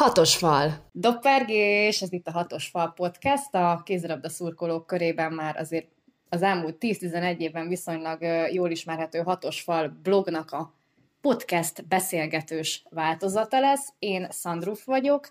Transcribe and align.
Hatos 0.00 0.36
fal. 0.36 0.90
Doppergés, 0.92 2.02
ez 2.02 2.12
itt 2.12 2.26
a 2.26 2.30
Hatos 2.30 2.66
fal 2.66 2.92
podcast. 2.92 3.54
A 3.54 3.82
kézilabda 3.84 4.28
szurkolók 4.28 4.86
körében 4.86 5.32
már 5.32 5.56
azért 5.56 5.88
az 6.28 6.42
elmúlt 6.42 6.76
10-11 6.80 7.38
évben 7.38 7.68
viszonylag 7.68 8.22
jól 8.52 8.70
ismerhető 8.70 9.18
Hatos 9.18 9.60
fal 9.60 9.98
blognak 10.02 10.50
a 10.50 10.74
podcast 11.20 11.88
beszélgetős 11.88 12.84
változata 12.90 13.60
lesz. 13.60 13.92
Én 13.98 14.26
Szandruf 14.30 14.84
vagyok, 14.84 15.28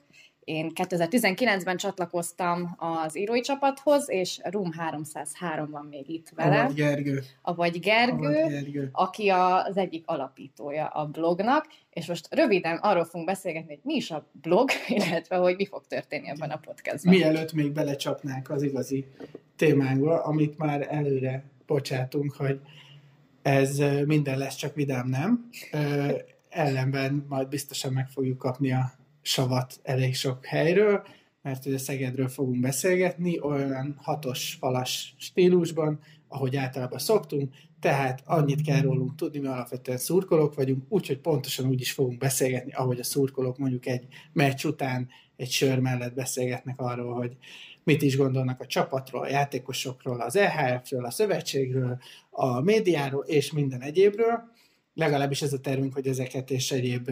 én 0.50 0.72
2019-ben 0.76 1.78
csatlakoztam 1.78 2.76
az 2.78 3.18
írói 3.18 3.42
csapathoz, 3.42 4.10
és 4.10 4.40
Room 4.44 4.72
303 4.72 5.70
van 5.70 5.86
még 5.86 6.10
itt 6.10 6.30
vele. 6.36 6.60
Avagy 6.60 6.74
Gergő. 6.74 7.24
Avagy 7.42 7.80
Gergő, 7.80 8.28
Avagy 8.28 8.52
Gergő. 8.52 8.90
aki 8.92 9.30
az 9.30 9.78
egyik 9.78 10.04
alapítója 10.08 10.88
a 10.88 11.06
blognak, 11.06 11.68
és 11.90 12.08
most 12.08 12.28
röviden 12.32 12.78
arról 12.78 13.06
fogunk 13.06 13.26
beszélgetni, 13.26 13.68
hogy 13.74 13.84
mi 13.84 13.94
is 13.94 14.12
a 14.12 14.30
blog, 14.32 14.70
illetve 14.88 15.36
hogy 15.36 15.56
mi 15.56 15.66
fog 15.66 15.88
történni 15.88 16.30
ebben 16.30 16.50
a 16.50 16.58
podcastban. 16.58 17.14
Mielőtt 17.14 17.54
még 17.54 17.72
belecsapnánk 17.72 18.50
az 18.50 18.64
igazi 18.64 19.06
témánkba, 19.56 20.24
amit 20.24 20.58
már 20.58 20.88
előre 20.90 21.44
bocsátunk, 21.66 22.32
hogy 22.32 22.60
ez 23.42 23.78
minden 24.06 24.38
lesz, 24.38 24.56
csak 24.56 24.76
vidám 24.76 25.08
nem. 25.08 25.50
Ö, 25.72 26.12
Ellenben 26.50 27.26
majd 27.30 27.48
biztosan 27.48 27.94
meg 27.94 28.08
fogjuk 28.08 28.38
kapni 28.38 28.72
a 28.72 28.99
savat 29.22 29.80
elég 29.84 30.16
sok 30.16 30.46
helyről, 30.46 31.04
mert 31.42 31.66
ugye 31.66 31.78
Szegedről 31.78 32.28
fogunk 32.28 32.60
beszélgetni, 32.60 33.40
olyan 33.40 33.96
hatos 34.02 34.58
falas 34.60 35.16
stílusban, 35.18 36.00
ahogy 36.28 36.56
általában 36.56 37.00
szoktunk, 37.00 37.54
tehát 37.80 38.22
annyit 38.26 38.62
kell 38.62 38.82
rólunk 38.82 39.16
tudni, 39.16 39.40
mi 39.40 39.48
alapvetően 39.48 39.98
szurkolók 39.98 40.56
vagyunk, 40.56 40.84
úgyhogy 40.90 41.18
pontosan 41.20 41.66
úgy 41.66 41.82
is 41.82 41.92
fogunk 41.92 42.18
beszélgetni, 42.18 42.72
ahogy 42.72 43.00
a 43.00 43.04
szurkolók 43.04 43.58
mondjuk 43.58 43.86
egy 43.86 44.08
meccs 44.34 44.66
után 44.66 45.08
egy 45.36 45.52
sör 45.52 45.80
mellett 45.80 46.14
beszélgetnek 46.14 46.80
arról, 46.80 47.14
hogy 47.14 47.38
mit 47.84 48.02
is 48.02 48.18
gondolnak 48.18 48.62
a 48.62 48.66
csapatról, 48.66 49.22
a 49.22 49.30
játékosokról, 49.30 50.22
az 50.22 50.36
EHF-ről, 50.36 51.06
a 51.06 51.12
szövetségről, 51.12 52.00
a 52.30 52.62
médiáról 52.62 53.24
és 53.24 53.52
minden 53.52 53.82
egyébről. 53.82 54.42
Legalábbis 54.94 55.42
ez 55.42 55.54
a 55.54 55.60
tervünk, 55.60 55.94
hogy 55.94 56.08
ezeket 56.08 56.52
és 56.52 56.72
egyéb 56.72 57.10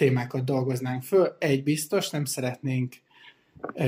témákat 0.00 0.44
dolgoznánk 0.44 1.02
föl. 1.02 1.36
Egy 1.38 1.62
biztos, 1.62 2.10
nem 2.10 2.24
szeretnénk 2.24 2.94
ö, 3.74 3.84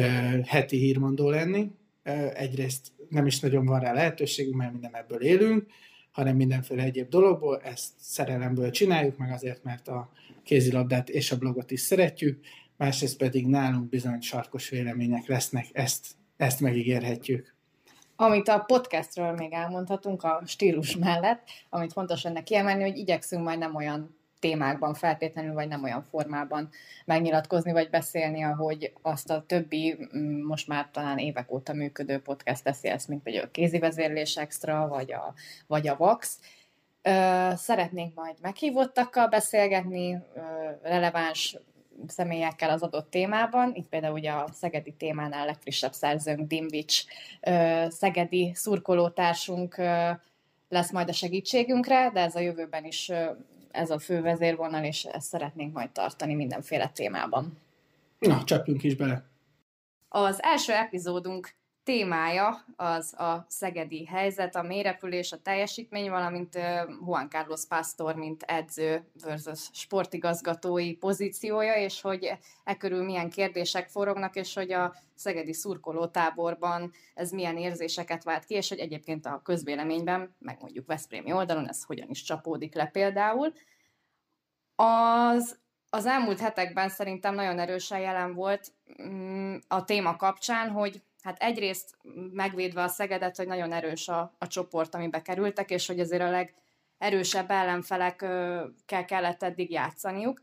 heti 0.47 0.77
hírmondó 0.77 1.31
lenni. 1.31 1.71
Ö, 2.03 2.27
egyrészt 2.35 2.93
nem 3.09 3.27
is 3.27 3.41
nagyon 3.41 3.67
van 3.67 3.81
rá 3.81 3.93
lehetőségünk, 3.93 4.57
mert 4.57 4.73
mi 4.73 4.89
ebből 4.93 5.23
élünk, 5.23 5.67
hanem 6.11 6.37
mindenféle 6.37 6.83
egyéb 6.83 7.09
dologból. 7.09 7.61
Ezt 7.61 7.93
szerelemből 7.97 8.71
csináljuk, 8.71 9.17
meg 9.17 9.33
azért, 9.33 9.65
mert 9.65 9.89
a 9.89 10.11
kézilabdát 10.43 11.09
és 11.09 11.33
a 11.33 11.39
blogot 11.39 11.71
is 11.71 11.81
szeretjük. 11.81 12.41
Másrészt 12.77 13.17
pedig 13.17 13.47
nálunk 13.47 13.89
bizony 13.89 14.21
sarkos 14.21 14.69
vélemények 14.69 15.27
lesznek, 15.27 15.67
ezt, 15.73 16.07
ezt 16.37 16.61
megígérhetjük. 16.61 17.55
Amit 18.17 18.49
a 18.49 18.59
podcastről 18.59 19.33
még 19.33 19.53
elmondhatunk 19.53 20.23
a 20.23 20.43
stílus 20.47 20.97
mellett, 20.97 21.43
amit 21.71 21.93
fontos 21.93 22.25
ennek 22.25 22.43
kiemelni, 22.43 22.83
hogy 22.83 22.97
igyekszünk 22.97 23.45
majd 23.45 23.59
nem 23.59 23.75
olyan 23.75 24.21
témákban 24.43 24.95
feltétlenül, 24.95 25.55
vagy 25.55 25.69
nem 25.69 25.83
olyan 25.83 26.03
formában 26.03 26.69
megnyilatkozni, 27.05 27.73
vagy 27.73 27.91
beszélni, 27.91 28.45
ahogy 28.45 28.93
azt 29.03 29.31
a 29.31 29.45
többi, 29.47 30.09
mm, 30.17 30.47
most 30.47 30.69
már 30.69 30.89
talán 30.93 31.19
évek 31.19 31.53
óta 31.53 31.73
működő 31.73 32.19
podcast 32.19 32.65
teszi 32.65 32.89
ezt, 32.89 33.09
mint 33.09 33.23
például 33.23 33.45
a 33.45 33.51
kézi 33.51 33.79
vezérlés 33.79 34.37
extra, 34.37 34.89
vagy 34.89 35.13
a, 35.13 35.35
vagy 35.67 35.89
a 35.89 35.97
Vox. 35.97 36.39
Ö, 37.03 37.51
Szeretnénk 37.57 38.15
majd 38.15 38.37
meghívottakkal 38.41 39.29
beszélgetni, 39.29 40.19
releváns 40.83 41.57
személyekkel 42.07 42.71
az 42.71 42.83
adott 42.83 43.11
témában. 43.11 43.75
Itt 43.75 43.89
például 43.89 44.15
ugye 44.15 44.31
a 44.31 44.49
szegedi 44.53 44.93
témánál 44.93 45.47
legfrissebb 45.47 45.93
szerzőnk 45.93 46.49
Dimvics, 46.49 47.03
szegedi 47.89 48.53
szurkolótársunk 48.55 49.77
lesz 50.69 50.91
majd 50.93 51.09
a 51.09 51.13
segítségünkre, 51.13 52.11
de 52.13 52.21
ez 52.21 52.35
a 52.35 52.41
jövőben 52.41 52.85
is 52.85 53.11
ez 53.73 53.91
a 53.91 53.99
fő 53.99 54.21
vezérvonal, 54.21 54.85
és 54.85 55.05
ezt 55.05 55.29
szeretnénk 55.29 55.75
majd 55.75 55.91
tartani 55.91 56.35
mindenféle 56.35 56.89
témában. 56.89 57.59
Na, 58.19 58.45
csapjunk 58.45 58.83
is 58.83 58.97
bele. 58.97 59.25
Az 60.09 60.43
első 60.43 60.73
epizódunk 60.73 61.55
témája 61.85 62.65
az 62.77 63.15
a 63.21 63.45
szegedi 63.49 64.05
helyzet, 64.05 64.57
a 64.57 64.63
mélyrepülés, 64.63 65.33
a 65.33 65.43
teljesítmény, 65.43 66.11
valamint 66.11 66.55
Juan 67.05 67.31
Carlos 67.31 67.67
Pastor, 67.67 68.15
mint 68.15 68.43
edző 68.43 69.05
versus 69.25 69.69
sportigazgatói 69.73 70.97
pozíciója, 70.97 71.75
és 71.75 72.01
hogy 72.01 72.33
e 72.65 72.77
körül 72.77 73.05
milyen 73.05 73.31
kérdések 73.31 73.89
forognak, 73.89 74.37
és 74.37 74.55
hogy 74.55 74.73
a 74.73 74.95
szegedi 75.15 75.53
szurkolótáborban 75.53 76.93
ez 77.15 77.31
milyen 77.31 77.57
érzéseket 77.57 78.25
vált 78.25 78.45
ki, 78.45 78.55
és 78.55 78.69
hogy 78.69 78.79
egyébként 78.79 79.27
a 79.27 79.41
közvéleményben, 79.45 80.35
meg 80.39 80.57
mondjuk 80.61 80.87
Veszprémi 80.87 81.33
oldalon 81.33 81.69
ez 81.69 81.85
hogyan 81.85 82.11
is 82.11 82.23
csapódik 82.23 82.75
le 82.75 82.87
például. 82.87 83.53
Az 84.75 85.61
az 85.95 86.07
elmúlt 86.07 86.41
hetekben 86.41 86.89
szerintem 86.89 87.35
nagyon 87.35 87.59
erősen 87.59 88.01
jelen 88.01 88.35
volt 88.35 88.73
mm, 89.03 89.57
a 89.69 89.85
téma 89.85 90.17
kapcsán, 90.17 90.71
hogy 90.71 91.03
hát 91.23 91.43
egyrészt 91.43 91.97
megvédve 92.33 92.83
a 92.83 92.89
Szegedet, 92.89 93.37
hogy 93.37 93.47
nagyon 93.47 93.73
erős 93.73 94.09
a, 94.09 94.35
a 94.39 94.47
csoport, 94.47 94.95
amibe 94.95 95.23
kerültek, 95.23 95.71
és 95.71 95.87
hogy 95.87 96.01
azért 96.01 96.23
a 96.23 96.45
legerősebb 97.01 97.51
ellenfelekkel 97.51 99.05
kellett 99.07 99.43
eddig 99.43 99.71
játszaniuk. 99.71 100.43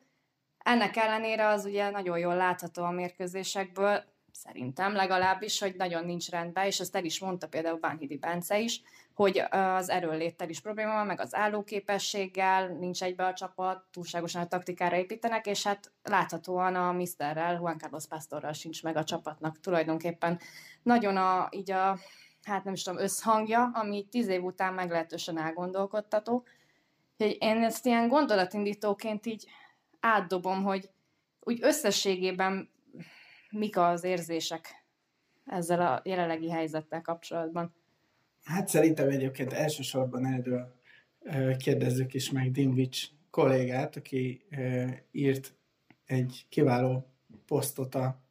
Ennek 0.57 0.95
ellenére 0.95 1.47
az 1.47 1.66
ugye 1.66 1.90
nagyon 1.90 2.17
jól 2.17 2.35
látható 2.35 2.84
a 2.84 2.91
mérkőzésekből, 2.91 4.03
szerintem 4.34 4.94
legalábbis, 4.94 5.59
hogy 5.59 5.75
nagyon 5.75 6.06
nincs 6.06 6.29
rendben, 6.29 6.66
és 6.66 6.79
ezt 6.79 6.95
el 6.95 7.06
is 7.06 7.19
mondta 7.19 7.47
például 7.47 7.78
Bánhidi 7.78 8.17
Bence 8.17 8.59
is, 8.59 8.81
hogy 9.13 9.44
az 9.50 9.90
erőnléttel 9.90 10.50
is 10.50 10.62
probléma 10.62 10.94
van, 10.94 11.06
meg 11.06 11.19
az 11.19 11.35
állóképességgel, 11.35 12.67
nincs 12.67 13.03
egybe 13.03 13.25
a 13.25 13.34
csapat, 13.34 13.84
túlságosan 13.91 14.41
a 14.41 14.47
taktikára 14.47 14.95
építenek, 14.95 15.45
és 15.45 15.63
hát 15.63 15.91
láthatóan 16.03 16.75
a 16.75 16.91
Misterrel, 16.91 17.53
Juan 17.53 17.78
Carlos 17.78 18.07
Pastorral 18.07 18.53
sincs 18.53 18.84
meg 18.84 18.95
a 18.95 19.03
csapatnak 19.03 19.59
tulajdonképpen. 19.59 20.40
Nagyon 20.84 21.17
a, 21.17 21.47
így 21.51 21.72
a, 21.72 22.00
hát 22.44 22.63
nem 22.63 22.73
is 22.73 22.84
tudom, 22.84 23.00
összhangja, 23.00 23.69
ami 23.73 24.07
tíz 24.11 24.28
év 24.28 24.44
után 24.44 24.73
meglehetősen 24.73 25.40
elgondolkodtató. 25.40 26.44
Hogy 27.17 27.38
én 27.40 27.63
ezt 27.63 27.85
ilyen 27.85 28.07
gondolatindítóként 28.07 29.25
így 29.25 29.47
átdobom, 30.00 30.63
hogy 30.63 30.90
úgy 31.40 31.59
összességében 31.61 32.69
mik 33.52 33.78
az 33.78 34.04
érzések 34.04 34.86
ezzel 35.46 35.82
a 35.82 36.02
jelenlegi 36.04 36.50
helyzettel 36.50 37.02
kapcsolatban. 37.02 37.74
Hát 38.44 38.68
szerintem 38.68 39.10
egyébként 39.10 39.54
elsősorban 39.54 40.26
erről 40.26 40.78
kérdezzük 41.58 42.14
is 42.14 42.32
meg 42.32 42.52
Dimvics 42.52 43.08
kollégát, 43.30 43.96
aki 43.96 44.46
írt 45.12 45.54
egy 46.06 46.46
kiváló 46.50 47.08
posztot 47.46 47.96
a 47.96 48.22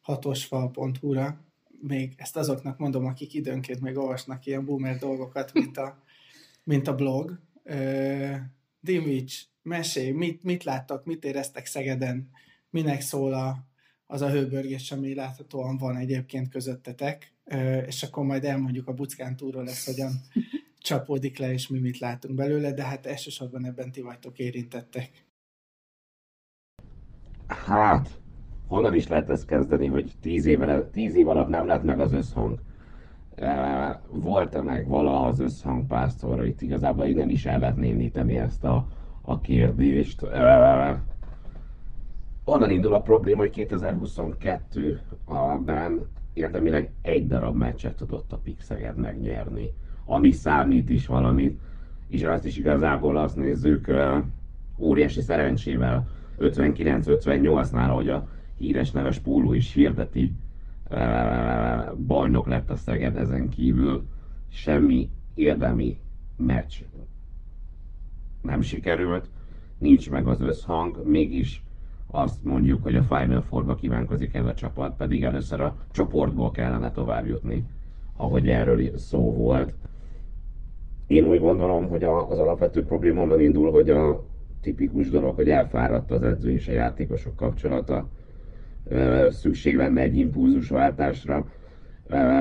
hatosfal.hu-ra. 0.00 1.40
Még 1.80 2.14
ezt 2.16 2.36
azoknak 2.36 2.78
mondom, 2.78 3.06
akik 3.06 3.34
időnként 3.34 3.80
még 3.80 3.96
olvasnak 3.96 4.46
ilyen 4.46 4.64
boomer 4.64 4.96
dolgokat, 4.96 5.52
mint 5.52 5.76
a, 5.76 6.02
mint 6.64 6.88
a 6.88 6.94
blog. 6.94 7.38
Dimvics, 8.80 9.42
mesélj, 9.62 10.10
mit, 10.10 10.42
mit 10.42 10.64
láttak, 10.64 11.04
mit 11.04 11.24
éreztek 11.24 11.66
Szegeden, 11.66 12.30
minek 12.70 13.00
szól 13.00 13.32
a, 13.32 13.56
az 14.06 14.20
a 14.20 14.30
hőbörgés, 14.30 14.92
ami 14.92 15.14
láthatóan 15.14 15.76
van 15.76 15.96
egyébként 15.96 16.48
közöttetek, 16.48 17.32
és 17.86 18.02
akkor 18.02 18.24
majd 18.24 18.44
elmondjuk 18.44 18.88
a 18.88 18.92
Buckán 18.92 19.36
túról 19.36 19.64
lesz, 19.64 19.86
hogyan 19.86 20.12
csapódik 20.78 21.38
le, 21.38 21.52
és 21.52 21.68
mi 21.68 21.78
mit 21.78 21.98
látunk 21.98 22.34
belőle, 22.34 22.72
de 22.72 22.84
hát 22.84 23.06
elsősorban 23.06 23.64
ebben 23.64 23.92
ti 23.92 24.00
vagytok 24.00 24.38
érintettek. 24.38 25.10
Hát, 27.46 28.20
honnan 28.66 28.94
is 28.94 29.08
lehet 29.08 29.30
ezt 29.30 29.46
kezdeni, 29.46 29.86
hogy 29.86 30.12
tíz, 30.20 30.46
éve, 30.46 30.88
tíz 30.90 31.14
év 31.14 31.28
alatt 31.28 31.48
nem 31.48 31.66
lett 31.66 31.82
meg 31.82 32.00
az 32.00 32.12
összhang? 32.12 32.60
Volt-e 34.10 34.62
meg 34.62 34.88
valaha 34.88 35.26
az 35.26 35.40
összhang 35.40 35.86
pásztorra? 35.86 36.44
Itt 36.44 36.60
igazából 36.60 37.06
innen 37.06 37.28
is 37.28 37.46
el 37.46 37.58
lehetne 37.58 37.86
indítani 37.86 38.36
ezt 38.36 38.64
a, 38.64 38.86
a 39.22 39.40
kérdést. 39.40 40.22
Onnan 42.44 42.70
indul 42.70 42.94
a 42.94 43.00
probléma, 43.00 43.40
hogy 43.40 43.66
2022-ben 43.70 46.06
érdemileg 46.32 46.92
egy 47.02 47.26
darab 47.26 47.56
meccset 47.56 47.96
tudott 47.96 48.32
a 48.32 48.36
Pixeged 48.36 48.96
megnyerni, 48.96 49.72
ami 50.04 50.30
számít 50.30 50.90
is 50.90 51.06
valamit, 51.06 51.60
és 52.08 52.22
azt 52.22 52.44
is 52.44 52.56
igazából 52.56 53.16
azt 53.16 53.36
nézzük, 53.36 53.90
óriási 54.78 55.20
szerencsével 55.20 56.08
59-58-nál, 56.38 57.88
ahogy 57.88 58.08
a 58.08 58.28
híres 58.58 58.90
neves 58.90 59.18
Póló 59.18 59.52
is 59.52 59.72
hirdeti, 59.72 60.32
bajnok 62.06 62.46
lett 62.46 62.70
a 62.70 62.76
Szeged 62.76 63.16
ezen 63.16 63.48
kívül, 63.48 64.04
semmi 64.48 65.10
érdemi 65.34 65.98
meccs 66.36 66.74
nem 68.42 68.60
sikerült, 68.60 69.30
nincs 69.78 70.10
meg 70.10 70.26
az 70.26 70.40
összhang, 70.40 71.06
mégis 71.06 71.63
azt 72.14 72.44
mondjuk, 72.44 72.82
hogy 72.82 72.96
a 72.96 73.02
Final 73.02 73.42
Four-ba 73.42 73.74
kívánkozik 73.74 74.34
ez 74.34 74.44
a 74.44 74.54
csapat, 74.54 74.96
pedig 74.96 75.24
először 75.24 75.60
a 75.60 75.76
csoportból 75.90 76.50
kellene 76.50 76.90
tovább 76.90 77.26
jutni, 77.26 77.64
ahogy 78.16 78.48
erről 78.48 78.98
szó 78.98 79.32
volt. 79.32 79.74
Én 81.06 81.24
úgy 81.24 81.40
gondolom, 81.40 81.88
hogy 81.88 82.04
az 82.04 82.38
alapvető 82.38 82.84
probléma 82.84 83.22
onnan 83.22 83.40
indul, 83.40 83.70
hogy 83.70 83.90
a 83.90 84.24
tipikus 84.60 85.10
dolog, 85.10 85.34
hogy 85.34 85.50
elfáradt 85.50 86.10
az 86.10 86.22
edző 86.22 86.50
és 86.50 86.68
a 86.68 86.72
játékosok 86.72 87.36
kapcsolata. 87.36 88.08
Szükség 89.28 89.76
lenne 89.76 90.00
egy 90.00 90.16
impulzusváltásra. 90.16 91.46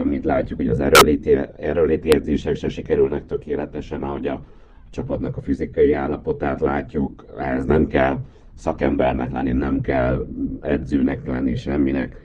Mint 0.04 0.26
látjuk, 0.26 0.60
hogy 0.60 0.68
az 0.68 0.80
erőléti, 0.80 1.38
erőléti 1.58 2.16
edzések 2.16 2.56
se 2.56 2.70
sikerülnek 2.70 3.26
tökéletesen, 3.26 4.04
ahogy 4.04 4.28
a 4.28 4.44
csapatnak 4.90 5.38
a 5.38 5.42
fizikai 5.42 5.94
állapotát 5.94 6.62
látjuk. 6.62 7.26
Ez 7.38 7.66
nem 7.66 7.88
kell 7.88 8.18
szakembernek 8.56 9.32
lenni, 9.32 9.52
nem 9.52 9.82
kell 9.82 10.28
edzőnek 10.62 11.26
lenni, 11.26 11.56
semminek. 11.56 12.22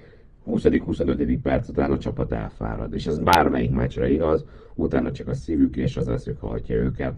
20.-25. 0.47 1.39
perc 1.43 1.69
után 1.69 1.91
a 1.91 1.99
csapat 1.99 2.33
elfárad, 2.33 2.95
és 2.95 3.07
ez 3.07 3.19
bármelyik 3.19 3.71
meccsre 3.71 4.11
igaz, 4.11 4.45
utána 4.75 5.13
csak 5.13 5.29
a 5.29 5.35
szívük 5.35 5.77
és 5.77 5.97
az 5.97 6.09
eszük 6.09 6.41
hajtja 6.41 6.77
őket. 6.77 7.15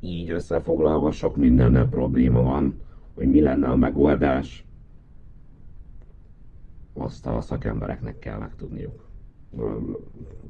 Így 0.00 0.30
összefoglalva 0.30 1.10
sok 1.10 1.36
mindennel 1.36 1.88
probléma 1.88 2.42
van, 2.42 2.80
hogy 3.14 3.30
mi 3.30 3.40
lenne 3.40 3.68
a 3.68 3.76
megoldás, 3.76 4.64
azt 6.94 7.26
a 7.26 7.40
szakembereknek 7.40 8.18
kell 8.18 8.38
megtudniuk 8.38 9.08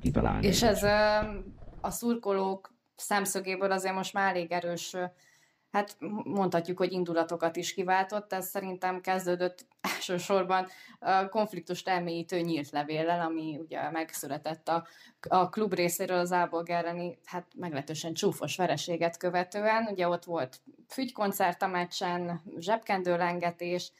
kitalálni. 0.00 0.46
És 0.46 0.62
ez 0.62 0.82
a 1.80 1.90
szurkolók 1.90 2.74
szemszögéből 2.96 3.72
azért 3.72 3.94
most 3.94 4.12
már 4.12 4.28
elég 4.28 4.52
erős 4.52 4.96
hát 5.72 5.96
mondhatjuk, 6.24 6.78
hogy 6.78 6.92
indulatokat 6.92 7.56
is 7.56 7.74
kiváltott, 7.74 8.32
ez 8.32 8.48
szerintem 8.48 9.00
kezdődött 9.00 9.66
elsősorban 9.94 10.66
a 10.98 11.28
konfliktust 11.28 11.88
elmélyítő 11.88 12.40
nyílt 12.40 12.70
levéllel, 12.70 13.20
ami 13.20 13.58
ugye 13.58 13.90
megszületett 13.90 14.68
a, 14.68 14.86
a 15.28 15.48
klub 15.48 15.74
részéről 15.74 16.18
az 16.18 16.32
Áborg 16.32 16.70
elleni, 16.70 17.18
hát 17.24 17.46
meglehetősen 17.56 18.14
csúfos 18.14 18.56
vereséget 18.56 19.16
követően. 19.16 19.86
Ugye 19.90 20.08
ott 20.08 20.24
volt 20.24 20.60
fügykoncert 20.88 21.62
a 21.62 21.66
meccsen, 21.66 22.40
zsebkendőlengetés, 22.58 23.92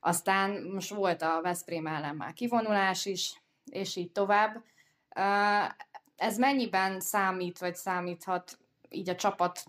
aztán 0.00 0.62
most 0.62 0.94
volt 0.94 1.22
a 1.22 1.40
Veszprém 1.42 1.86
ellen 1.86 2.14
már 2.16 2.32
kivonulás 2.32 3.06
is, 3.06 3.42
és 3.64 3.96
így 3.96 4.12
tovább. 4.12 4.62
Ez 6.16 6.38
mennyiben 6.38 7.00
számít, 7.00 7.58
vagy 7.58 7.74
számíthat 7.74 8.58
így 8.88 9.08
a 9.08 9.14
csapat 9.14 9.64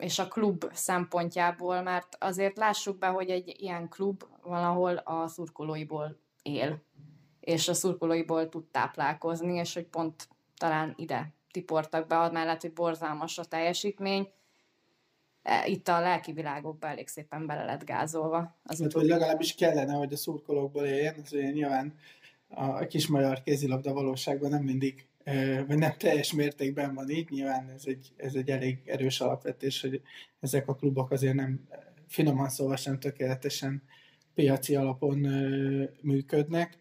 és 0.00 0.18
a 0.18 0.28
klub 0.28 0.64
szempontjából, 0.72 1.82
mert 1.82 2.16
azért 2.18 2.56
lássuk 2.56 2.98
be, 2.98 3.06
hogy 3.06 3.30
egy 3.30 3.54
ilyen 3.58 3.88
klub 3.88 4.24
valahol 4.42 4.96
a 4.96 5.26
szurkolóiból 5.28 6.18
él, 6.42 6.82
és 7.40 7.68
a 7.68 7.74
szurkolóiból 7.74 8.48
tud 8.48 8.64
táplálkozni, 8.64 9.54
és 9.54 9.74
hogy 9.74 9.86
pont 9.86 10.28
talán 10.56 10.94
ide 10.96 11.32
tiportak 11.50 12.06
be, 12.06 12.30
mellett, 12.30 12.60
hogy 12.60 12.72
borzalmas 12.72 13.38
a 13.38 13.44
teljesítmény, 13.44 14.28
e, 15.42 15.66
itt 15.66 15.88
a 15.88 16.00
lelki 16.00 16.32
világokba 16.32 16.86
elég 16.86 17.08
szépen 17.08 17.46
bele 17.46 17.64
lett 17.64 17.84
gázolva. 17.84 18.56
Az 18.62 18.80
hát, 18.80 18.92
hogy 18.92 19.06
legalábbis 19.06 19.54
kellene, 19.54 19.92
hogy 19.92 20.12
a 20.12 20.16
szurkolókból 20.16 20.84
éljen, 20.84 21.14
az 21.22 21.30
nyilván 21.30 21.94
a 22.48 22.86
kis 22.86 23.06
magyar 23.06 23.42
kézilabda 23.42 23.92
valóságban 23.92 24.50
nem 24.50 24.62
mindig 24.62 25.06
vagy 25.66 25.78
nem 25.78 25.94
teljes 25.98 26.32
mértékben 26.32 26.94
van 26.94 27.10
így, 27.10 27.30
nyilván 27.30 27.70
ez 27.70 27.82
egy, 27.86 28.12
ez 28.16 28.34
egy 28.34 28.50
elég 28.50 28.78
erős 28.86 29.20
alapvetés, 29.20 29.80
hogy 29.80 30.02
ezek 30.40 30.68
a 30.68 30.74
klubok 30.74 31.10
azért 31.10 31.34
nem, 31.34 31.68
finoman 32.06 32.48
szóval 32.48 32.76
sem 32.76 32.98
tökéletesen 32.98 33.82
piaci 34.34 34.74
alapon 34.74 35.18
működnek. 36.02 36.78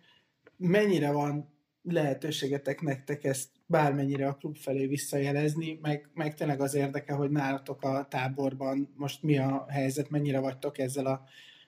Mennyire 0.58 1.12
van 1.12 1.58
lehetőségetek 1.82 2.82
nektek 2.82 3.24
ezt 3.24 3.50
bármennyire 3.66 4.28
a 4.28 4.36
klub 4.36 4.58
felé 4.58 4.86
visszajelezni, 4.86 5.80
meg, 5.82 6.10
meg 6.14 6.34
tényleg 6.34 6.62
az 6.62 6.74
érdeke, 6.74 7.14
hogy 7.14 7.30
nálatok 7.30 7.82
a 7.84 8.08
táborban 8.10 8.94
most 8.96 9.24
mi 9.24 9.38
a 9.38 9.66
helyzet, 9.70 10.10
mennyire 10.10 10.40
vagytok 10.40 10.78
ezzel 10.78 11.06
a, 11.06 11.24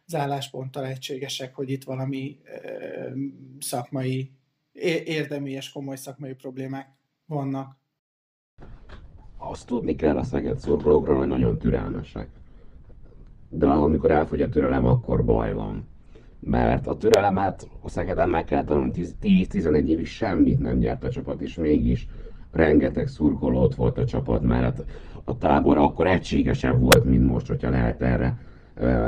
az 0.06 0.16
állásponttal 0.16 0.86
egységesek, 0.86 1.56
hogy 1.56 1.70
itt 1.70 1.84
valami 1.84 2.40
ö, 2.44 3.10
szakmai 3.60 4.32
érdemi 4.82 5.52
és 5.52 5.72
komoly 5.72 5.96
szakmai 5.96 6.34
problémák 6.34 6.88
vannak. 7.26 7.80
Azt 9.38 9.68
tudni 9.68 9.96
kell 9.96 10.18
a 10.18 10.24
Szeged 10.24 10.60
szurkolókról, 10.60 11.18
hogy 11.18 11.28
nagyon 11.28 11.58
türelmesek. 11.58 12.30
De 13.50 13.68
amikor 13.68 14.12
elfogy 14.12 14.42
a 14.42 14.50
türelem, 14.50 14.86
akkor 14.86 15.26
baj 15.26 15.54
van. 15.54 15.88
Mert 16.40 16.88
a 16.88 16.98
türelemet 16.98 17.70
a 17.82 17.90
Szegeden 17.90 18.30
meg 18.30 18.44
kell 18.44 18.64
tanulni 18.64 18.92
10-11 19.22 19.86
évig 19.86 20.06
semmit 20.06 20.60
nem 20.60 20.80
gyert 20.80 21.04
a 21.04 21.10
csapat, 21.10 21.42
és 21.42 21.56
mégis 21.56 22.08
rengeteg 22.52 23.08
szurkolót 23.08 23.76
volt 23.76 23.98
a 23.98 24.06
csapat, 24.06 24.42
mert 24.42 24.84
a 25.24 25.38
tábor 25.38 25.78
akkor 25.78 26.08
egységesebb 26.08 26.80
volt, 26.80 27.04
mint 27.04 27.28
most, 27.28 27.48
hogyha 27.48 27.70
lehet 27.70 28.02
erre 28.02 28.38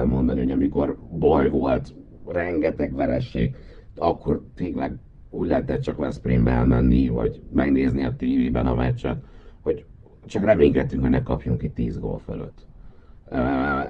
mondani, 0.05 0.39
hogy 0.39 0.51
amikor 0.51 0.97
baj 1.11 1.49
volt, 1.49 1.93
rengeteg 2.27 2.93
veresség, 2.95 3.55
akkor 3.95 4.43
tényleg 4.55 4.95
úgy 5.33 5.47
lehetett 5.47 5.81
csak 5.81 5.97
Veszprémbe 5.97 6.51
elmenni, 6.51 7.07
vagy 7.07 7.41
megnézni 7.51 8.03
a 8.03 8.15
tévében 8.15 8.67
a 8.67 8.75
meccset, 8.75 9.23
hogy 9.61 9.85
csak 10.25 10.43
reménykedtünk, 10.43 11.01
hogy 11.01 11.11
ne 11.11 11.23
kapjunk 11.23 11.59
ki 11.59 11.69
10 11.69 11.99
gól 11.99 12.19
fölött. 12.19 12.65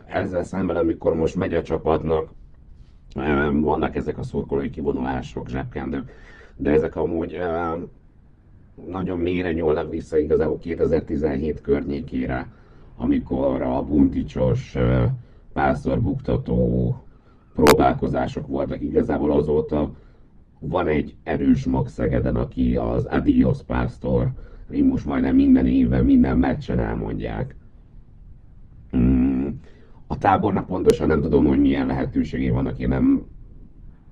Ezzel 0.05 0.43
szemben, 0.43 0.75
amikor 0.75 1.15
most 1.15 1.35
megy 1.35 1.53
a 1.53 1.61
csapatnak, 1.61 2.29
vannak 3.51 3.95
ezek 3.95 4.17
a 4.17 4.23
szurkolói 4.23 4.69
kivonulások, 4.69 5.49
zsebkendők, 5.49 6.11
de 6.55 6.71
ezek 6.71 6.95
amúgy 6.95 7.39
nagyon 8.87 9.19
mélyre 9.19 9.51
nyúlnak 9.51 9.89
vissza 9.89 10.17
igazából 10.17 10.57
2017 10.57 11.61
környékére, 11.61 12.47
amikor 12.97 13.61
a 13.61 13.83
bunticsos, 13.83 14.77
pásztor 15.53 16.01
buktató 16.01 16.95
próbálkozások 17.55 18.47
voltak 18.47 18.81
igazából 18.81 19.31
azóta 19.31 19.91
van 20.68 20.88
egy 20.88 21.15
erős 21.24 21.65
mag 21.65 21.88
Szegeden, 21.88 22.36
aki 22.36 22.75
az 22.75 23.06
Adios 23.06 23.63
Pásztor, 23.63 24.31
most 24.83 25.06
majdnem 25.06 25.36
minden 25.36 25.68
évben, 25.68 26.05
minden 26.05 26.38
meccsen 26.38 26.79
elmondják. 26.79 27.55
Mm, 28.98 29.48
a 30.08 30.17
tábornak 30.17 30.65
pontosan 30.65 31.08
nem 31.08 31.22
tudom, 31.22 31.46
hogy 31.46 31.60
milyen 31.60 31.88
lehetőségé 31.88 32.50
vannak, 32.50 32.79
én 32.79 32.88
nem 32.88 33.25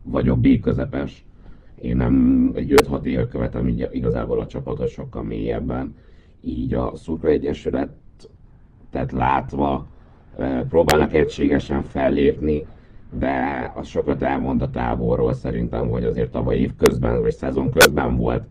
vagyok 0.04 0.40
B-közepes, 0.40 1.26
én 1.82 1.96
nem 1.96 2.52
egy 2.56 2.74
5-6 2.76 3.04
éve 3.04 3.28
követem 3.28 3.68
így 3.68 3.90
igazából 3.92 4.40
a 4.40 4.48
csapatot 4.48 4.90
sokkal 4.90 5.24
mélyebben, 5.24 5.96
így 6.42 6.74
a 6.74 6.96
Szurka 6.96 7.28
Egyesület, 7.28 7.90
tehát 8.90 9.12
látva 9.12 9.88
eh, 10.38 10.62
próbálnak 10.70 11.14
egységesen 11.14 11.84
fellépni, 11.84 12.66
de 13.12 13.72
az 13.76 13.88
sokat 13.88 14.22
elmond 14.22 14.62
a 14.62 14.70
távolról 14.70 15.34
szerintem, 15.34 15.90
hogy 15.90 16.04
azért 16.04 16.32
tavaly 16.32 16.58
év 16.58 16.76
közben, 16.76 17.22
vagy 17.22 17.34
szezon 17.34 17.72
közben 17.72 18.18
volt 18.18 18.44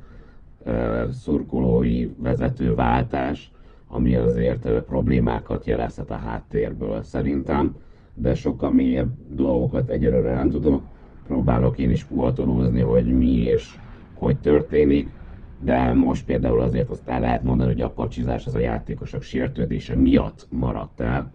uh, 0.67 1.09
szurkolói 1.11 2.09
vezetőváltás, 2.17 3.53
ami 3.89 4.17
azért 4.17 4.65
uh, 4.65 4.77
problémákat 4.77 5.67
jelezhet 5.67 6.11
a 6.11 6.17
háttérből 6.17 7.03
szerintem, 7.03 7.77
de 8.15 8.35
sokkal 8.35 8.73
mélyebb 8.73 9.11
dolgokat 9.29 9.89
egyelőre 9.89 10.35
nem 10.35 10.51
tudom. 10.51 10.83
Próbálok 11.27 11.79
én 11.79 11.91
is 11.91 12.05
puhatolózni, 12.05 12.81
hogy 12.81 13.05
mi 13.05 13.37
és 13.37 13.79
hogy 14.15 14.39
történik, 14.39 15.09
de 15.61 15.93
most 15.93 16.25
például 16.25 16.61
azért 16.61 16.91
azt 16.91 17.09
el 17.09 17.21
lehet 17.21 17.43
mondani, 17.43 17.73
hogy 17.73 17.81
a 17.81 17.91
pacsizás 17.91 18.47
az 18.47 18.55
a 18.55 18.59
játékosok 18.59 19.23
sértődése 19.23 19.97
miatt 19.97 20.47
maradt 20.51 21.01
el, 21.01 21.33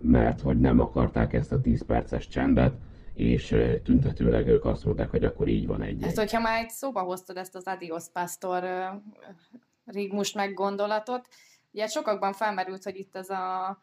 mert 0.00 0.40
hogy 0.40 0.60
nem 0.60 0.80
akarták 0.80 1.32
ezt 1.32 1.52
a 1.52 1.60
10 1.60 1.84
perces 1.84 2.28
csendet, 2.28 2.74
és 3.14 3.56
tüntetőleg 3.84 4.46
ők 4.46 4.64
azt 4.64 4.84
mondták, 4.84 5.10
hogy 5.10 5.24
akkor 5.24 5.48
így 5.48 5.66
van 5.66 5.82
egy. 5.82 6.02
Hát, 6.02 6.16
hogyha 6.16 6.40
már 6.40 6.62
egy 6.62 6.70
szóba 6.70 7.00
hoztad 7.00 7.36
ezt 7.36 7.54
az 7.54 7.64
Adios 7.64 8.04
Pastor 8.12 8.64
rigmus 9.84 10.32
meggondolatot, 10.32 11.28
ugye 11.72 11.86
sokakban 11.86 12.32
felmerült, 12.32 12.82
hogy 12.82 12.96
itt 12.96 13.16
ez 13.16 13.28
a 13.30 13.78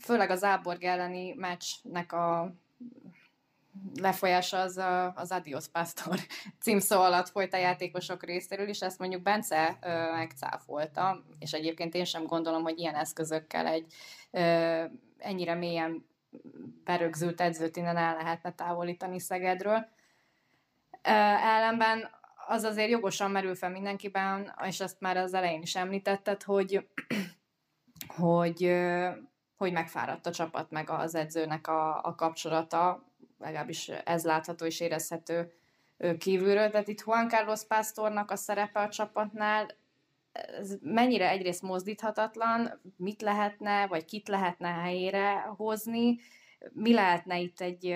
főleg 0.00 0.30
az 0.30 0.44
Áborg 0.44 0.84
elleni 0.84 1.34
meccsnek 1.34 2.12
a 2.12 2.54
lefolyása 4.00 4.58
az 4.58 4.76
a, 4.76 5.12
az 5.14 5.30
Adios 5.30 5.68
Pastor 5.68 6.18
címszó 6.62 7.00
alatt 7.00 7.28
folyt 7.28 7.54
a 7.54 7.58
játékosok 7.58 8.24
részéről, 8.24 8.68
és 8.68 8.80
ezt 8.80 8.98
mondjuk 8.98 9.22
Bence 9.22 9.78
megcáfolta, 10.12 11.22
és 11.38 11.52
egyébként 11.52 11.94
én 11.94 12.04
sem 12.04 12.24
gondolom, 12.26 12.62
hogy 12.62 12.78
ilyen 12.78 12.94
eszközökkel 12.94 13.66
egy 13.66 13.86
ö, 14.30 14.84
ennyire 15.22 15.54
mélyen 15.54 16.06
berögzült 16.84 17.40
edzőt 17.40 17.76
innen 17.76 17.96
el 17.96 18.16
lehetne 18.16 18.52
távolítani 18.52 19.20
Szegedről. 19.20 19.86
Ellenben 21.02 22.10
az 22.46 22.64
azért 22.64 22.90
jogosan 22.90 23.30
merül 23.30 23.54
fel 23.54 23.70
mindenkiben, 23.70 24.54
és 24.66 24.80
ezt 24.80 25.00
már 25.00 25.16
az 25.16 25.34
elején 25.34 25.62
is 25.62 25.76
említetted, 25.76 26.42
hogy, 26.42 26.88
hogy, 28.16 28.80
hogy 29.56 29.72
megfáradt 29.72 30.26
a 30.26 30.32
csapat 30.32 30.70
meg 30.70 30.90
az 30.90 31.14
edzőnek 31.14 31.66
a, 31.66 32.04
a 32.04 32.14
kapcsolata, 32.14 33.04
legalábbis 33.38 33.88
ez 33.88 34.24
látható 34.24 34.64
és 34.64 34.80
érezhető 34.80 35.52
kívülről. 36.18 36.70
Tehát 36.70 36.88
itt 36.88 37.02
Juan 37.06 37.28
Carlos 37.28 37.64
Pásztornak 37.64 38.30
a 38.30 38.36
szerepe 38.36 38.80
a 38.80 38.88
csapatnál 38.88 39.66
ez 40.32 40.76
mennyire 40.80 41.30
egyrészt 41.30 41.62
mozdíthatatlan, 41.62 42.80
mit 42.96 43.22
lehetne, 43.22 43.86
vagy 43.86 44.04
kit 44.04 44.28
lehetne 44.28 44.68
helyére 44.68 45.40
hozni, 45.56 46.18
mi 46.72 46.92
lehetne 46.92 47.38
itt 47.38 47.60
egy 47.60 47.94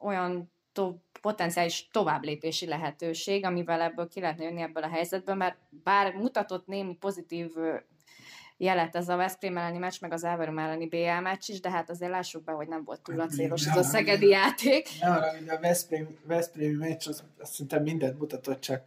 olyan 0.00 0.52
to- 0.72 1.00
potenciális 1.20 1.88
továbblépési 1.92 2.66
lehetőség, 2.66 3.44
amivel 3.44 3.80
ebből 3.80 4.08
ki 4.08 4.20
lehetne 4.20 4.44
jönni 4.44 4.60
ebből 4.60 4.82
a 4.82 4.88
helyzetből, 4.88 5.34
mert 5.34 5.56
bár 5.68 6.14
mutatott 6.14 6.66
némi 6.66 6.96
pozitív 6.96 7.50
jelet 8.56 8.96
ez 8.96 9.08
a 9.08 9.16
Veszprém 9.16 9.56
elleni 9.56 9.78
meccs, 9.78 10.00
meg 10.00 10.12
az 10.12 10.24
Elverum 10.24 10.58
elleni 10.58 10.88
BL 10.88 11.20
meccs 11.22 11.48
is, 11.48 11.60
de 11.60 11.70
hát 11.70 11.90
azért 11.90 12.10
lássuk 12.10 12.44
be, 12.44 12.52
hogy 12.52 12.68
nem 12.68 12.84
volt 12.84 13.00
túl 13.02 13.20
a 13.20 13.26
célos 13.26 13.66
ez 13.66 13.76
a 13.76 13.82
szegedi 13.82 14.28
játék. 14.28 14.88
Nem 15.00 15.22
a 15.48 15.60
Veszprém, 15.60 16.18
Veszprémi 16.24 16.74
meccs, 16.74 17.08
az, 17.08 17.24
azt 17.38 17.52
szerintem 17.52 17.82
mindent 17.82 18.18
mutatott, 18.18 18.60
csak 18.60 18.82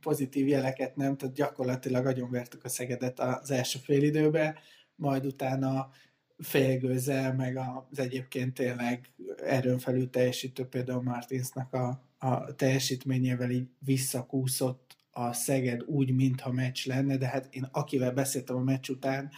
pozitív 0.00 0.46
jeleket 0.46 0.96
nem, 0.96 1.16
tehát 1.16 1.34
gyakorlatilag 1.34 2.06
agyonvertük 2.06 2.64
a 2.64 2.68
Szegedet 2.68 3.20
az 3.20 3.50
első 3.50 3.78
félidőbe, 3.82 4.58
majd 4.94 5.26
utána 5.26 5.90
félgőzzel, 6.38 7.34
meg 7.34 7.56
az 7.56 7.98
egyébként 7.98 8.54
tényleg 8.54 9.12
erőn 9.44 9.78
felül 9.78 10.10
teljesítő 10.10 10.64
például 10.64 11.02
Martinsnak 11.02 11.72
a, 11.72 12.02
a 12.18 12.54
teljesítményével 12.54 13.50
így 13.50 13.68
visszakúszott 13.78 14.96
a 15.10 15.32
Szeged 15.32 15.82
úgy, 15.82 16.14
mintha 16.14 16.52
meccs 16.52 16.86
lenne, 16.86 17.16
de 17.16 17.26
hát 17.26 17.54
én 17.54 17.68
akivel 17.72 18.12
beszéltem 18.12 18.56
a 18.56 18.62
meccs 18.62 18.88
után, 18.88 19.30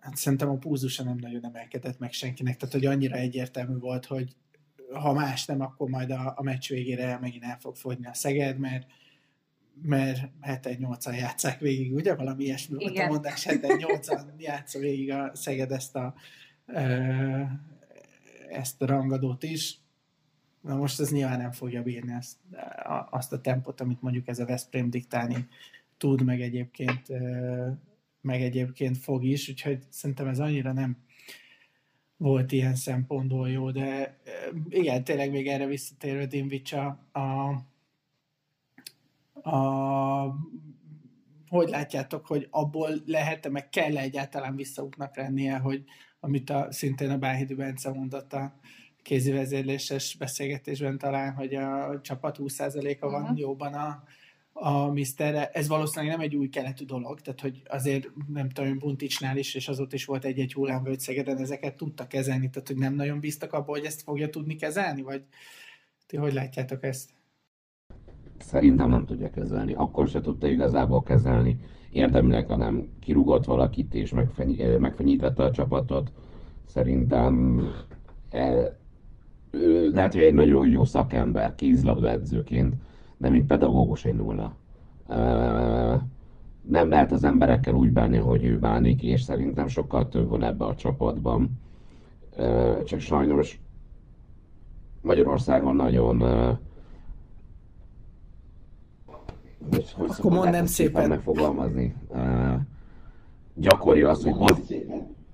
hát 0.00 0.16
szerintem 0.16 0.48
a 0.48 0.56
púzusa 0.56 1.02
nem 1.02 1.16
nagyon 1.16 1.44
emelkedett 1.44 1.98
meg 1.98 2.12
senkinek, 2.12 2.56
tehát 2.56 2.74
hogy 2.74 2.86
annyira 2.86 3.16
egyértelmű 3.16 3.78
volt, 3.78 4.06
hogy 4.06 4.36
ha 4.92 5.12
más 5.12 5.46
nem, 5.46 5.60
akkor 5.60 5.88
majd 5.88 6.10
a, 6.10 6.32
a 6.36 6.42
meccs 6.42 6.68
végére 6.68 7.18
megint 7.20 7.44
el 7.44 7.58
fog 7.60 7.76
fogyni 7.76 8.06
a 8.06 8.14
Szeged, 8.14 8.58
mert 8.58 8.86
mert 9.82 10.30
7-8-an 10.42 11.16
játszák 11.16 11.60
végig, 11.60 11.94
ugye? 11.94 12.14
Valami 12.14 12.44
ilyesmi 12.44 12.76
volt 12.78 12.98
a 12.98 13.06
mondás, 13.06 13.46
7-8-an 13.48 14.22
játsza 14.38 14.78
végig 14.78 15.10
a 15.10 15.30
Szeged 15.34 15.72
ezt 15.72 15.96
a, 15.96 16.14
ezt 18.48 18.82
a 18.82 18.86
rangadót 18.86 19.42
is. 19.42 19.78
Na 20.60 20.76
most 20.76 21.00
ez 21.00 21.12
nyilván 21.12 21.38
nem 21.38 21.52
fogja 21.52 21.82
bírni 21.82 22.12
ezt, 22.12 22.36
azt 23.10 23.32
a 23.32 23.40
tempot, 23.40 23.80
amit 23.80 24.02
mondjuk 24.02 24.28
ez 24.28 24.38
a 24.38 24.44
Veszprém 24.44 24.90
diktálni 24.90 25.48
tud, 25.96 26.22
meg 26.22 26.40
egyébként, 26.40 27.08
meg 28.20 28.42
egyébként 28.42 28.98
fog 28.98 29.24
is, 29.24 29.48
úgyhogy 29.48 29.82
szerintem 29.88 30.26
ez 30.26 30.38
annyira 30.38 30.72
nem 30.72 30.96
volt 32.20 32.52
ilyen 32.52 32.74
szempontból 32.74 33.50
jó, 33.50 33.70
de 33.70 34.18
igen, 34.68 35.04
tényleg 35.04 35.30
még 35.30 35.46
erre 35.48 35.66
visszatérve 35.66 36.26
Dimvicsa 36.26 36.98
a, 37.12 37.20
a, 39.50 40.36
hogy 41.48 41.68
látjátok, 41.68 42.26
hogy 42.26 42.48
abból 42.50 42.90
lehet 43.06 43.48
meg 43.48 43.68
kell 43.68 43.96
egyáltalán 43.96 44.56
visszaútnak 44.56 45.16
lennie, 45.16 45.56
hogy 45.56 45.84
amit 46.20 46.50
a, 46.50 46.66
szintén 46.70 47.10
a 47.10 47.18
Báhidi 47.18 47.54
Bence 47.54 47.90
mondott 47.90 48.32
a 48.32 48.54
kézi 49.02 49.32
vezérléses 49.32 50.16
beszélgetésben 50.18 50.98
talán, 50.98 51.34
hogy 51.34 51.54
a 51.54 52.00
csapat 52.00 52.36
20%-a 52.40 53.10
van 53.10 53.22
uh-huh. 53.22 53.38
jóban 53.38 53.74
a, 53.74 54.02
a 54.52 54.86
Misterre. 54.86 55.48
Ez 55.48 55.68
valószínűleg 55.68 56.16
nem 56.16 56.24
egy 56.24 56.36
új 56.36 56.48
keletű 56.48 56.84
dolog, 56.84 57.20
tehát 57.20 57.40
hogy 57.40 57.62
azért 57.68 58.10
nem 58.32 58.48
tudom, 58.48 58.78
Bunticsnál 58.78 59.36
is, 59.36 59.54
és 59.54 59.68
azóta 59.68 59.94
is 59.94 60.04
volt 60.04 60.24
egy-egy 60.24 60.52
hullámvölgy 60.52 61.00
Szegeden, 61.00 61.38
ezeket 61.38 61.76
tudta 61.76 62.06
kezelni, 62.06 62.50
tehát 62.50 62.68
hogy 62.68 62.78
nem 62.78 62.94
nagyon 62.94 63.20
bíztak 63.20 63.52
abba, 63.52 63.70
hogy 63.70 63.84
ezt 63.84 64.02
fogja 64.02 64.30
tudni 64.30 64.56
kezelni, 64.56 65.02
vagy 65.02 65.22
ti 66.06 66.16
hogy 66.16 66.32
látjátok 66.32 66.84
ezt? 66.84 67.10
Szerintem 68.38 68.88
nem 68.88 69.06
tudja 69.06 69.30
kezelni. 69.30 69.72
Akkor 69.72 70.08
se 70.08 70.20
tudta 70.20 70.46
igazából 70.48 71.02
kezelni. 71.02 71.60
Érdemileg, 71.90 72.46
hanem 72.46 72.88
kirúgott 73.00 73.44
valakit 73.44 73.94
és 73.94 74.10
megfeny- 74.10 74.78
megfenyítette 74.78 75.42
a 75.42 75.50
csapatot. 75.50 76.12
Szerintem 76.66 77.62
el, 78.30 78.78
ő 79.50 79.90
lehet, 79.90 80.12
hogy 80.12 80.22
egy 80.22 80.34
nagyon 80.34 80.68
jó 80.68 80.84
szakember 80.84 81.54
kézlabda 81.54 82.10
edzőként, 82.10 82.74
de 83.20 83.28
mint 83.28 83.46
pedagógus 83.46 84.02
nulla. 84.02 84.54
Nem 86.62 86.88
lehet 86.88 87.12
az 87.12 87.24
emberekkel 87.24 87.74
úgy 87.74 87.90
bánni, 87.92 88.16
hogy 88.16 88.44
ő 88.44 88.58
bánik, 88.58 89.02
és 89.02 89.22
szerintem 89.22 89.68
sokkal 89.68 90.08
több 90.08 90.28
van 90.28 90.42
ebbe 90.42 90.64
a 90.64 90.74
csapatban. 90.74 91.50
Csak 92.84 93.00
sajnos 93.00 93.60
Magyarországon 95.02 95.76
nagyon 95.76 96.22
hogy, 99.70 100.10
Akkor 100.18 100.32
mondd 100.32 100.50
nem 100.50 100.66
szépen. 100.66 101.08
megfogalmazni. 101.08 101.94
Gyakori 103.54 104.02
az, 104.02 104.24
hogy, 104.24 104.34
pozi- 104.36 104.86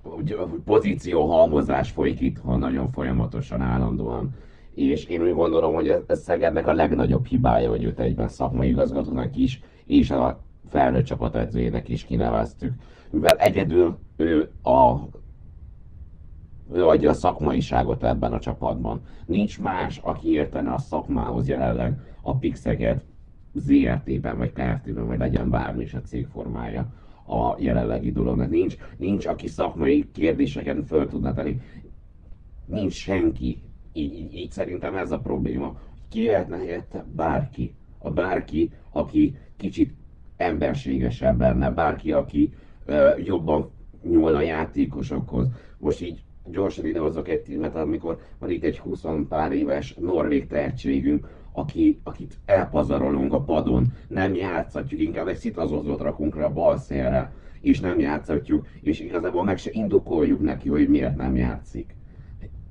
hogy 0.03 0.37
pozíció 0.65 1.25
halmozás 1.25 1.91
folyik 1.91 2.19
itthon 2.21 2.59
nagyon 2.59 2.91
folyamatosan, 2.91 3.61
állandóan. 3.61 4.35
És 4.77 5.05
én 5.05 5.21
úgy 5.21 5.33
gondolom, 5.33 5.73
hogy 5.73 6.03
ez, 6.07 6.21
Szegednek 6.21 6.67
a 6.67 6.73
legnagyobb 6.73 7.25
hibája, 7.25 7.69
hogy 7.69 7.83
őt 7.83 7.99
egyben 7.99 8.27
szakmai 8.27 8.67
igazgatónak 8.69 9.35
is, 9.35 9.61
és 9.85 10.11
a 10.11 10.43
felnőtt 10.69 11.05
csapatedzőjének 11.05 11.89
is 11.89 12.05
kineveztük. 12.05 12.73
Mivel 13.09 13.37
egyedül 13.37 13.97
ő 14.17 14.49
a 14.63 14.95
ő 16.73 16.85
adja 16.85 17.09
a 17.09 17.13
szakmaiságot 17.13 18.03
ebben 18.03 18.33
a 18.33 18.39
csapatban. 18.39 19.01
Nincs 19.25 19.59
más, 19.61 19.97
aki 20.03 20.31
értene 20.31 20.73
a 20.73 20.77
szakmához 20.77 21.47
jelenleg 21.47 21.99
a 22.21 22.37
Pixeget 22.37 23.03
ZRT-ben, 23.53 24.37
vagy 24.37 24.53
Kft-ben, 24.53 25.07
vagy 25.07 25.19
legyen 25.19 25.49
bármi 25.49 25.83
is 25.83 25.93
a 25.93 26.01
cégformája 26.01 26.93
a 27.25 27.55
jelenlegi 27.59 28.11
dolognak. 28.11 28.49
Nincs, 28.49 28.75
nincs 28.97 29.25
aki 29.25 29.47
szakmai 29.47 30.11
kérdéseken 30.11 30.83
föl 30.85 31.07
tudna 31.07 31.33
tenni. 31.33 31.61
Nincs 32.65 32.93
senki. 32.93 33.61
Így, 33.97 34.13
így, 34.13 34.33
így 34.33 34.51
szerintem 34.51 34.95
ez 34.95 35.11
a 35.11 35.19
probléma. 35.19 35.79
Ki 36.09 36.25
lehetne 36.25 36.57
helyette? 36.57 37.05
Bárki. 37.15 37.73
A 37.97 38.11
bárki, 38.11 38.71
aki 38.91 39.35
kicsit 39.55 39.93
emberségesebb 40.35 41.37
benne, 41.37 41.71
bárki, 41.71 42.11
aki 42.11 42.53
ö, 42.85 43.09
jobban 43.17 43.71
nyúl 44.03 44.35
a 44.35 44.41
játékosokhoz. 44.41 45.47
Most 45.77 46.01
így 46.01 46.23
gyorsan 46.45 46.85
idehozok 46.85 47.27
egy 47.27 47.41
tímet, 47.41 47.75
amikor 47.75 48.19
van 48.39 48.49
itt 48.49 48.63
egy 48.63 48.79
20 48.79 49.03
pár 49.29 49.51
éves 49.51 49.93
norvég 49.93 50.47
tehetségünk, 50.47 51.27
aki, 51.51 51.99
akit 52.03 52.39
elpazarolunk 52.45 53.33
a 53.33 53.41
padon, 53.41 53.85
nem 54.07 54.35
játszhatjuk, 54.35 55.01
inkább 55.01 55.27
egy 55.27 55.37
szitazozót 55.37 56.01
rakunk 56.01 56.35
rá 56.35 56.45
a 56.45 56.53
bal 56.53 56.77
szélre, 56.77 57.31
és 57.61 57.79
nem 57.79 57.99
játszhatjuk, 57.99 58.67
és 58.81 58.99
igazából 58.99 59.43
meg 59.43 59.57
se 59.57 59.69
indokoljuk 59.73 60.39
neki, 60.39 60.69
hogy 60.69 60.89
miért 60.89 61.15
nem 61.15 61.35
játszik. 61.35 61.96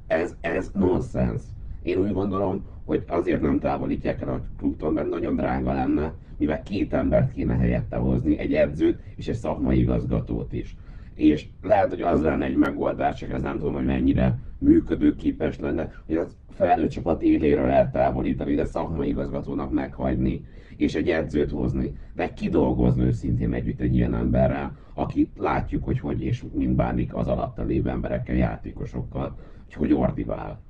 Ez, 0.06 0.34
ez 0.40 0.70
nonsens. 0.74 1.42
Én 1.82 1.98
úgy 1.98 2.12
gondolom, 2.12 2.64
hogy 2.84 3.04
azért 3.08 3.40
nem 3.40 3.58
távolítják 3.58 4.20
el 4.20 4.28
a 4.28 4.40
klubtól, 4.58 4.92
mert 4.92 5.08
nagyon 5.08 5.36
drága 5.36 5.72
lenne, 5.72 6.12
mivel 6.36 6.62
két 6.62 6.92
embert 6.92 7.32
kéne 7.32 7.56
helyette 7.56 7.96
hozni, 7.96 8.38
egy 8.38 8.54
edzőt 8.54 8.98
és 9.16 9.28
egy 9.28 9.34
szakmai 9.34 9.78
igazgatót 9.78 10.52
is. 10.52 10.76
És 11.14 11.46
lehet, 11.62 11.88
hogy 11.88 12.00
az 12.00 12.22
lenne 12.22 12.44
egy 12.44 12.56
megoldás, 12.56 13.18
csak 13.18 13.30
ez 13.32 13.42
nem 13.42 13.58
tudom, 13.58 13.74
hogy 13.74 13.84
mennyire 13.84 14.38
működőképes 14.58 15.58
lenne, 15.58 15.92
hogy 16.06 16.16
az 16.16 16.36
felnőtt 16.50 16.90
csapat 16.90 17.22
éléről 17.22 17.70
eltávolítani, 17.70 18.54
de 18.54 18.64
szakmai 18.64 19.08
igazgatónak 19.08 19.72
meghagyni, 19.72 20.44
és 20.76 20.94
egy 20.94 21.08
edzőt 21.08 21.50
hozni, 21.50 21.96
de 22.14 22.32
kidolgozni 22.32 23.02
őszintén 23.02 23.52
együtt 23.52 23.80
egy 23.80 23.94
ilyen 23.94 24.14
emberrel, 24.14 24.76
akit 24.94 25.30
látjuk, 25.38 25.84
hogy 25.84 26.00
hogy 26.00 26.22
és 26.22 26.44
mind 26.54 26.76
bánik 26.76 27.14
az 27.14 27.28
alatta 27.28 27.62
lévő 27.62 27.90
emberekkel, 27.90 28.36
játékosokkal, 28.36 29.36
hogy 29.66 29.74
hogy 29.74 29.92
ordivál. 29.92 30.60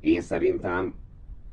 Én 0.00 0.20
szerintem 0.20 0.94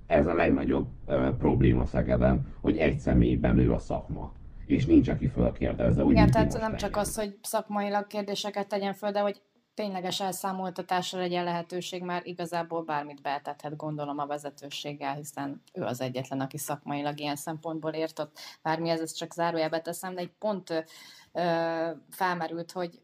ez 0.08 0.28
a 0.28 0.34
legnagyobb 0.34 0.88
uh, 1.06 1.30
probléma 1.38 1.86
Szegeden, 1.86 2.54
hogy 2.62 2.78
egy 2.78 3.00
személyben 3.00 3.58
ő 3.58 3.74
a 3.74 3.80
szakma 3.80 4.34
és 4.66 4.86
nincs, 4.86 5.08
aki 5.08 5.28
fölkérdezze. 5.28 6.04
Igen, 6.04 6.32
tehát 6.32 6.60
nem 6.60 6.76
csak 6.76 6.96
az, 6.96 7.16
hogy 7.16 7.38
szakmailag 7.42 8.08
kérdéseket 8.08 8.68
tegyen 8.68 8.94
föl, 8.94 9.12
de 9.12 9.20
hogy 9.20 9.42
tényleges 9.74 10.22
elszámoltatásra 10.22 11.20
legyen 11.20 11.44
lehetőség, 11.44 12.04
már 12.04 12.22
igazából 12.26 12.84
bármit 12.84 13.22
betethet, 13.22 13.76
gondolom 13.76 14.20
a 14.20 14.26
vezetőséggel, 14.26 15.16
hiszen 15.16 15.62
ő 15.74 15.82
az 15.82 16.02
egyetlen, 16.02 16.40
aki 16.40 16.58
szakmailag 16.58 17.20
ilyen 17.20 17.36
szempontból 17.36 17.92
értott 17.92 18.40
bármihez, 18.62 19.02
ezt 19.02 19.18
csak 19.18 19.34
zárójelbe 19.34 19.80
teszem, 19.80 20.16
de 20.16 20.22
egy 20.22 20.34
pont 20.40 20.86
ö, 21.32 21.90
felmerült, 22.10 22.72
hogy, 22.72 23.02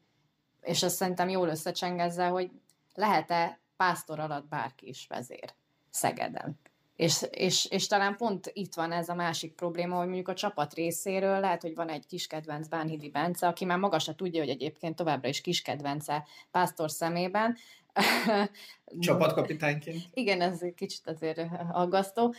és 0.62 0.84
azt 0.84 0.96
szerintem 0.96 1.30
jól 1.30 1.48
összecsengezze, 1.48 2.28
hogy 2.28 2.52
lehet-e 2.94 3.60
pásztor 3.80 4.20
alatt 4.20 4.48
bárki 4.48 4.88
is 4.88 5.08
vezér 5.08 5.54
Szegeden. 5.90 6.60
És, 6.96 7.26
és, 7.30 7.66
és 7.66 7.88
talán 7.88 8.18
pont 8.18 8.50
itt 8.54 8.74
van 8.74 8.92
ez 8.92 9.10
a 9.10 9.16
másik 9.16 9.54
probléma, 9.54 9.98
hogy 9.98 10.06
mondjuk 10.06 10.28
a 10.28 10.34
csapat 10.34 10.74
részéről 10.74 11.40
lehet, 11.40 11.62
hogy 11.62 11.76
van 11.76 11.90
egy 11.90 12.06
kis 12.06 12.28
kedvenc 12.28 12.68
Bánhidi 12.68 13.10
Bence, 13.10 13.48
aki 13.48 13.66
már 13.66 13.78
maga 13.78 14.00
se 14.00 14.16
tudja, 14.16 14.40
hogy 14.40 14.50
egyébként 14.50 14.96
továbbra 14.96 15.28
is 15.28 15.42
kis 15.42 15.62
kedvence 15.62 16.26
Pásztor 16.52 16.92
szemében, 16.92 17.58
Csapatkapitányként. 19.00 20.04
Igen, 20.14 20.42
ez 20.42 20.60
kicsit 20.76 21.08
azért 21.08 21.42
aggasztó. 21.72 22.34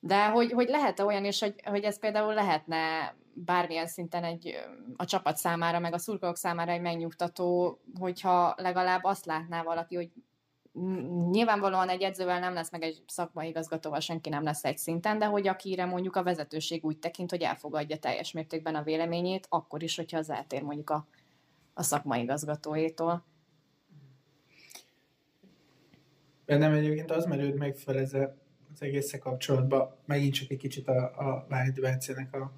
De 0.00 0.28
hogy, 0.28 0.52
hogy 0.52 0.68
lehet-e 0.68 1.04
olyan 1.04 1.24
is, 1.24 1.40
hogy, 1.40 1.54
hogy 1.64 1.84
ez 1.84 1.98
például 1.98 2.34
lehetne 2.34 3.14
bármilyen 3.34 3.86
szinten 3.86 4.24
egy, 4.24 4.58
a 4.96 5.04
csapat 5.04 5.36
számára, 5.36 5.78
meg 5.78 5.94
a 5.94 5.98
szurkolók 5.98 6.36
számára 6.36 6.72
egy 6.72 6.80
megnyugtató, 6.80 7.78
hogyha 7.98 8.54
legalább 8.56 9.04
azt 9.04 9.26
látná 9.26 9.62
valaki, 9.62 9.94
hogy 9.94 10.10
nyilvánvalóan 11.30 11.88
egy 11.88 12.02
edzővel 12.02 12.40
nem 12.40 12.54
lesz, 12.54 12.70
meg 12.70 12.82
egy 12.82 13.02
szakmai 13.06 13.48
igazgatóval 13.48 14.00
senki 14.00 14.28
nem 14.28 14.42
lesz 14.42 14.64
egy 14.64 14.78
szinten, 14.78 15.18
de 15.18 15.26
hogy 15.26 15.48
akire 15.48 15.84
mondjuk 15.84 16.16
a 16.16 16.22
vezetőség 16.22 16.84
úgy 16.84 16.98
tekint, 16.98 17.30
hogy 17.30 17.42
elfogadja 17.42 17.98
teljes 17.98 18.32
mértékben 18.32 18.74
a 18.74 18.82
véleményét, 18.82 19.46
akkor 19.48 19.82
is, 19.82 19.96
hogyha 19.96 20.18
az 20.18 20.30
eltér 20.30 20.62
mondjuk 20.62 20.90
a, 20.90 21.06
a 21.74 21.82
szakmai 21.82 22.20
igazgatóétól. 22.20 23.24
Bennem 26.44 26.72
egyébként 26.72 27.10
az 27.10 27.24
merült 27.24 27.58
meg 27.58 27.76
fel 27.76 27.98
ez 27.98 28.14
az 28.72 28.82
egész 28.82 29.18
kapcsolatban, 29.18 29.94
megint 30.04 30.34
csak 30.34 30.50
egy 30.50 30.58
kicsit 30.58 30.88
a, 30.88 31.04
a 31.04 31.46
Bencének 31.80 32.34
a, 32.34 32.52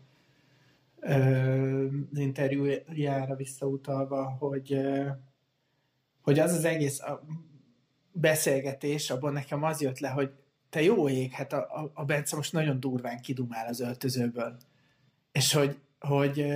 az 2.12 2.19
interjújára 2.19 3.35
visszautalva, 3.35 4.37
hogy, 4.38 4.81
hogy 6.21 6.38
az 6.38 6.52
az 6.52 6.64
egész 6.64 7.00
beszélgetés, 8.12 9.11
abban 9.11 9.33
nekem 9.33 9.62
az 9.62 9.81
jött 9.81 9.99
le, 9.99 10.09
hogy 10.09 10.31
te 10.71 10.83
jó 10.83 11.09
ég, 11.09 11.33
hát 11.33 11.52
a, 11.52 11.90
a, 11.95 12.05
Bence 12.05 12.37
most 12.37 12.52
nagyon 12.52 12.81
durván 12.81 13.21
kidumál 13.21 13.67
az 13.69 13.81
öltözőből. 13.81 14.57
És 15.33 15.52
hogy, 15.52 15.79
hogy 16.00 16.47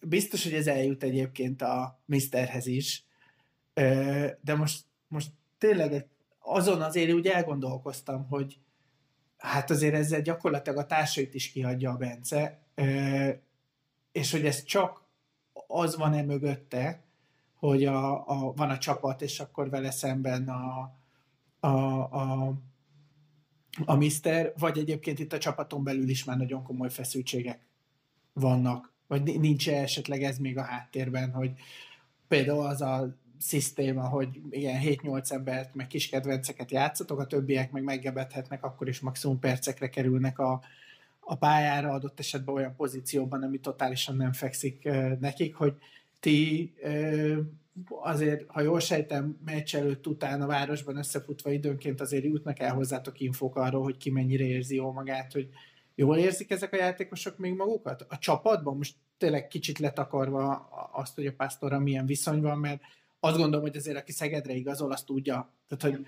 biztos, 0.00 0.44
hogy 0.44 0.54
ez 0.54 0.66
eljut 0.66 1.02
egyébként 1.02 1.62
a 1.62 2.00
Misterhez 2.04 2.66
is, 2.66 3.04
de 4.40 4.54
most, 4.56 4.84
most 5.08 5.30
tényleg 5.58 6.08
azon 6.38 6.82
azért 6.82 7.12
úgy 7.12 7.26
elgondolkoztam, 7.26 8.26
hogy 8.26 8.58
hát 9.36 9.70
azért 9.70 9.94
ezzel 9.94 10.20
gyakorlatilag 10.20 10.78
a 10.78 10.86
társait 10.86 11.34
is 11.34 11.50
kihagyja 11.50 11.90
a 11.90 11.96
Bence, 11.96 12.58
és 14.12 14.30
hogy 14.30 14.46
ez 14.46 14.62
csak 14.62 15.02
az 15.66 15.96
van-e 15.96 16.22
mögötte, 16.22 17.02
hogy 17.60 17.84
a, 17.84 18.28
a, 18.28 18.52
van 18.56 18.70
a 18.70 18.78
csapat, 18.78 19.22
és 19.22 19.40
akkor 19.40 19.70
vele 19.70 19.90
szemben 19.90 20.48
a, 20.48 20.94
a, 21.60 21.68
a, 22.00 22.52
a 23.84 23.94
Mister, 23.94 24.52
vagy 24.58 24.78
egyébként 24.78 25.18
itt 25.18 25.32
a 25.32 25.38
csapaton 25.38 25.84
belül 25.84 26.08
is 26.08 26.24
már 26.24 26.36
nagyon 26.36 26.62
komoly 26.62 26.90
feszültségek 26.90 27.66
vannak, 28.32 28.92
vagy 29.06 29.40
nincs 29.40 29.68
-e 29.68 29.82
esetleg 29.82 30.22
ez 30.22 30.38
még 30.38 30.58
a 30.58 30.62
háttérben, 30.62 31.30
hogy 31.32 31.52
például 32.28 32.66
az 32.66 32.80
a 32.80 33.16
szisztéma, 33.38 34.08
hogy 34.08 34.40
ilyen 34.50 34.80
7-8 34.84 35.30
embert, 35.30 35.74
meg 35.74 35.86
kis 35.86 36.08
kedvenceket 36.08 36.70
játszatok, 36.70 37.18
a 37.18 37.26
többiek 37.26 37.72
meg 37.72 37.82
meggebethetnek, 37.82 38.64
akkor 38.64 38.88
is 38.88 39.00
maximum 39.00 39.38
percekre 39.38 39.88
kerülnek 39.88 40.38
a, 40.38 40.60
a 41.20 41.36
pályára, 41.36 41.92
adott 41.92 42.18
esetben 42.18 42.54
olyan 42.54 42.74
pozícióban, 42.76 43.42
ami 43.42 43.58
totálisan 43.58 44.16
nem 44.16 44.32
fekszik 44.32 44.88
nekik, 45.20 45.54
hogy 45.54 45.76
ti 46.20 46.72
azért, 47.88 48.44
ha 48.46 48.60
jól 48.60 48.80
sejtem, 48.80 49.38
meccs 49.44 49.74
előtt 49.74 50.06
után 50.06 50.42
a 50.42 50.46
városban 50.46 50.96
összefutva 50.96 51.50
időnként 51.50 52.00
azért 52.00 52.24
jutnak 52.24 52.58
el 52.58 52.74
hozzátok 52.74 53.20
infók 53.20 53.56
arról, 53.56 53.82
hogy 53.82 53.96
ki 53.96 54.10
mennyire 54.10 54.44
érzi 54.44 54.74
jól 54.74 54.92
magát, 54.92 55.32
hogy 55.32 55.48
jól 55.94 56.16
érzik 56.16 56.50
ezek 56.50 56.72
a 56.72 56.76
játékosok 56.76 57.38
még 57.38 57.54
magukat? 57.54 58.06
A 58.08 58.18
csapatban 58.18 58.76
most 58.76 58.94
tényleg 59.18 59.48
kicsit 59.48 59.78
letakarva 59.78 60.68
azt, 60.92 61.14
hogy 61.14 61.26
a 61.26 61.32
pásztorra 61.32 61.78
milyen 61.78 62.06
viszony 62.06 62.40
van, 62.40 62.58
mert 62.58 62.80
azt 63.20 63.36
gondolom, 63.36 63.66
hogy 63.66 63.76
azért 63.76 63.96
aki 63.96 64.12
Szegedre 64.12 64.52
igazol, 64.52 64.92
azt 64.92 65.06
tudja. 65.06 65.52
Tehát, 65.68 65.96
hogy 65.96 66.06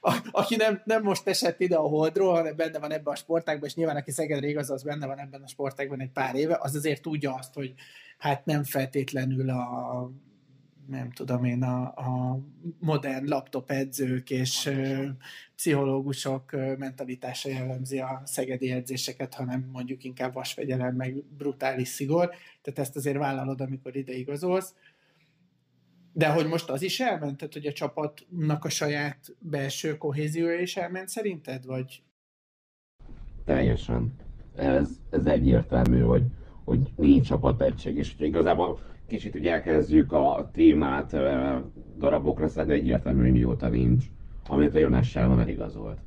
a, 0.00 0.28
aki 0.30 0.56
nem, 0.56 0.82
nem 0.84 1.02
most 1.02 1.28
esett 1.28 1.60
ide 1.60 1.76
a 1.76 1.88
Holdról, 1.88 2.34
hanem 2.34 2.56
benne 2.56 2.78
van 2.78 2.92
ebben 2.92 3.12
a 3.12 3.16
sportágban, 3.16 3.68
és 3.68 3.74
nyilván 3.74 3.96
aki 3.96 4.10
Szegedre 4.10 4.48
igaz, 4.48 4.70
az 4.70 4.82
benne 4.82 5.06
van 5.06 5.18
ebben 5.18 5.42
a 5.42 5.48
sportágban 5.48 6.00
egy 6.00 6.12
pár 6.12 6.34
éve, 6.34 6.58
az 6.60 6.74
azért 6.74 7.02
tudja 7.02 7.34
azt, 7.34 7.54
hogy 7.54 7.74
hát 8.18 8.44
nem 8.44 8.64
feltétlenül 8.64 9.50
a 9.50 10.10
nem 10.86 11.10
tudom 11.10 11.44
én, 11.44 11.62
a, 11.62 11.82
a 11.82 12.38
modern 12.78 13.28
laptop 13.28 13.70
edzők 13.70 14.30
és 14.30 14.66
ö, 14.66 15.04
pszichológusok 15.56 16.52
ö, 16.52 16.76
mentalitása 16.76 17.48
jellemzi 17.48 17.98
a 17.98 18.22
szegedi 18.24 18.70
edzéseket, 18.70 19.34
hanem 19.34 19.68
mondjuk 19.72 20.04
inkább 20.04 20.32
vasfegyelem, 20.32 20.94
meg 20.94 21.24
brutális 21.36 21.88
szigor. 21.88 22.30
Tehát 22.62 22.78
ezt 22.78 22.96
azért 22.96 23.16
vállalod, 23.16 23.60
amikor 23.60 23.96
ide 23.96 24.12
igazolsz. 24.12 24.74
De 26.16 26.28
hogy 26.28 26.46
most 26.46 26.70
az 26.70 26.82
is 26.82 27.00
elment? 27.00 27.36
Tehát, 27.36 27.52
hogy 27.52 27.66
a 27.66 27.72
csapatnak 27.72 28.64
a 28.64 28.68
saját 28.68 29.36
belső 29.38 29.96
kohéziója 29.96 30.60
is 30.60 30.76
elment 30.76 31.08
szerinted? 31.08 31.66
Vagy? 31.66 32.02
Teljesen. 33.44 34.14
Ez, 34.54 34.88
ez 35.10 35.26
egyértelmű, 35.26 36.00
hogy, 36.00 36.22
hogy 36.64 36.92
nincs 36.96 37.30
egység, 37.58 37.96
és 37.96 38.14
hogy 38.16 38.26
igazából 38.26 38.78
kicsit 39.06 39.34
ugye 39.34 39.52
elkezdjük 39.52 40.12
a 40.12 40.50
témát 40.52 41.16
darabokra 41.98 42.48
szedni, 42.48 42.72
egyértelmű, 42.72 43.22
hogy 43.22 43.32
mióta 43.32 43.68
nincs, 43.68 44.04
amit 44.46 44.74
a 44.74 44.78
Jonás 44.78 45.10
Selman 45.10 45.40
eligazolt. 45.40 45.98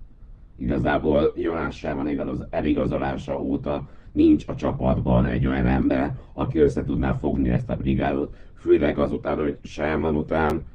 Igazából 0.60 1.34
Jonás 1.36 1.78
Selman 1.78 2.48
eligazolása 2.50 3.42
óta 3.42 3.88
nincs 4.12 4.48
a 4.48 4.56
csapatban 4.56 5.26
egy 5.26 5.48
olyan 5.48 5.68
ember, 5.68 6.16
aki 6.34 6.60
össze 6.60 6.84
tudná 6.84 7.14
fogni 7.14 7.50
ezt 7.50 7.70
a 7.70 7.76
brigádot, 7.76 8.36
főleg 8.56 8.98
azután, 8.98 9.38
hogy 9.38 9.58
Selman 9.64 10.16
után 10.16 10.66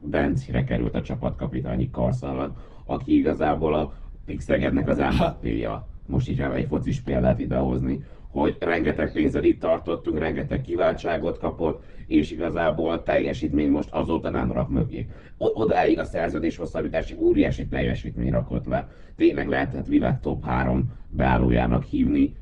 Bencire 0.00 0.64
került 0.64 0.94
a 0.94 1.02
csapatkapitányi 1.02 1.90
karszalalat, 1.90 2.56
aki 2.84 3.16
igazából 3.16 3.74
a 3.74 3.92
Pixegednek 4.26 4.88
az 4.88 4.98
mvp 4.98 5.68
Most 6.06 6.28
így 6.28 6.40
egy 6.40 6.66
focis 6.68 7.00
példát 7.00 7.40
idehozni, 7.40 8.04
hogy 8.34 8.56
rengeteg 8.60 9.12
pénzzel 9.12 9.44
itt 9.44 9.60
tartottunk, 9.60 10.18
rengeteg 10.18 10.60
kiváltságot 10.60 11.38
kapott, 11.38 11.84
és 12.06 12.30
igazából 12.30 13.02
teljesítmény 13.02 13.70
most 13.70 13.88
azóta 13.92 14.30
nem 14.30 14.52
rak 14.52 14.70
mögé. 14.70 15.06
Odáig 15.38 15.98
a 15.98 16.04
szerződés 16.04 16.56
hosszabbítási 16.56 17.14
óriási 17.18 17.66
teljesítmény 17.66 18.30
rakott 18.30 18.66
le. 18.66 18.88
Tényleg 19.16 19.48
lehetett 19.48 19.86
világ 19.86 20.20
top 20.20 20.44
3 20.44 20.92
beállójának 21.08 21.84
hívni, 21.84 22.36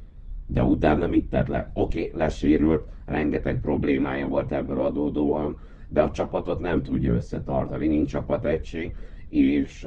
de 0.46 0.62
utána 0.62 1.06
mit 1.06 1.28
tett 1.28 1.48
le? 1.48 1.70
Oké, 1.74 2.00
okay, 2.06 2.18
lesérült, 2.18 2.84
rengeteg 3.06 3.60
problémája 3.60 4.28
volt 4.28 4.52
ebből 4.52 4.80
adódóan, 4.80 5.58
de 5.88 6.02
a 6.02 6.10
csapatot 6.10 6.60
nem 6.60 6.82
tudja 6.82 7.14
összetartani, 7.14 7.86
nincs 7.86 8.10
csapategység, 8.10 8.94
és 9.28 9.86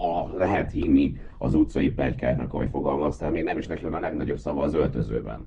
a, 0.00 0.36
lehet 0.36 0.70
hinni 0.70 1.16
az 1.38 1.54
utcai 1.54 1.90
pegykáknak, 1.90 2.54
ahogy 2.54 2.68
fogalmaztál, 2.70 3.30
még 3.30 3.44
nem 3.44 3.58
is 3.58 3.66
neki 3.66 3.84
a 3.84 4.00
legnagyobb 4.00 4.38
szava 4.38 4.62
az 4.62 4.74
öltözőben, 4.74 5.46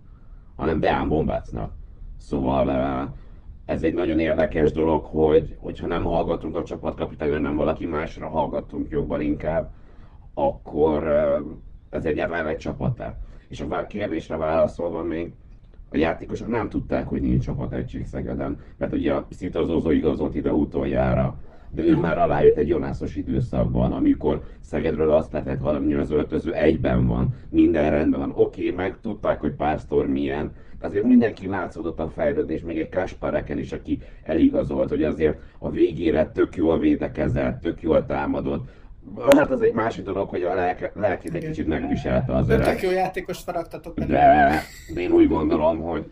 hanem 0.55 0.79
Beán 0.79 1.07
Bombácnak. 1.07 1.71
Szóval 2.17 2.69
ez 3.65 3.83
egy 3.83 3.93
nagyon 3.93 4.19
érdekes 4.19 4.71
dolog, 4.71 5.05
hogy 5.05 5.55
hogyha 5.59 5.87
nem 5.87 6.03
hallgatunk 6.03 6.55
a 6.55 6.63
csapatkapitányra, 6.63 7.39
nem 7.39 7.55
valaki 7.55 7.85
másra 7.85 8.27
hallgatunk 8.27 8.89
jobban 8.89 9.21
inkább, 9.21 9.71
akkor 10.33 11.07
ez 11.89 12.05
egyáltalán 12.05 12.47
egy 12.47 12.57
csapatá. 12.57 13.17
És 13.47 13.61
a 13.61 13.85
kérdésre 13.87 14.35
válaszolva 14.35 15.03
még, 15.03 15.33
a 15.89 15.97
játékosok 15.97 16.47
nem 16.47 16.69
tudták, 16.69 17.07
hogy 17.07 17.21
nincs 17.21 17.47
egység 17.69 18.05
Szegeden, 18.05 18.59
mert 18.77 18.93
ugye 18.93 19.13
szinte 19.29 19.59
az 19.59 19.91
igazolt 19.91 20.35
ide 20.35 20.51
utoljára 20.51 21.37
de 21.75 21.83
ő 21.83 21.95
már 21.95 22.17
alájött 22.17 22.57
egy 22.57 22.67
Jonászos 22.67 23.15
időszakban, 23.15 23.91
amikor 23.91 24.41
Szegedről 24.61 25.11
azt 25.11 25.31
lehetett 25.31 25.61
hogy 25.61 25.93
az 25.93 26.11
öltöző 26.11 26.53
egyben 26.53 27.07
van, 27.07 27.35
minden 27.49 27.89
rendben 27.89 28.19
van, 28.19 28.31
oké, 28.35 28.61
okay, 28.63 28.75
meg 28.75 28.97
tudták, 29.01 29.39
hogy 29.39 29.51
Pásztor 29.51 30.07
milyen, 30.07 30.51
azért 30.81 31.03
mindenki 31.03 31.47
látszódott 31.47 31.99
a 31.99 32.09
fejlődés, 32.09 32.61
még 32.61 32.79
egy 32.79 32.89
Kaspareken 32.89 33.57
is, 33.57 33.71
aki 33.71 33.99
eligazolt, 34.23 34.89
hogy 34.89 35.03
azért 35.03 35.37
a 35.59 35.69
végére 35.69 36.31
tök 36.31 36.55
jól 36.55 36.79
védekezett, 36.79 37.61
tök 37.61 37.81
jól 37.81 38.05
támadott, 38.05 38.67
Hát 39.35 39.51
az 39.51 39.61
egy 39.61 39.73
másik 39.73 40.03
dolog, 40.05 40.29
hogy 40.29 40.43
a 40.43 40.53
lelke, 40.53 40.91
lelkét 40.95 41.33
egy 41.33 41.45
kicsit 41.45 41.67
megviselte 41.67 42.35
az 42.35 42.49
öreg. 42.49 42.65
Tök 42.65 42.81
jó 42.81 42.91
játékos 42.91 43.39
faragtatok. 43.39 43.99
De 43.99 44.61
én 44.95 45.11
úgy 45.11 45.27
gondolom, 45.27 45.79
hogy 45.79 46.11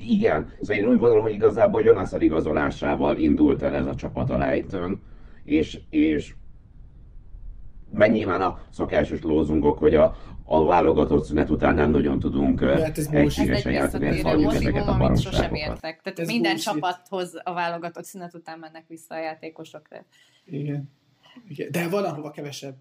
igen, 0.00 0.52
szóval 0.60 0.76
én 0.76 0.88
úgy 0.88 0.98
gondolom, 0.98 1.22
hogy 1.22 1.32
igazából 1.32 1.82
Jonathan 1.82 2.22
igazolásával 2.22 3.16
indult 3.16 3.62
el 3.62 3.74
ez 3.74 3.86
a 3.86 3.94
csapat 3.94 4.30
a 4.30 4.38
lejtőn, 4.38 5.02
és, 5.44 5.80
és 5.90 6.34
meg 7.92 8.12
nyilván 8.12 8.40
a 8.40 8.60
szokásos 8.70 9.22
lózungok, 9.22 9.78
hogy 9.78 9.94
a, 9.94 10.16
a 10.44 10.64
válogatott 10.64 11.24
szünet 11.24 11.50
után 11.50 11.74
nem 11.74 11.90
nagyon 11.90 12.18
tudunk 12.18 12.60
hát 12.60 12.98
egységesen 12.98 13.72
játszani, 13.72 14.06
ezt 14.06 14.22
halljuk 14.22 14.54
ezeket 14.54 14.86
a 14.86 14.96
baromságokat. 14.96 15.18
sosem 15.18 15.54
értek. 15.54 16.00
Tehát 16.02 16.18
ez 16.18 16.26
minden 16.26 16.52
bullshit. 16.52 16.72
csapathoz 16.72 17.32
a 17.42 17.52
válogatott 17.52 18.04
szünet 18.04 18.34
után 18.34 18.58
mennek 18.58 18.84
vissza 18.88 19.14
a 19.14 19.18
játékosok. 19.18 19.82
Igen. 20.44 20.90
Igen. 21.48 21.70
De 21.70 21.88
van, 21.88 22.04
ahova 22.04 22.30
kevesebb. 22.30 22.74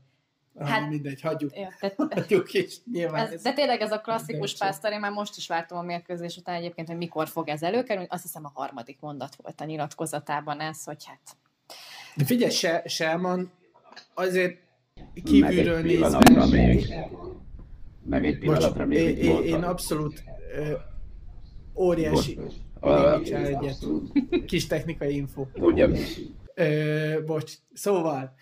Hát, 0.60 0.90
mindegy, 0.90 1.22
hagyjuk, 1.22 1.56
ja, 1.56 1.74
tehát, 1.80 1.96
hagyjuk 2.14 2.54
is. 2.54 2.78
Nyilván 2.92 3.26
ez, 3.26 3.32
ez 3.32 3.42
de 3.42 3.54
tényleg 3.54 3.82
ez 3.82 3.92
a 3.92 4.00
klasszikus 4.00 4.58
pásztor, 4.58 4.92
én 4.92 5.00
már 5.00 5.12
most 5.12 5.38
is 5.38 5.48
vártam 5.48 5.78
a 5.78 5.82
mérkőzés 5.82 6.38
után 6.38 6.56
egyébként, 6.56 6.88
hogy 6.88 6.98
mikor 6.98 7.28
fog 7.28 7.50
ez 7.50 7.64
előkerülni. 7.64 8.08
Azt 8.12 8.24
hiszem 8.24 8.46
a 8.46 8.52
harmadik 8.54 9.00
mondat 9.00 9.36
volt 9.36 9.62
a 9.62 9.66
nyilatkozatában 9.66 10.60
ez, 10.60 10.84
hogy 10.84 11.06
hát... 11.06 11.38
De 12.16 12.26
figyelj, 12.26 12.52
se, 12.52 12.84
Selman 12.86 13.52
azért 14.14 14.58
kívülről 15.24 15.82
nézve... 15.82 16.46
Még. 16.52 16.94
Meg 18.04 18.26
egy 18.26 18.38
pillanatra 18.38 18.86
még. 18.86 19.18
Én, 19.18 19.44
én, 19.44 19.64
abszolút 19.64 20.24
ö, 20.56 20.74
óriási... 21.76 22.40
Uh, 22.82 23.14
egyet. 23.32 23.78
Kis 24.46 24.68
technikai 24.68 25.16
info. 25.16 25.46
Ugye? 25.54 25.88
Ö, 26.54 27.24
bocs, 27.26 27.54
szóval 27.74 28.36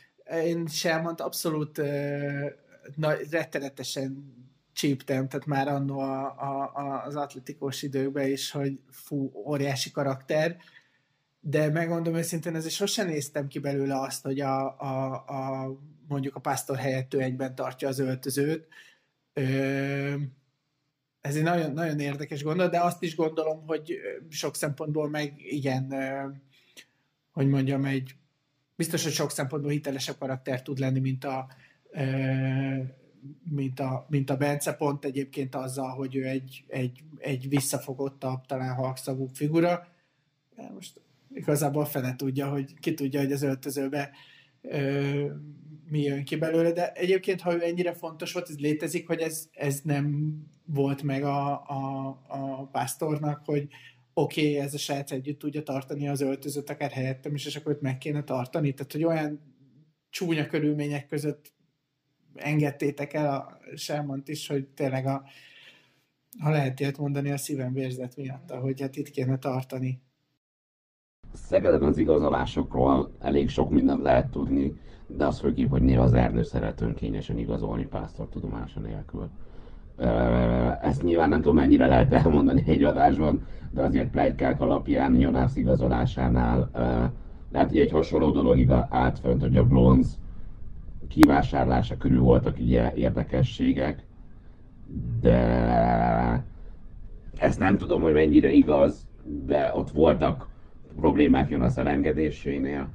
én 0.43 0.67
Selmont 0.67 1.21
abszolút 1.21 1.77
uh, 1.77 2.45
na, 2.95 3.13
rettenetesen 3.31 4.35
csíptem, 4.73 5.27
tehát 5.27 5.45
már 5.45 5.67
annó 5.67 5.99
a, 5.99 6.25
a, 6.25 6.71
a, 6.73 7.03
az 7.05 7.15
atletikos 7.15 7.81
időkben 7.81 8.27
is, 8.31 8.51
hogy 8.51 8.79
fú, 8.89 9.31
óriási 9.45 9.91
karakter, 9.91 10.57
de 11.39 11.69
megmondom 11.69 12.15
őszintén, 12.15 12.55
ezért 12.55 12.73
sosem 12.73 13.07
néztem 13.07 13.47
ki 13.47 13.59
belőle 13.59 13.99
azt, 13.99 14.23
hogy 14.23 14.39
a, 14.39 14.79
a, 14.79 15.13
a 15.13 15.71
mondjuk 16.07 16.35
a 16.35 16.39
pásztor 16.39 16.77
helyett 16.77 17.13
ő 17.13 17.21
egyben 17.21 17.55
tartja 17.55 17.87
az 17.87 17.99
öltözőt. 17.99 18.67
Ö, 19.33 19.43
ez 21.21 21.35
egy 21.35 21.43
nagyon, 21.43 21.71
nagyon 21.71 21.99
érdekes 21.99 22.43
gondolat, 22.43 22.71
de 22.71 22.81
azt 22.81 23.03
is 23.03 23.15
gondolom, 23.15 23.67
hogy 23.67 23.97
sok 24.29 24.55
szempontból 24.55 25.09
meg 25.09 25.33
igen, 25.37 25.93
hogy 27.31 27.47
mondjam, 27.47 27.85
egy 27.85 28.15
biztos, 28.77 29.03
hogy 29.03 29.11
sok 29.11 29.31
szempontból 29.31 29.71
hitelesebb 29.71 30.17
karakter 30.17 30.61
tud 30.61 30.79
lenni, 30.79 30.99
mint 30.99 31.23
a, 31.23 31.47
mint 33.43 33.79
a, 33.79 34.05
mint 34.09 34.29
a 34.29 34.37
Bence, 34.37 34.73
pont 34.73 35.05
egyébként 35.05 35.55
azzal, 35.55 35.89
hogy 35.89 36.15
ő 36.15 36.25
egy, 36.25 36.63
egy, 36.67 37.03
egy 37.17 37.49
visszafogottabb, 37.49 38.45
talán 38.45 38.75
halkszavú 38.75 39.27
figura. 39.33 39.87
Most 40.73 41.01
igazából 41.33 41.85
fene 41.85 42.15
tudja, 42.15 42.49
hogy 42.49 42.79
ki 42.79 42.93
tudja, 42.93 43.19
hogy 43.19 43.31
az 43.31 43.41
öltözőbe 43.41 44.11
ö, 44.61 45.25
mi 45.89 46.01
jön 46.01 46.23
ki 46.23 46.35
belőle, 46.35 46.71
de 46.71 46.91
egyébként, 46.91 47.41
ha 47.41 47.53
ő 47.53 47.63
ennyire 47.63 47.93
fontos 47.93 48.33
volt, 48.33 48.49
ez 48.49 48.59
létezik, 48.59 49.07
hogy 49.07 49.19
ez, 49.19 49.49
ez 49.51 49.81
nem 49.83 50.35
volt 50.65 51.03
meg 51.03 51.23
a, 51.23 51.51
a, 51.51 52.07
a 52.27 52.65
pásztornak, 52.65 53.41
hogy 53.45 53.67
oké, 54.19 54.41
okay, 54.41 54.65
ez 54.65 54.73
a 54.73 54.77
srác 54.77 55.11
együtt 55.11 55.39
tudja 55.39 55.63
tartani 55.63 56.07
az 56.07 56.21
öltözőt 56.21 56.69
akár 56.69 56.91
helyettem 56.91 57.33
is, 57.35 57.45
és 57.45 57.55
akkor 57.55 57.71
őt 57.71 57.81
meg 57.81 57.97
kéne 57.97 58.23
tartani. 58.23 58.73
Tehát, 58.73 58.91
hogy 58.91 59.03
olyan 59.03 59.39
csúnya 60.09 60.47
körülmények 60.47 61.07
között 61.07 61.53
engedtétek 62.35 63.13
el 63.13 63.33
a 63.33 63.59
Selmont 63.75 64.27
is, 64.27 64.47
hogy 64.47 64.67
tényleg 64.67 65.05
a, 65.05 65.23
ha 66.39 66.49
lehet 66.49 66.79
ilyet 66.79 66.97
mondani, 66.97 67.31
a 67.31 67.37
szívem 67.37 67.73
vérzet 67.73 68.15
miatt, 68.15 68.51
hogy 68.51 68.81
hát 68.81 68.95
itt 68.95 69.09
kéne 69.09 69.37
tartani. 69.37 70.01
Szegeden 71.33 71.83
az 71.83 71.97
igazolásokról 71.97 73.15
elég 73.19 73.49
sok 73.49 73.69
mindent 73.69 74.01
lehet 74.01 74.29
tudni, 74.29 74.73
de 75.07 75.25
az 75.25 75.39
főképp, 75.39 75.69
hogy 75.69 75.81
néha 75.81 76.03
az 76.03 76.13
Ernő 76.13 76.43
szeret 76.43 76.81
önkényesen 76.81 77.37
igazolni 77.37 77.85
pásztor 77.85 78.29
tudomása 78.29 78.79
nélkül. 78.79 79.29
Ezt 80.81 81.03
nyilván 81.03 81.29
nem 81.29 81.41
tudom 81.41 81.55
mennyire 81.55 81.87
lehet 81.87 82.13
elmondani 82.13 82.63
egy 82.67 82.83
adásban, 82.83 83.45
de 83.71 83.81
azért 83.81 84.09
plegykák 84.09 84.61
alapján 84.61 85.19
Jonász 85.19 85.55
igazolásánál 85.55 86.69
lehet, 87.51 87.69
hogy 87.69 87.79
egy 87.79 87.91
hasonló 87.91 88.31
dolog 88.31 88.71
állt 88.89 89.19
fönt, 89.19 89.41
hogy 89.41 89.57
a 89.57 89.65
bronz 89.65 90.17
kivásárlása 91.07 91.97
körül 91.97 92.21
voltak 92.21 92.57
ugye 92.59 92.93
érdekességek, 92.93 94.05
de 95.21 95.37
ezt 97.37 97.59
nem 97.59 97.77
tudom, 97.77 98.01
hogy 98.01 98.13
mennyire 98.13 98.51
igaz, 98.51 99.07
de 99.45 99.71
ott 99.75 99.91
voltak 99.91 100.47
problémák 100.95 101.49
Jonas 101.49 101.77
elengedésénél 101.77 102.87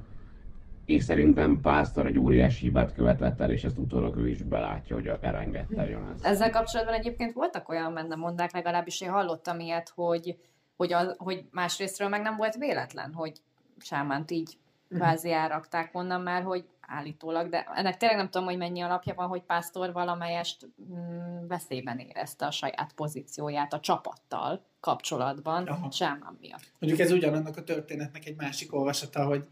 és 0.85 1.03
szerintem 1.03 1.61
Pásztor 1.61 2.05
egy 2.05 2.19
óriási 2.19 2.65
hibát 2.65 2.93
követett 2.93 3.41
el, 3.41 3.51
és 3.51 3.63
ezt 3.63 3.77
utólag 3.77 4.17
ő 4.17 4.29
is 4.29 4.41
belátja, 4.41 4.95
hogy 4.95 5.11
elengedte 5.21 5.89
Jonas. 5.89 6.21
Ezzel 6.21 6.49
kapcsolatban 6.49 6.95
egyébként 6.95 7.33
voltak 7.33 7.69
olyan 7.69 7.93
benne 7.93 8.15
mondák, 8.15 8.51
legalábbis 8.51 9.01
én 9.01 9.09
hallottam 9.09 9.59
ilyet, 9.59 9.91
hogy, 9.95 10.37
hogy, 10.75 10.93
a, 10.93 11.15
hogy 11.17 11.45
másrésztről 11.51 12.09
meg 12.09 12.21
nem 12.21 12.35
volt 12.35 12.55
véletlen, 12.55 13.13
hogy 13.13 13.41
Sámánt 13.77 14.31
így 14.31 14.57
mhm. 14.87 14.99
kvázi 14.99 15.31
elrakták 15.31 15.89
onnan 15.93 16.21
már, 16.21 16.43
hogy 16.43 16.65
állítólag, 16.87 17.49
de 17.49 17.63
ennek 17.75 17.97
tényleg 17.97 18.17
nem 18.17 18.29
tudom, 18.29 18.47
hogy 18.47 18.57
mennyi 18.57 18.81
alapja 18.81 19.13
van, 19.13 19.27
hogy 19.27 19.41
Pásztor 19.41 19.91
valamelyest 19.91 20.67
mm, 20.93 21.47
veszélyben 21.47 21.99
érezte 21.99 22.45
a 22.45 22.51
saját 22.51 22.93
pozícióját 22.95 23.73
a 23.73 23.79
csapattal 23.79 24.65
kapcsolatban, 24.79 25.67
Aha. 25.67 25.91
Sámán 25.91 26.37
miatt. 26.39 26.71
Mondjuk 26.79 27.01
ez 27.01 27.11
ugyanannak 27.11 27.57
a 27.57 27.63
történetnek 27.63 28.25
egy 28.25 28.35
másik 28.35 28.73
olvasata, 28.73 29.25
hogy 29.25 29.47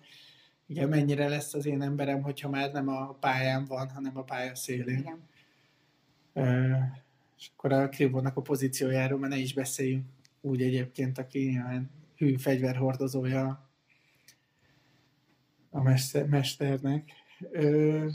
igen, 0.71 0.89
mennyire 0.89 1.27
lesz 1.27 1.53
az 1.53 1.65
én 1.65 1.81
emberem, 1.81 2.21
hogyha 2.21 2.49
már 2.49 2.71
nem 2.71 2.87
a 2.87 3.15
pályán 3.19 3.65
van, 3.65 3.89
hanem 3.89 4.17
a 4.17 4.23
pálya 4.23 4.55
szélén. 4.55 4.97
Igen. 4.97 5.19
Uh, 6.33 6.83
és 7.37 7.49
akkor 7.55 7.71
a 7.71 7.89
Krivónak 7.89 8.37
a 8.37 8.41
pozíciójáról 8.41 9.19
már 9.19 9.29
ne 9.29 9.37
is 9.37 9.53
beszéljünk. 9.53 10.05
Úgy 10.41 10.61
egyébként, 10.61 11.17
aki 11.17 11.49
ilyen 11.49 11.89
hű 12.15 12.37
fegyverhordozója 12.37 13.69
a 15.69 15.81
mester, 15.81 16.25
mesternek. 16.27 17.11
Uh, 17.53 18.05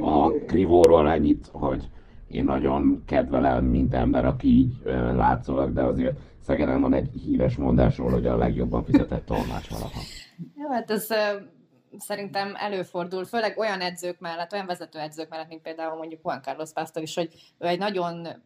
a 0.00 0.30
Krivóról 0.46 1.10
ennyit, 1.10 1.46
hogy 1.52 1.90
én 2.28 2.44
nagyon 2.44 3.02
kedvelem 3.06 3.64
mint 3.64 3.94
ember, 3.94 4.24
aki 4.24 4.48
így 4.48 4.74
látszólag, 5.14 5.72
de 5.72 5.82
azért 5.82 6.16
Szegeden 6.42 6.80
van 6.80 6.94
egy 6.94 7.10
híres 7.24 7.56
mondásról, 7.56 8.10
hogy 8.10 8.26
a 8.26 8.36
legjobban 8.36 8.84
fizetett 8.84 9.26
tolmács 9.26 9.70
valaha. 9.70 10.00
Jó, 10.56 10.68
hát 10.68 10.90
ez 10.90 11.08
szerintem 11.98 12.54
előfordul, 12.56 13.24
főleg 13.24 13.58
olyan 13.58 13.80
edzők 13.80 14.18
mellett, 14.18 14.52
olyan 14.52 14.66
vezető 14.66 14.98
edzők 14.98 15.28
mellett, 15.28 15.48
mint 15.48 15.62
például 15.62 15.96
mondjuk 15.96 16.20
Juan 16.24 16.42
Carlos 16.42 16.72
Pastor 16.72 17.02
is, 17.02 17.14
hogy 17.14 17.54
ő 17.58 17.66
egy 17.66 17.78
nagyon 17.78 18.42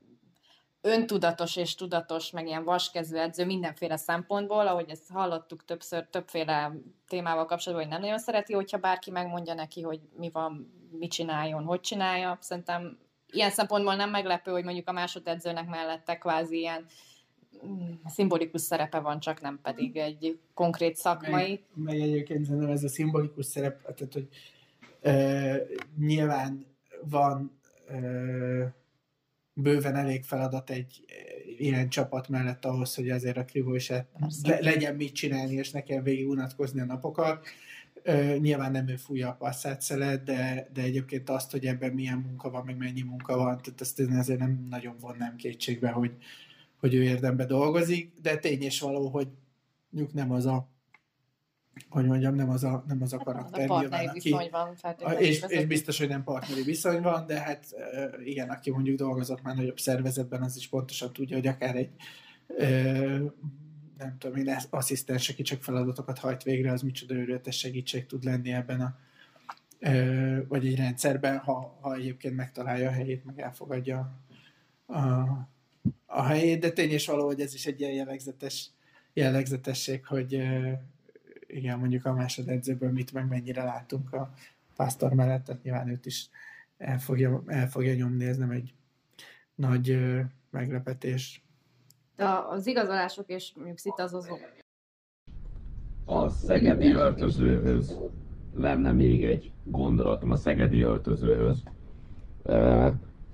öntudatos 0.81 1.57
és 1.57 1.75
tudatos, 1.75 2.31
meg 2.31 2.47
ilyen 2.47 2.65
vaskezű 2.65 3.17
edző 3.17 3.45
mindenféle 3.45 3.97
szempontból, 3.97 4.67
ahogy 4.67 4.91
ezt 4.91 5.11
hallottuk 5.11 5.65
többször, 5.65 6.07
többféle 6.11 6.73
témával 7.09 7.47
kapcsolatban, 7.47 7.87
hogy 7.87 7.95
nem 7.95 8.03
nagyon 8.03 8.19
szereti, 8.19 8.53
hogyha 8.53 8.79
bárki 8.79 9.11
megmondja 9.11 9.55
neki, 9.55 9.83
hogy 9.83 10.01
mi 10.17 10.31
van, 10.31 10.73
mit 10.91 11.11
csináljon, 11.11 11.65
hogy 11.65 11.81
csinálja. 11.81 12.39
Szerintem 12.41 12.99
ilyen 13.33 13.51
szempontból 13.51 13.95
nem 13.95 14.11
meglepő, 14.11 14.51
hogy 14.51 14.65
mondjuk 14.65 14.89
a 14.89 14.93
másodedzőnek 14.93 15.69
mellette 15.69 16.19
kvázi 16.19 16.59
ilyen 16.59 16.87
szimbolikus 18.07 18.61
szerepe 18.61 18.99
van, 18.99 19.21
csak 19.21 19.41
nem 19.41 19.59
pedig 19.63 19.97
egy 19.97 20.39
konkrét 20.55 20.97
szakmai. 20.97 21.65
Meg, 21.75 21.85
meg 21.85 22.01
egyébként 22.01 22.49
nem 22.49 22.71
ez 22.71 22.85
a 22.85 22.89
szimbolikus 22.89 23.47
szerep, 23.47 23.95
tehát 23.95 24.13
hogy 24.13 24.29
ö, 25.01 25.55
nyilván 25.99 26.67
van 27.03 27.59
ö, 27.89 28.65
bőven 29.53 29.95
elég 29.95 30.25
feladat 30.25 30.71
egy 30.71 31.05
ilyen 31.59 31.89
csapat 31.89 32.29
mellett 32.29 32.65
ahhoz, 32.65 32.95
hogy 32.95 33.11
azért 33.11 33.37
a 33.37 33.45
Krivó 33.45 33.77
le, 34.43 34.61
legyen 34.61 34.95
mit 34.97 35.15
csinálni, 35.15 35.55
és 35.55 35.71
nekem 35.71 36.03
végig 36.03 36.29
unatkozni 36.29 36.81
a 36.81 36.85
napokat. 36.85 37.47
Ö, 38.03 38.37
nyilván 38.39 38.73
nem 38.73 38.89
ő 38.89 38.97
fújja 38.97 39.29
a 39.29 39.37
passzát 39.37 39.81
szelet, 39.81 40.23
de, 40.23 40.69
de 40.73 40.83
egyébként 40.83 41.31
azt, 41.31 41.51
hogy 41.51 41.67
ebben 41.67 41.93
milyen 41.93 42.19
munka 42.19 42.51
van, 42.51 42.65
meg 42.65 42.77
mennyi 42.77 43.03
munka 43.03 43.37
van, 43.37 43.61
tehát 43.63 43.81
ezt 43.81 44.01
én 44.01 44.13
azért 44.13 44.39
nem 44.39 44.67
nagyon 44.71 44.97
vonnám 45.01 45.37
kétségbe, 45.37 45.91
hogy, 45.91 46.17
hogy 46.79 46.95
ő 46.95 47.03
érdembe 47.03 47.45
dolgozik, 47.45 48.13
de 48.23 48.39
tény 48.39 48.63
és 48.63 48.81
való, 48.81 49.09
hogy 49.09 49.29
mondjuk 49.89 50.15
nem 50.15 50.33
az 50.33 50.47
a 50.47 50.69
hogy 51.89 52.07
mondjam, 52.07 52.35
nem 52.35 52.51
az 52.51 52.65
a, 52.65 52.85
nem 52.87 53.03
az 53.03 53.13
a 53.13 53.19
karakter. 53.19 53.61
Hát, 53.61 53.71
a 53.71 53.73
partneri 53.73 54.07
aki, 54.07 54.19
viszony 54.23 54.49
van 54.51 54.75
és, 55.19 55.45
és 55.49 55.67
biztos, 55.67 55.99
hogy 55.99 56.09
nem 56.09 56.25
partneri 56.25 56.63
viszony 56.63 57.03
van, 57.03 57.27
de 57.27 57.41
hát 57.41 57.67
igen, 58.25 58.51
aki 58.51 58.71
mondjuk 58.71 58.97
dolgozott 58.97 59.43
már 59.43 59.57
nagyobb 59.57 59.79
szervezetben, 59.79 60.43
az 60.43 60.57
is 60.57 60.69
pontosan 60.69 61.13
tudja, 61.13 61.37
hogy 61.37 61.47
akár 61.47 61.77
egy 61.77 61.91
nem 63.99 64.17
tudom 64.19 64.37
én, 64.37 64.57
asszisztens, 64.71 65.29
aki 65.29 65.43
csak 65.43 65.63
feladatokat 65.63 66.19
hajt 66.19 66.43
végre, 66.43 66.73
az 66.73 66.83
micsoda 66.83 67.15
őrületes 67.15 67.59
segítség 67.59 68.07
tud 68.07 68.25
lenni 68.25 68.53
ebben 68.53 68.81
a 68.81 68.99
vagy 70.49 70.67
egy 70.67 70.77
rendszerben, 70.77 71.39
ha, 71.39 71.79
ha 71.81 71.95
egyébként 71.95 72.37
megtalálja 72.37 72.89
a 72.89 72.93
helyét, 72.93 73.25
meg 73.25 73.41
elfogadja 73.41 74.21
a, 74.87 75.01
a 76.07 76.23
helyét, 76.23 76.61
de 76.61 76.71
tény 76.71 76.91
és 76.91 77.07
való, 77.07 77.27
hogy 77.27 77.41
ez 77.41 77.55
is 77.55 77.67
egy 77.67 77.81
ilyen 77.81 77.93
jellegzetes, 77.93 78.71
jellegzetesség, 79.13 80.07
hogy 80.07 80.43
igen, 81.47 81.79
mondjuk 81.79 82.05
a 82.05 82.13
másodedzőből 82.13 82.91
mit 82.91 83.13
meg 83.13 83.29
mennyire 83.29 83.65
látunk 83.65 84.13
a 84.13 84.33
pásztor 84.77 85.13
mellett, 85.13 85.45
tehát 85.45 85.63
nyilván 85.63 85.89
őt 85.89 86.07
is 86.07 86.29
el 86.79 86.99
fogja, 86.99 87.43
el 87.47 87.69
fogja 87.69 87.95
nyomni, 87.95 88.25
ez 88.25 88.37
nem 88.37 88.51
egy 88.51 88.75
nagy 89.55 89.99
meglepetés. 90.51 91.45
De 92.17 92.25
az 92.49 92.67
igazolások 92.67 93.29
és 93.29 93.53
mondjuk 93.55 93.79
szitazozók. 93.79 94.41
A 96.05 96.29
szegedi 96.29 96.93
öltözőhöz 96.93 97.99
lenne 98.55 98.93
még 98.93 99.25
egy 99.25 99.53
gondolatom 99.65 100.31
a 100.31 100.37
szegedi 100.37 100.81
öltözőhöz. 100.81 101.63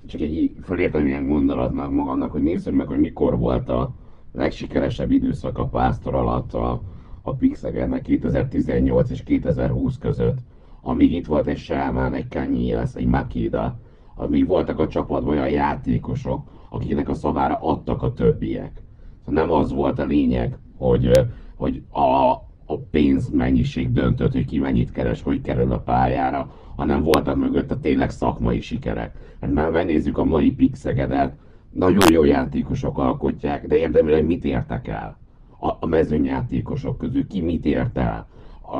Csak 0.06 0.20
egy 0.20 0.52
felírtam 0.60 1.06
ilyen 1.06 1.28
gondolatnak 1.28 1.92
magamnak, 1.92 2.32
hogy 2.32 2.42
nézzük 2.42 2.74
meg, 2.74 2.86
hogy 2.86 2.98
mikor 2.98 3.38
volt 3.38 3.68
a 3.68 3.94
legsikeresebb 4.32 5.10
időszak 5.10 5.58
a 5.58 5.66
pásztor 5.66 6.14
alatt 6.14 6.54
a, 6.54 6.82
a 7.22 7.34
Pixegernek 7.34 8.02
2018 8.02 9.10
és 9.10 9.22
2020 9.22 9.98
között, 9.98 10.38
amíg 10.80 11.12
itt 11.12 11.26
volt 11.26 11.46
egy 11.46 11.58
Sámán, 11.58 12.14
egy 12.14 12.28
Kanyéles, 12.28 12.94
egy 12.94 13.06
Makida, 13.06 13.78
amíg 14.14 14.46
voltak 14.46 14.78
a 14.78 14.88
csapatban 14.88 15.32
olyan 15.32 15.50
játékosok, 15.50 16.40
akiknek 16.68 17.08
a 17.08 17.14
szavára 17.14 17.58
adtak 17.60 18.02
a 18.02 18.12
többiek. 18.12 18.82
Szóval 19.24 19.44
nem 19.44 19.52
az 19.52 19.72
volt 19.72 19.98
a 19.98 20.04
lényeg, 20.04 20.58
hogy, 20.76 21.10
hogy 21.56 21.82
a, 21.90 22.30
a 22.66 22.78
pénz 22.90 23.28
mennyiség 23.28 23.92
döntött, 23.92 24.32
hogy 24.32 24.46
ki 24.46 24.58
mennyit 24.58 24.92
keres, 24.92 25.22
hogy 25.22 25.40
kerül 25.40 25.72
a 25.72 25.78
pályára, 25.78 26.50
hanem 26.76 27.02
voltak 27.02 27.70
a 27.70 27.80
tényleg 27.80 28.10
szakmai 28.10 28.60
sikerek. 28.60 29.36
Hát 29.40 29.52
már 29.52 29.70
megnézzük 29.70 30.18
a 30.18 30.24
mai 30.24 30.52
Pixegedet, 30.52 31.34
nagyon 31.70 32.12
jó 32.12 32.24
játékosok 32.24 32.98
alkotják, 32.98 33.66
de 33.66 33.76
érdemében 33.76 34.24
mit 34.24 34.44
értek 34.44 34.88
el? 34.88 35.18
A, 35.60 35.70
a 35.80 35.86
mezőnyjátékosok 35.86 36.98
közül 36.98 37.26
ki 37.26 37.40
mit 37.40 37.64
ért 37.64 37.98
el? 37.98 38.26
A, 38.62 38.78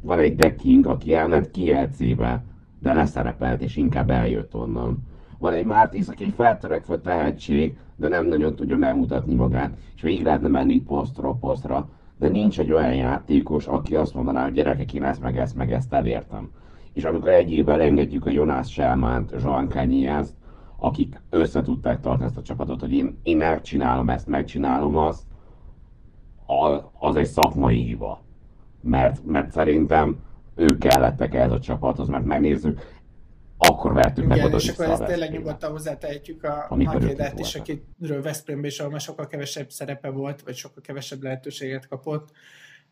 van 0.00 0.18
egy 0.18 0.36
decking, 0.36 0.86
aki 0.86 1.14
elment 1.14 1.50
kielcébe, 1.50 2.44
de 2.80 2.92
leszerepelt, 2.92 3.62
és 3.62 3.76
inkább 3.76 4.10
eljött 4.10 4.54
onnan. 4.54 4.98
Van 5.38 5.52
egy 5.52 5.64
Mártis, 5.64 6.08
aki 6.08 6.24
egy 6.24 6.32
feltörekvő 6.36 7.00
tehetség, 7.00 7.76
de 7.96 8.08
nem 8.08 8.26
nagyon 8.26 8.54
tudja 8.54 8.76
megmutatni 8.76 9.34
magát, 9.34 9.76
és 9.94 10.02
végig 10.02 10.24
lehetne 10.24 10.48
menni 10.48 10.80
posztról 10.80 11.36
posztra, 11.40 11.88
de 12.18 12.28
nincs 12.28 12.60
egy 12.60 12.72
olyan 12.72 12.94
játékos, 12.94 13.66
aki 13.66 13.96
azt 13.96 14.14
mondaná, 14.14 14.42
hogy 14.42 14.52
gyerekek, 14.52 14.94
én 14.94 15.04
ezt 15.04 15.22
meg 15.22 15.38
ezt 15.38 15.56
meg 15.56 15.72
ezt 15.72 15.92
elértem. 15.92 16.50
És 16.98 17.04
amikor 17.04 17.28
egy 17.28 17.52
évvel 17.52 17.80
engedjük 17.80 18.26
a 18.26 18.30
Jonas 18.30 18.72
Selmánt, 18.72 19.34
Joan 19.42 19.68
Kanyázt, 19.68 20.34
akik 20.76 21.20
össze 21.30 21.62
tudták 21.62 22.00
tartani 22.00 22.24
ezt 22.24 22.36
a 22.36 22.42
csapatot, 22.42 22.80
hogy 22.80 22.92
én, 22.92 23.18
én 23.22 23.36
megcsinálom 23.36 24.10
ezt, 24.10 24.26
megcsinálom 24.26 24.96
azt, 24.96 25.22
az 26.98 27.16
egy 27.16 27.26
szakmai 27.26 27.82
hiba. 27.82 28.22
Mert, 28.80 29.24
mert 29.24 29.52
szerintem 29.52 30.16
ők 30.54 30.78
kellettek 30.78 31.34
ehhez 31.34 31.52
a 31.52 31.60
csapathoz, 31.60 32.08
mert 32.08 32.24
megnézzük, 32.24 32.80
akkor 33.56 33.92
vertük 33.92 34.26
meg 34.26 34.44
oda 34.44 34.56
és 34.56 34.68
akkor 34.68 34.84
ezt 34.84 35.04
tényleg 35.04 35.30
nyugodtan 35.30 35.70
hozzátehetjük 35.70 36.44
a 36.44 36.66
Makédát 36.76 37.38
is, 37.38 37.54
akiről 37.54 38.22
Veszprémben 38.22 38.70
is, 38.70 38.80
ahol 38.80 38.98
sokkal 38.98 39.26
kevesebb 39.26 39.70
szerepe 39.70 40.10
volt, 40.10 40.42
vagy 40.42 40.54
sokkal 40.54 40.82
kevesebb 40.82 41.22
lehetőséget 41.22 41.88
kapott, 41.88 42.30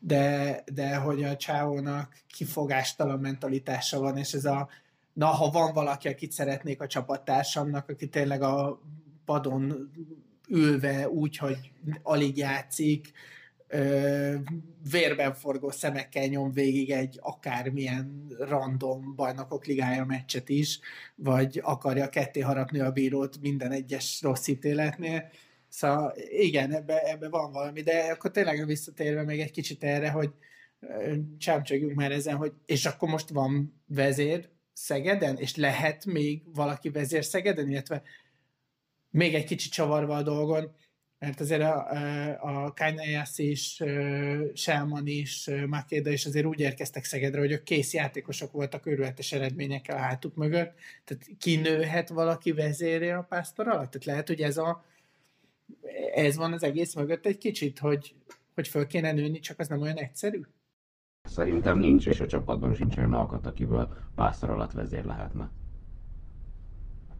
de, 0.07 0.62
de 0.73 0.97
hogy 0.97 1.25
a 1.25 1.37
Csávónak 1.37 2.12
kifogástalan 2.29 3.21
mentalitása 3.21 4.01
van, 4.01 4.16
és 4.16 4.33
ez 4.33 4.45
a 4.45 4.69
na, 5.12 5.27
ha 5.27 5.51
van 5.51 5.73
valaki, 5.73 6.09
akit 6.09 6.33
szeretnék 6.33 6.81
a 6.81 6.87
csapattársamnak, 6.87 7.88
aki 7.88 8.09
tényleg 8.09 8.42
a 8.42 8.81
padon 9.25 9.90
ülve 10.49 11.09
úgy, 11.09 11.37
hogy 11.37 11.73
alig 12.03 12.37
játszik, 12.37 13.12
vérben 14.90 15.35
forgó 15.35 15.71
szemekkel 15.71 16.27
nyom 16.27 16.53
végig 16.53 16.90
egy 16.90 17.19
akármilyen 17.23 18.27
random 18.38 19.14
bajnokok 19.14 19.66
ligája 19.66 20.05
meccset 20.05 20.49
is, 20.49 20.81
vagy 21.14 21.61
akarja 21.62 22.09
ketté 22.09 22.40
harapni 22.40 22.81
a 22.81 22.92
bírót 22.92 23.40
minden 23.40 23.73
egyes 23.73 24.23
rossz 24.23 24.47
ítéletnél. 24.47 25.29
Szóval 25.68 26.14
igen, 26.29 26.72
ebbe, 26.72 27.02
ebbe 27.02 27.29
van 27.29 27.52
valami, 27.52 27.83
de 27.83 28.11
akkor 28.11 28.31
tényleg 28.31 28.66
visszatérve 28.66 29.22
még 29.22 29.40
egy 29.40 29.50
kicsit 29.50 29.85
erre, 29.85 30.11
hogy 30.11 30.31
csámcsögjünk 31.38 31.94
már 31.94 32.12
ezen, 32.12 32.37
hogy 32.37 32.52
és 32.66 32.87
akkor 32.87 33.09
most 33.09 33.29
van 33.29 33.83
vezér 33.87 34.48
Szegeden, 34.72 35.37
és 35.37 35.57
lehet 35.57 36.05
még 36.05 36.42
valaki 36.55 36.90
vezér 36.90 37.24
Szegeden, 37.24 37.70
illetve 37.70 38.02
még 39.11 39.35
egy 39.35 39.44
kicsit 39.44 39.72
csavarva 39.72 40.16
a 40.16 40.22
dolgon, 40.22 40.74
mert 41.18 41.40
azért 41.40 41.61
a, 41.61 42.64
a 42.64 42.72
Kányájász 42.72 43.38
is, 43.38 43.83
Selman 44.55 45.07
is, 45.07 45.50
Makéda 45.66 46.11
is 46.11 46.26
azért 46.26 46.46
úgy 46.46 46.61
érkeztek 46.61 47.05
Szegedre, 47.05 47.38
hogy 47.38 47.52
ők 47.52 47.62
kész 47.62 47.94
játékosok 47.94 48.52
voltak 48.52 48.87
őrületes 48.87 49.33
eredményekkel 49.33 49.96
a 49.96 50.00
hátuk 50.00 50.35
mögött. 50.35 50.74
Tehát 51.05 51.26
kinőhet 51.38 52.09
valaki 52.09 52.52
vezéré 52.52 53.11
a 53.11 53.26
pásztor 53.29 53.68
alatt? 53.68 53.90
Tehát 53.90 54.05
lehet, 54.05 54.26
hogy 54.26 54.40
ez, 54.40 54.57
a, 54.57 54.85
ez 56.14 56.37
van 56.37 56.53
az 56.53 56.62
egész 56.62 56.94
mögött 56.94 57.27
egy 57.27 57.38
kicsit, 57.38 57.79
hogy, 57.79 58.14
hogy 58.55 58.68
föl 58.68 58.87
kéne 58.87 59.12
nőni, 59.12 59.38
csak 59.38 59.59
az 59.59 59.68
nem 59.68 59.81
olyan 59.81 59.96
egyszerű? 59.96 60.40
Szerintem 61.22 61.79
nincs, 61.79 62.07
és 62.07 62.20
a 62.20 62.27
csapatban 62.27 62.75
sincs 62.75 62.96
olyan 62.96 63.14
alkat, 63.14 63.46
akiből 63.46 63.88
pásztor 64.14 64.51
alatt 64.51 64.72
vezér 64.72 65.05
lehetne 65.05 65.51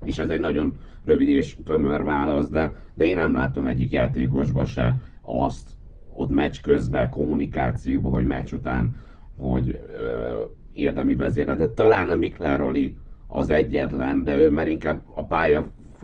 és 0.05 0.19
ez 0.19 0.29
egy 0.29 0.41
nagyon 0.41 0.73
rövid 1.05 1.29
és 1.29 1.57
tömör 1.65 2.03
válasz, 2.03 2.49
de, 2.49 2.73
de 2.95 3.05
én 3.05 3.17
nem 3.17 3.33
látom 3.33 3.67
egyik 3.67 3.93
játékosban 3.93 4.65
se 4.65 4.95
azt, 5.23 5.71
ott 6.13 6.31
meccs 6.31 6.61
közben, 6.61 7.11
kommunikációban, 7.11 8.11
vagy 8.11 8.27
meccs 8.27 8.53
után, 8.53 8.97
hogy 9.37 9.81
ö, 9.93 10.45
érdemi 10.73 11.15
vezére, 11.15 11.55
de 11.55 11.69
talán 11.69 12.11
a 12.11 12.15
Mikleroli 12.15 12.97
az 13.27 13.51
egyetlen, 13.51 14.25
de 14.25 14.37
ő 14.37 14.51
már 14.51 14.69
inkább 14.69 15.03
a 15.15 15.23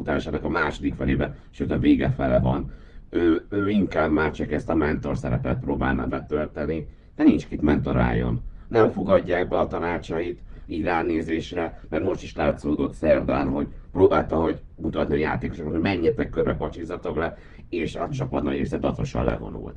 pályafutásának 0.03 0.45
a 0.45 0.49
második 0.49 0.95
felébe, 0.95 1.37
sőt 1.51 1.71
a 1.71 1.79
vége 1.79 2.11
fele 2.11 2.41
van. 2.41 2.73
Ő, 3.11 3.47
ő 3.49 3.69
inkább 3.69 4.11
már 4.11 4.31
csak 4.31 4.53
ezt 4.53 4.69
a 4.69 4.75
mentor 4.75 5.17
szerepet 5.17 5.61
próbálna 5.61 6.07
betölteni, 6.07 6.87
de 7.17 7.23
nincs 7.23 7.47
kit 7.47 7.61
mentoráljon. 7.61 8.43
Nem 8.69 8.91
fogadják 8.91 9.49
be 9.49 9.59
a 9.59 9.67
tanácsait, 9.67 10.41
így 10.67 10.83
ránézésre, 10.83 11.81
mert 11.89 12.05
most 12.05 12.23
is 12.23 12.35
látszódott 12.35 12.95
szerdán, 12.95 13.49
hogy 13.49 13.67
próbálta, 13.93 14.37
hogy 14.37 14.61
mutatni 14.77 15.15
a 15.15 15.19
játékosoknak, 15.19 15.73
hogy 15.73 15.83
menjetek 15.83 16.31
körbe, 16.31 16.55
pacsizatok 16.55 17.17
le, 17.17 17.37
és 17.69 17.95
a 17.95 18.09
csapat 18.09 18.43
nagy 18.43 18.57
része 18.57 18.79
datosan 18.79 19.25
levonult. 19.25 19.77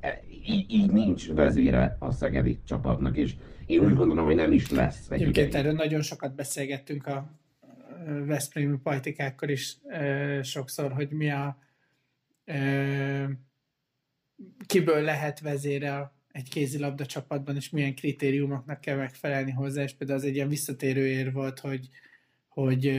E, 0.00 0.20
így, 0.46 0.64
így 0.68 0.90
nincs 0.90 1.32
vezére 1.32 1.96
a 1.98 2.10
szegedi 2.10 2.58
csapatnak, 2.66 3.16
és 3.16 3.34
én 3.66 3.80
úgy 3.80 3.94
gondolom, 3.94 4.24
hogy 4.24 4.34
nem 4.34 4.52
is 4.52 4.70
lesz. 4.70 5.10
Egy 5.10 5.20
Egyébként 5.20 5.54
erről 5.54 5.72
nagyon 5.72 6.02
sokat 6.02 6.34
beszélgettünk 6.34 7.06
a 7.06 7.26
Veszprémi 8.04 8.76
politikákkal 8.76 9.48
is 9.48 9.76
sokszor, 10.42 10.92
hogy 10.92 11.10
mi 11.10 11.30
a 11.30 11.58
kiből 14.66 15.02
lehet 15.02 15.40
vezére 15.40 16.12
egy 16.32 16.48
kézilabda 16.48 17.06
csapatban, 17.06 17.56
és 17.56 17.70
milyen 17.70 17.94
kritériumoknak 17.94 18.80
kell 18.80 18.96
megfelelni 18.96 19.50
hozzá, 19.50 19.82
és 19.82 19.94
például 19.94 20.18
az 20.18 20.24
egy 20.24 20.34
ilyen 20.34 20.48
visszatérő 20.48 21.06
ér 21.06 21.32
volt, 21.32 21.58
hogy 21.58 21.88
hogy 22.54 22.92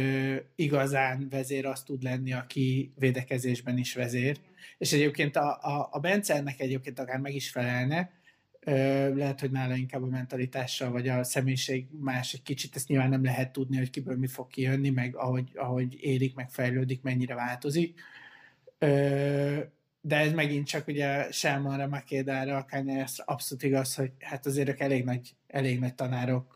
igazán 0.56 1.28
vezér 1.30 1.66
az 1.66 1.84
tud 1.84 2.04
lenni, 2.04 2.34
aki 2.34 2.94
védekezésben 2.96 3.78
is 3.78 3.94
vezér. 3.94 4.40
És 4.78 4.94
egyébként 4.94 5.36
a, 5.36 5.60
a, 5.62 5.90
a 5.92 6.00
Bence 6.00 6.36
ennek 6.36 6.60
egyébként 6.60 7.00
akár 7.00 7.20
meg 7.20 7.36
is 7.36 7.50
felelne, 7.50 8.12
lehet, 9.16 9.40
hogy 9.40 9.52
nála 9.52 9.76
inkább 9.76 10.04
a 10.04 10.06
mentalitással, 10.08 10.92
vagy 10.92 11.08
a 11.08 11.24
személyiség 11.24 11.88
más 12.00 12.34
egy 12.34 12.42
kicsit, 12.42 12.76
ezt 12.76 12.88
nyilván 12.88 13.10
nem 13.10 13.24
lehet 13.24 13.52
tudni, 13.52 13.78
hogy 13.78 13.90
kiből 13.90 14.18
mi 14.18 14.28
fog 14.28 14.48
kijönni, 14.48 14.90
meg 14.90 15.16
ahogy, 15.16 15.52
ahogy 15.56 15.98
érik, 16.00 16.36
meg 16.36 16.50
fejlődik, 16.50 17.02
mennyire 17.02 17.36
változik. 17.36 18.02
De 20.02 20.18
ez 20.18 20.34
megint 20.34 20.68
csak 20.68 20.88
ugye 20.88 21.32
Selmanra, 21.32 21.88
Makédára, 21.88 22.58
akár 22.58 23.08
abszolút 23.18 23.64
igaz, 23.64 23.96
hogy 23.96 24.12
hát 24.20 24.46
azért 24.46 24.70
ők 24.70 24.80
elég 24.80 25.04
nagy, 25.04 25.36
elég 25.48 25.80
nagy 25.80 25.96
tanárok 25.96 26.56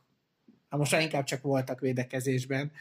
Hát 0.70 0.80
most 0.80 0.92
már 0.92 1.02
inkább 1.02 1.24
csak 1.24 1.42
voltak 1.42 1.80
védekezésben, 1.80 2.72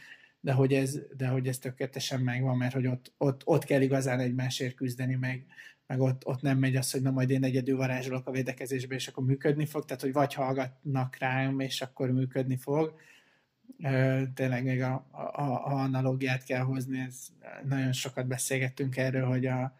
de 0.41 0.53
hogy 0.53 0.75
ez, 0.75 0.99
de 1.17 1.27
hogy 1.27 1.49
ez 1.49 1.59
tökéletesen 1.59 2.21
megvan, 2.21 2.57
mert 2.57 2.73
hogy 2.73 2.87
ott, 2.87 3.13
ott, 3.17 3.43
ott 3.45 3.65
kell 3.65 3.81
igazán 3.81 4.21
egymásért 4.21 4.75
küzdeni, 4.75 5.15
meg, 5.15 5.47
meg 5.89 6.01
ott, 6.01 6.27
ott 6.27 6.43
nem 6.43 6.59
megy 6.59 6.77
az, 6.77 6.91
hogy 6.91 7.03
na 7.03 7.11
majd 7.11 7.31
én 7.31 7.45
egyedül 7.45 7.77
varázsolok 7.77 8.27
a 8.27 8.31
védekezésbe, 8.31 8.95
és 8.95 9.09
akkor 9.09 9.25
működni 9.25 9.67
fog, 9.67 9.85
tehát 9.85 10.03
hogy 10.03 10.13
vagy 10.13 10.35
hallgatnak 10.35 11.17
rám, 11.17 11.61
és 11.61 11.81
akkor 11.81 12.11
működni 12.11 12.57
fog. 12.57 12.95
Tényleg 14.35 14.65
még 14.65 14.83
a, 14.83 15.07
a, 15.11 15.43
a 15.43 15.73
analógiát 15.73 16.45
kell 16.45 16.63
hozni, 16.63 16.99
ez 16.99 17.27
nagyon 17.65 17.93
sokat 17.93 18.27
beszélgettünk 18.27 18.97
erről, 18.97 19.27
hogy 19.27 19.47
a 19.47 19.75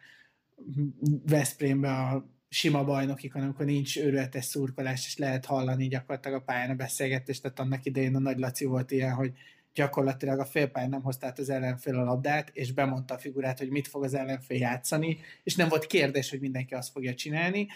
Veszprémbe 1.27 1.91
a 1.91 2.27
sima 2.49 2.85
bajnokik, 2.85 3.33
hanem 3.33 3.47
amikor 3.47 3.67
nincs 3.67 3.99
őrületes 3.99 4.45
szurkolás, 4.45 5.07
és 5.07 5.17
lehet 5.17 5.45
hallani 5.45 5.89
gyakorlatilag 5.89 6.41
a 6.41 6.45
pályán 6.45 6.71
a 6.71 6.75
beszélgetést, 6.75 7.43
tehát 7.43 7.61
annak 7.61 7.85
idején 7.85 8.17
a 8.17 8.19
Nagy 8.19 8.39
Laci 8.39 8.65
volt 8.65 8.91
ilyen, 8.91 9.15
hogy 9.15 9.33
gyakorlatilag 9.79 10.39
a 10.39 10.45
félpályán 10.45 10.91
nem 10.91 11.03
hozta 11.03 11.33
az 11.37 11.51
ellenfél 11.51 11.99
a 11.99 12.05
labdát, 12.05 12.51
és 12.53 12.73
bemondta 12.73 13.15
a 13.15 13.19
figurát, 13.19 13.59
hogy 13.59 13.71
mit 13.71 13.89
fog 13.89 14.05
az 14.05 14.15
ellenfél 14.15 14.59
játszani, 14.59 15.19
és 15.43 15.57
nem 15.57 15.69
volt 15.69 15.87
kérdés, 15.87 16.31
hogy 16.31 16.41
mindenki 16.41 16.75
azt 16.75 16.91
fogja 16.91 17.15
csinálni. 17.15 17.69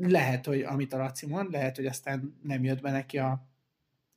Lehet, 0.00 0.46
hogy 0.46 0.60
amit 0.60 0.92
a 0.92 0.96
Laci 0.96 1.26
mond, 1.26 1.52
lehet, 1.52 1.76
hogy 1.76 1.86
aztán 1.86 2.38
nem 2.42 2.64
jött 2.64 2.80
be 2.80 2.90
neki 2.90 3.18
a, 3.18 3.48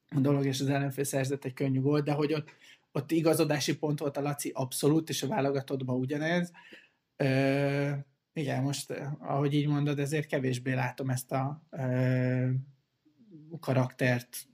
a 0.10 0.19
dolog, 0.19 0.45
és 0.45 0.60
az 0.60 0.69
ellenfél 0.69 1.04
szerzett 1.04 1.45
egy 1.45 1.54
könnyű 1.54 1.82
volt, 1.82 2.04
de 2.04 2.12
hogy 2.12 2.34
ott, 2.34 2.49
ott 2.91 3.12
igazodási 3.12 3.78
pont 3.78 3.99
volt 3.99 4.17
a 4.17 4.21
Laci 4.21 4.52
abszolút, 4.54 5.10
és 5.10 5.23
a 5.23 5.28
válogatottban 5.28 5.99
ugyanez. 5.99 6.52
Ö- 7.15 8.08
igen, 8.34 8.63
most, 8.63 8.91
eh, 8.91 9.32
ahogy 9.32 9.54
így 9.54 9.67
mondod, 9.67 9.99
ezért 9.99 10.28
kevésbé 10.28 10.73
látom 10.73 11.10
ezt 11.10 11.32
a 11.32 11.63
ö, 11.69 12.49
karaktert 13.60 14.49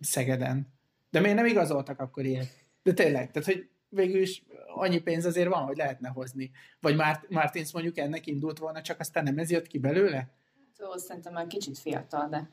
Szegeden. 0.00 0.77
De 1.10 1.20
miért 1.20 1.36
nem 1.36 1.46
igazoltak 1.46 2.00
akkor 2.00 2.24
ilyet? 2.24 2.64
De 2.82 2.92
tényleg, 2.92 3.30
tehát 3.30 3.48
hogy 3.48 3.68
végül 3.88 4.20
is 4.20 4.42
annyi 4.74 4.98
pénz 4.98 5.24
azért 5.24 5.48
van, 5.48 5.62
hogy 5.62 5.76
lehetne 5.76 6.08
hozni. 6.08 6.50
Vagy 6.80 6.96
Mart- 6.96 7.30
Martins 7.30 7.72
mondjuk 7.72 7.98
ennek 7.98 8.26
indult 8.26 8.58
volna, 8.58 8.82
csak 8.82 9.00
aztán 9.00 9.24
nem 9.24 9.38
ez 9.38 9.50
jött 9.50 9.66
ki 9.66 9.78
belőle? 9.78 10.28
Jó, 10.78 10.96
szerintem 10.96 11.32
már 11.32 11.46
kicsit 11.46 11.78
fiatal, 11.78 12.28
de... 12.28 12.50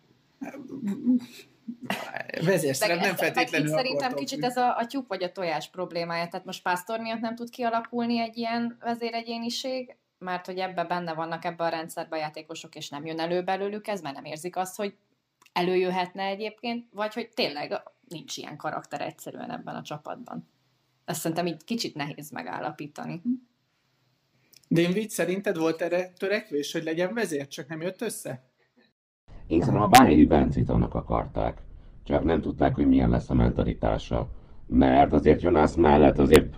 Vezérszerep 2.46 3.00
nem 3.00 3.16
feltétlenül 3.16 3.70
meg 3.70 3.78
Szerintem 3.78 4.14
kicsit 4.14 4.44
ez 4.44 4.58
a, 4.58 4.78
a 4.78 4.86
tyúk 4.86 5.08
vagy 5.08 5.24
a 5.24 5.32
tojás 5.32 5.70
problémája. 5.70 6.28
Tehát 6.28 6.46
most 6.46 6.62
Pásztor 6.62 7.00
miatt 7.00 7.20
nem 7.20 7.36
tud 7.36 7.50
kialakulni 7.50 8.20
egy 8.20 8.38
ilyen 8.38 8.78
vezéregyéniség, 8.80 9.96
mert 10.18 10.46
hogy 10.46 10.58
ebbe 10.58 10.84
benne 10.84 11.14
vannak 11.14 11.46
ebbe 11.46 11.64
a 11.64 11.70
rendszerbe 11.70 12.16
a 12.16 12.20
játékosok, 12.20 12.76
és 12.76 12.90
nem 12.90 13.06
jön 13.06 13.20
elő 13.20 13.44
belőlük 13.44 13.88
ez, 13.88 14.02
mert 14.02 14.16
nem 14.16 14.26
érzik 14.26 14.56
azt, 14.56 14.76
hogy 14.76 14.96
előjöhetne 15.54 16.24
egyébként, 16.24 16.86
vagy 16.92 17.14
hogy 17.14 17.30
tényleg 17.30 17.82
nincs 18.08 18.38
ilyen 18.38 18.58
karakter 18.58 19.02
egyszerűen 19.02 19.52
ebben 19.52 19.76
a 19.76 19.82
csapatban. 19.82 20.48
Ezt 21.06 21.20
szerintem 21.20 21.46
így 21.46 21.64
kicsit 21.64 21.96
nehéz 21.96 22.32
megállapítani. 22.32 23.22
Dinvid, 24.68 25.10
szerinted 25.10 25.58
volt 25.58 25.82
erre 25.82 26.10
törekvés, 26.18 26.72
hogy 26.72 26.84
legyen 26.84 27.14
vezér, 27.14 27.48
csak 27.48 27.68
nem 27.68 27.82
jött 27.82 28.02
össze? 28.02 28.44
Én 29.48 29.60
szerintem 29.60 29.84
a 29.84 29.88
Bányai 29.88 30.26
Bencét 30.26 30.70
annak 30.70 30.94
akarták, 30.94 31.62
csak 32.04 32.24
nem 32.24 32.42
tudták, 32.42 32.76
hogy 32.76 32.88
milyen 32.88 33.10
lesz 33.10 33.30
a 33.30 33.34
mentalitása. 33.34 34.30
Mert 34.68 35.14
azért 35.14 35.42
Jonas 35.42 35.76
mellett 35.76 36.20
azért 36.20 36.56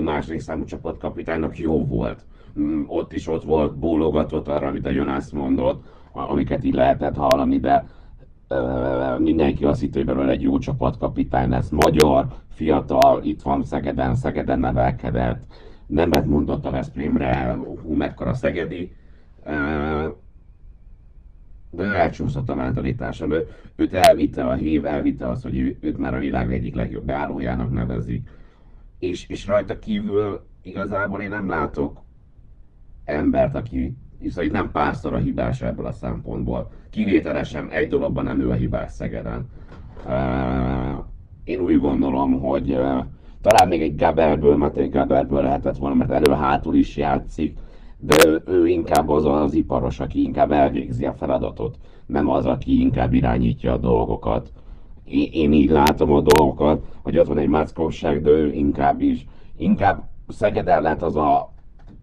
második 0.00 0.40
számú 0.40 0.64
csapatkapitánynak 0.64 1.58
jó 1.58 1.86
volt. 1.86 2.24
Mm, 2.58 2.82
Ott 2.86 3.12
is 3.12 3.26
ott 3.26 3.42
volt, 3.42 3.78
bólogatott 3.78 4.48
arra, 4.48 4.66
amit 4.66 4.86
a 4.86 4.90
Jonas 4.90 5.30
mondott, 5.30 5.84
amiket 6.12 6.64
így 6.64 6.74
lehetett 6.74 7.14
hallani, 7.14 7.58
de 7.58 7.86
mindenki 9.18 9.64
azt 9.64 9.80
hitt, 9.80 9.94
hogy 9.94 10.04
belőle 10.04 10.30
egy 10.30 10.42
jó 10.42 10.58
csapatkapitány 10.58 11.48
lesz. 11.48 11.68
Magyar, 11.68 12.26
fiatal, 12.48 13.22
itt 13.24 13.42
van 13.42 13.64
Szegeden, 13.64 14.14
Szegeden 14.14 14.58
nevelkedett, 14.58 15.44
nemet 15.86 16.26
mondott 16.26 16.64
a 16.64 16.70
Veszprémre, 16.70 17.52
hú, 17.82 17.92
mekkora 17.92 18.34
Szegedi. 18.34 18.92
De 21.70 21.84
elcsúszott 21.84 22.48
a 22.48 22.54
mentalitása. 22.54 23.26
Ő, 23.28 23.48
őt 23.76 23.94
elvitte 23.94 24.44
a 24.44 24.54
hív, 24.54 24.86
elvitte 24.86 25.28
azt, 25.28 25.42
hogy 25.42 25.76
őt 25.80 25.98
már 25.98 26.14
a 26.14 26.18
világ 26.18 26.52
egyik 26.52 26.74
legjobb 26.74 27.04
beállójának 27.04 27.72
nevezik. 27.72 28.28
És, 28.98 29.28
és 29.28 29.46
rajta 29.46 29.78
kívül 29.78 30.46
igazából 30.62 31.20
én 31.20 31.28
nem 31.28 31.48
látok 31.48 32.00
embert, 33.04 33.54
aki 33.54 33.96
szóval 34.28 34.44
itt 34.44 34.52
nem 34.52 34.70
párszor 34.70 35.14
a 35.14 35.18
hibás 35.18 35.62
ebből 35.62 35.86
a 35.86 35.92
szempontból. 35.92 36.70
Kivételesen 36.90 37.70
egy 37.70 37.88
dologban 37.88 38.24
nem 38.24 38.40
ő 38.40 38.50
a 38.50 38.54
hibás 38.54 38.90
Szegeden. 38.92 39.46
Én 41.44 41.60
úgy 41.60 41.80
gondolom, 41.80 42.40
hogy 42.40 42.78
talán 43.40 43.68
még 43.68 43.82
egy 43.82 43.96
Gaberből, 43.96 44.56
Matej 44.56 44.88
Gaberből 44.88 45.42
lehetett 45.42 45.76
volna, 45.76 45.94
mert 45.94 46.10
elő-hátul 46.10 46.74
is 46.74 46.96
játszik, 46.96 47.58
de 47.98 48.16
ő, 48.46 48.66
inkább 48.66 49.08
az 49.08 49.24
az 49.24 49.54
iparos, 49.54 50.00
aki 50.00 50.22
inkább 50.22 50.52
elvégzi 50.52 51.06
a 51.06 51.12
feladatot, 51.12 51.78
nem 52.06 52.28
az, 52.28 52.46
aki 52.46 52.80
inkább 52.80 53.12
irányítja 53.12 53.72
a 53.72 53.78
dolgokat. 53.78 54.52
Én, 55.04 55.28
én 55.32 55.52
így 55.52 55.70
látom 55.70 56.12
a 56.12 56.20
dolgokat, 56.20 56.84
hogy 57.02 57.18
ott 57.18 57.26
van 57.26 57.38
egy 57.38 57.48
mackóság, 57.48 58.22
de 58.22 58.30
ő 58.30 58.52
inkább 58.52 59.00
is, 59.00 59.26
inkább 59.56 60.02
Szegeden 60.28 60.82
lett 60.82 61.02
az 61.02 61.16
a 61.16 61.53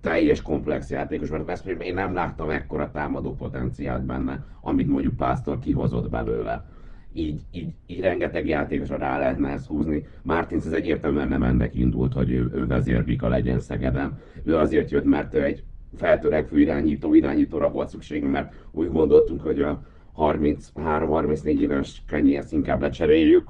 teljes 0.01 0.41
komplex 0.41 0.89
játékos, 0.89 1.29
mert 1.29 1.45
Veszprém 1.45 1.79
én 1.79 1.93
nem 1.93 2.13
láttam 2.13 2.49
ekkora 2.49 2.91
támadó 2.91 3.35
potenciált 3.35 4.05
benne, 4.05 4.45
amit 4.61 4.87
mondjuk 4.87 5.15
Pásztor 5.15 5.59
kihozott 5.59 6.09
belőle. 6.09 6.65
Így, 7.13 7.41
így, 7.51 7.73
így 7.85 7.99
rengeteg 7.99 8.47
játékosra 8.47 8.97
rá 8.97 9.17
lehetne 9.17 9.49
ezt 9.49 9.67
húzni. 9.67 10.05
Martins 10.21 10.65
ez 10.65 10.71
egyértelműen 10.71 11.27
nem 11.27 11.43
ennek 11.43 11.75
indult, 11.75 12.13
hogy 12.13 12.31
ő, 12.31 12.51
ő 12.53 12.67
vezérvika 12.67 13.27
legyen 13.27 13.59
Szegeden. 13.59 14.19
Ő 14.43 14.57
azért 14.57 14.91
jött, 14.91 15.05
mert 15.05 15.33
ő 15.33 15.43
egy 15.43 15.63
feltörekvő 15.95 16.59
irányító, 16.59 17.13
irányítóra 17.13 17.69
volt 17.69 17.89
szükség, 17.89 18.23
mert 18.23 18.53
úgy 18.71 18.91
gondoltunk, 18.91 19.41
hogy 19.41 19.61
a 19.61 19.83
33-34 20.17 21.45
éves 21.59 22.03
Kenyérsz 22.07 22.51
inkább 22.51 22.81
lecseréljük, 22.81 23.49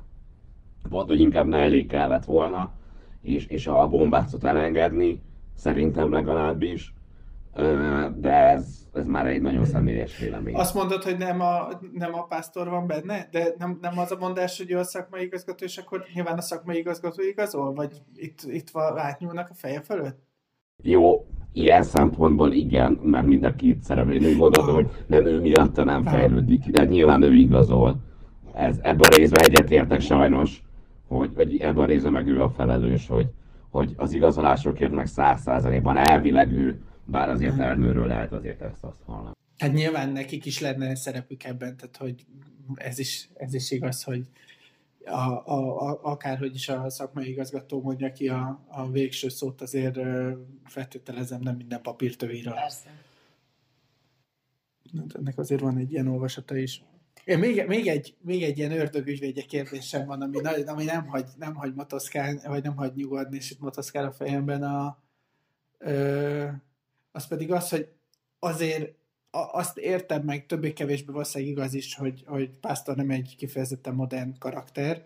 volt, 0.90 1.08
hogy 1.08 1.20
inkább 1.20 1.48
ne 1.48 1.58
elég 1.58 1.88
kellett 1.88 2.26
volna, 2.26 2.72
és, 3.22 3.46
és 3.46 3.68
a 3.68 3.88
bombácot 3.88 4.44
elengedni, 4.44 5.22
szerintem 5.56 6.12
legalábbis, 6.12 6.94
de 8.16 8.50
ez, 8.50 8.88
ez 8.94 9.06
már 9.06 9.28
egy 9.28 9.42
nagyon 9.42 9.66
személyes 9.66 10.18
vélemény. 10.18 10.56
Azt 10.56 10.74
mondod, 10.74 11.04
hogy 11.04 11.18
nem 11.18 11.42
a, 11.42 11.68
nem 11.94 12.14
a 12.14 12.24
pásztor 12.24 12.70
van 12.70 12.88
benne, 12.88 13.28
de 13.32 13.54
nem, 13.58 13.78
nem 13.82 14.00
az 14.00 14.12
a 14.12 14.18
mondás, 14.20 14.58
hogy 14.58 14.72
ő 14.72 14.78
a 14.78 14.84
szakmai 14.84 15.24
igazgató, 15.24 15.66
és 15.66 15.78
akkor 15.78 16.06
nyilván 16.14 16.38
a 16.38 16.42
szakmai 16.42 16.78
igazgató 16.78 17.22
igazol? 17.24 17.74
Vagy 17.74 17.92
itt, 18.16 18.40
itt 18.44 18.70
van, 18.70 18.98
átnyúlnak 18.98 19.50
a 19.50 19.54
feje 19.54 19.82
fölött? 19.82 20.20
Jó, 20.84 21.26
ilyen 21.54 21.84
szempontból 21.84 22.52
igen, 22.52 23.00
mert 23.04 23.26
mind 23.26 23.44
a 23.44 23.56
két 23.56 23.84
szereplő 23.84 24.30
úgy 24.30 24.38
mondhatom, 24.38 24.74
hogy 24.74 24.90
nem 25.08 25.26
ő 25.26 25.40
miatta 25.40 25.84
nem 25.84 26.04
fejlődik, 26.04 26.66
de 26.66 26.86
nyilván 26.86 27.22
ő 27.22 27.34
igazol. 27.34 27.96
Ez, 28.54 28.78
ebben 28.82 29.10
a 29.12 29.16
részben 29.16 29.44
egyetértek 29.44 30.02
sajnos, 30.02 30.64
hogy, 31.08 31.32
hogy 31.36 31.58
ebben 31.58 31.84
a 31.84 31.86
részben 31.86 32.12
meg 32.12 32.28
ő 32.28 32.42
a 32.42 32.50
felelős, 32.50 33.08
hogy, 33.08 33.28
hogy 33.72 33.94
az 33.98 34.14
igazolásokért 34.14 34.92
meg 34.92 35.08
száz 35.08 35.42
százalékban 35.42 35.98
elvileg 35.98 36.52
ő, 36.52 36.82
bár 37.06 37.30
azért 37.30 37.60
Ernőről 37.60 38.08
lehet 38.08 38.32
azért 38.32 38.62
ezt 38.62 38.84
azt 38.84 39.02
hallani. 39.06 39.36
Hát 39.58 39.74
nyilván 39.74 40.10
nekik 40.10 40.46
is 40.46 40.60
lenne 40.60 40.96
szerepük 40.96 41.44
ebben, 41.44 41.78
tehát 41.78 41.98
hogy 41.98 42.26
ez 42.76 43.00
is, 43.00 43.30
ez 43.34 43.54
is 43.54 43.72
igaz, 43.72 44.04
hogy 44.04 44.28
a, 45.06 45.52
a, 45.54 45.90
a, 45.90 46.00
akárhogy 46.04 46.56
is 46.56 46.70
a 46.70 46.90
szakmai 46.90 47.30
igazgató 47.30 47.82
mondja 47.82 48.12
ki 48.12 48.28
a, 48.28 48.66
a 48.68 48.90
végső 48.92 49.30
szót, 49.30 49.62
azért 49.62 50.00
feltételezem 50.64 51.40
nem 51.42 51.56
minden 51.56 51.82
papírtövére. 51.82 52.52
Persze. 52.52 52.90
Ennek 55.14 55.38
azért 55.38 55.62
van 55.62 55.78
egy 55.78 55.92
ilyen 55.92 56.08
olvasata 56.08 56.56
is. 56.56 56.84
Én 57.26 57.40
még, 57.40 57.66
még, 57.68 57.88
egy, 57.88 58.16
még 58.22 58.44
egy 58.44 58.58
ilyen 58.58 58.72
ördögügyvédje 58.72 59.44
kérdésem 59.44 60.06
van, 60.06 60.22
ami, 60.22 60.40
nagy- 60.40 60.68
ami 60.68 60.84
nem, 60.84 61.08
hagy, 61.08 61.26
nem 61.38 61.56
hagy 61.56 61.74
motoszkálni, 61.74 62.40
vagy 62.44 62.64
nem 62.64 62.76
hagy 62.76 62.96
nyugodni, 62.96 63.38
és 63.38 63.52
itt 63.52 63.60
motoszkál 63.60 64.06
a 64.06 64.12
fejemben. 64.12 64.64
A, 64.64 64.98
ö, 65.78 66.48
az 67.12 67.28
pedig 67.28 67.52
az, 67.52 67.70
hogy 67.70 67.88
azért 68.40 68.94
a, 69.32 69.38
azt 69.38 69.78
értem 69.78 70.24
meg, 70.24 70.46
többé-kevésbé 70.46 71.12
valószínűleg 71.12 71.54
igaz 71.54 71.74
is, 71.74 71.96
hogy, 71.96 72.24
hogy 72.26 72.50
Pásztor 72.50 72.96
nem 72.96 73.10
egy 73.10 73.36
kifejezetten 73.38 73.94
modern 73.94 74.38
karakter, 74.38 75.06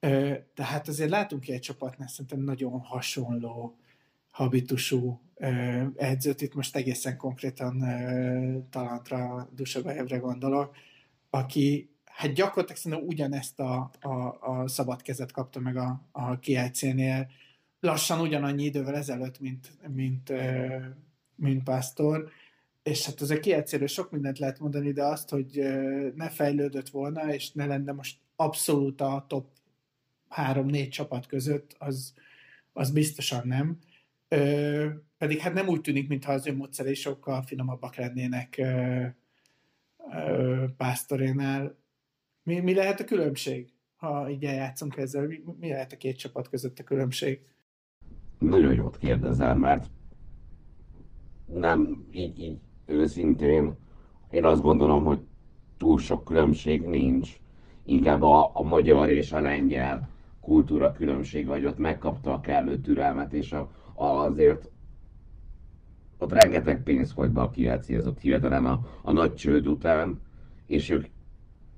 ö, 0.00 0.34
de 0.54 0.64
hát 0.64 0.88
azért 0.88 1.10
látunk 1.10 1.48
egy 1.48 1.60
csapatnál 1.60 2.08
szerintem 2.08 2.40
nagyon 2.40 2.80
hasonló 2.80 3.76
habitusú 4.30 5.20
ö, 5.34 5.82
edzőt, 5.96 6.40
itt 6.40 6.54
most 6.54 6.76
egészen 6.76 7.16
konkrétan 7.16 7.80
ö, 7.82 8.58
Talantra, 8.70 9.48
Dusabajevre 9.54 10.16
gondolok, 10.16 10.76
aki 11.34 11.90
hát 12.04 12.32
gyakorlatilag 12.32 12.80
szerintem 12.80 13.08
ugyanezt 13.08 13.60
a, 13.60 13.90
a, 14.00 14.08
a 14.40 14.68
szabad 14.68 15.02
kezet 15.02 15.32
kapta 15.32 15.60
meg 15.60 15.76
a, 15.76 16.00
a 16.12 16.38
KIC-nél 16.38 17.30
lassan 17.80 18.20
ugyanannyi 18.20 18.64
idővel 18.64 18.96
ezelőtt, 18.96 19.40
mint, 19.40 19.72
mint, 19.94 20.32
mint 21.34 21.62
Pásztor, 21.62 22.28
és 22.82 23.06
hát 23.06 23.20
az 23.20 23.30
a 23.30 23.40
kiegyszerű 23.40 23.86
sok 23.86 24.10
mindent 24.10 24.38
lehet 24.38 24.58
mondani, 24.58 24.92
de 24.92 25.04
azt, 25.04 25.28
hogy 25.28 25.62
ne 26.14 26.28
fejlődött 26.28 26.88
volna, 26.88 27.34
és 27.34 27.52
ne 27.52 27.66
lenne 27.66 27.92
most 27.92 28.18
abszolút 28.36 29.00
a 29.00 29.24
top 29.28 29.46
3-4 30.36 30.90
csapat 30.90 31.26
között, 31.26 31.76
az, 31.78 32.14
az 32.72 32.90
biztosan 32.90 33.46
nem. 33.46 33.78
Ö, 34.28 34.88
pedig 35.18 35.38
hát 35.38 35.54
nem 35.54 35.68
úgy 35.68 35.80
tűnik, 35.80 36.08
mintha 36.08 36.32
az 36.32 36.46
ő 36.46 36.56
módszerei 36.56 36.94
sokkal 36.94 37.42
finomabbak 37.42 37.96
lennének 37.96 38.62
Pásztorénál. 40.76 41.78
Mi, 42.42 42.60
mi 42.60 42.74
lehet 42.74 43.00
a 43.00 43.04
különbség, 43.04 43.72
ha 43.96 44.30
így 44.30 44.44
eljátszunk 44.44 44.96
ezzel? 44.96 45.26
Mi, 45.26 45.40
mi 45.60 45.68
lehet 45.68 45.92
a 45.92 45.96
két 45.96 46.18
csapat 46.18 46.48
között 46.48 46.78
a 46.78 46.84
különbség? 46.84 47.40
Nagyon 48.38 48.74
jót 48.74 48.98
kérdezel, 48.98 49.56
mert 49.56 49.86
nem 51.46 52.06
így, 52.10 52.40
így 52.40 52.58
őszintén 52.86 53.76
én 54.30 54.44
azt 54.44 54.62
gondolom, 54.62 55.04
hogy 55.04 55.20
túl 55.76 55.98
sok 55.98 56.24
különbség 56.24 56.82
nincs. 56.82 57.36
Inkább 57.84 58.22
a, 58.22 58.50
a 58.54 58.62
magyar 58.62 59.10
és 59.10 59.32
a 59.32 59.40
lengyel 59.40 60.08
kultúra 60.40 60.92
különbség, 60.92 61.46
vagy 61.46 61.64
ott 61.64 61.78
megkapta 61.78 62.32
a 62.32 62.40
kellő 62.40 62.80
türelmet, 62.80 63.32
és 63.32 63.52
a, 63.52 63.70
a, 63.94 64.04
azért 64.04 64.70
ott 66.24 66.40
rengeteg 66.42 66.82
pénz 66.82 67.12
folyt 67.12 67.32
be 67.32 67.40
a 67.40 67.50
kielcélzott 67.50 68.20
hirtelen 68.20 68.64
a, 68.64 68.80
a 69.02 69.12
nagy 69.12 69.34
csőd 69.34 69.66
után, 69.66 70.20
és 70.66 70.90
ők 70.90 71.06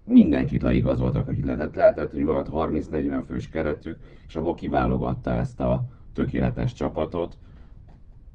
mindenkit 0.04 0.62
leigazoltak, 0.62 1.28
akit 1.28 1.44
lehetett. 1.44 1.74
Lehetett, 1.74 2.10
hogy 2.12 2.24
volt 2.24 2.48
30-40 2.52 3.22
fős 3.26 3.48
keretük, 3.48 3.98
és 4.28 4.36
abból 4.36 4.54
kiválogatta 4.54 5.30
ezt 5.30 5.60
a 5.60 5.84
tökéletes 6.14 6.72
csapatot. 6.72 7.36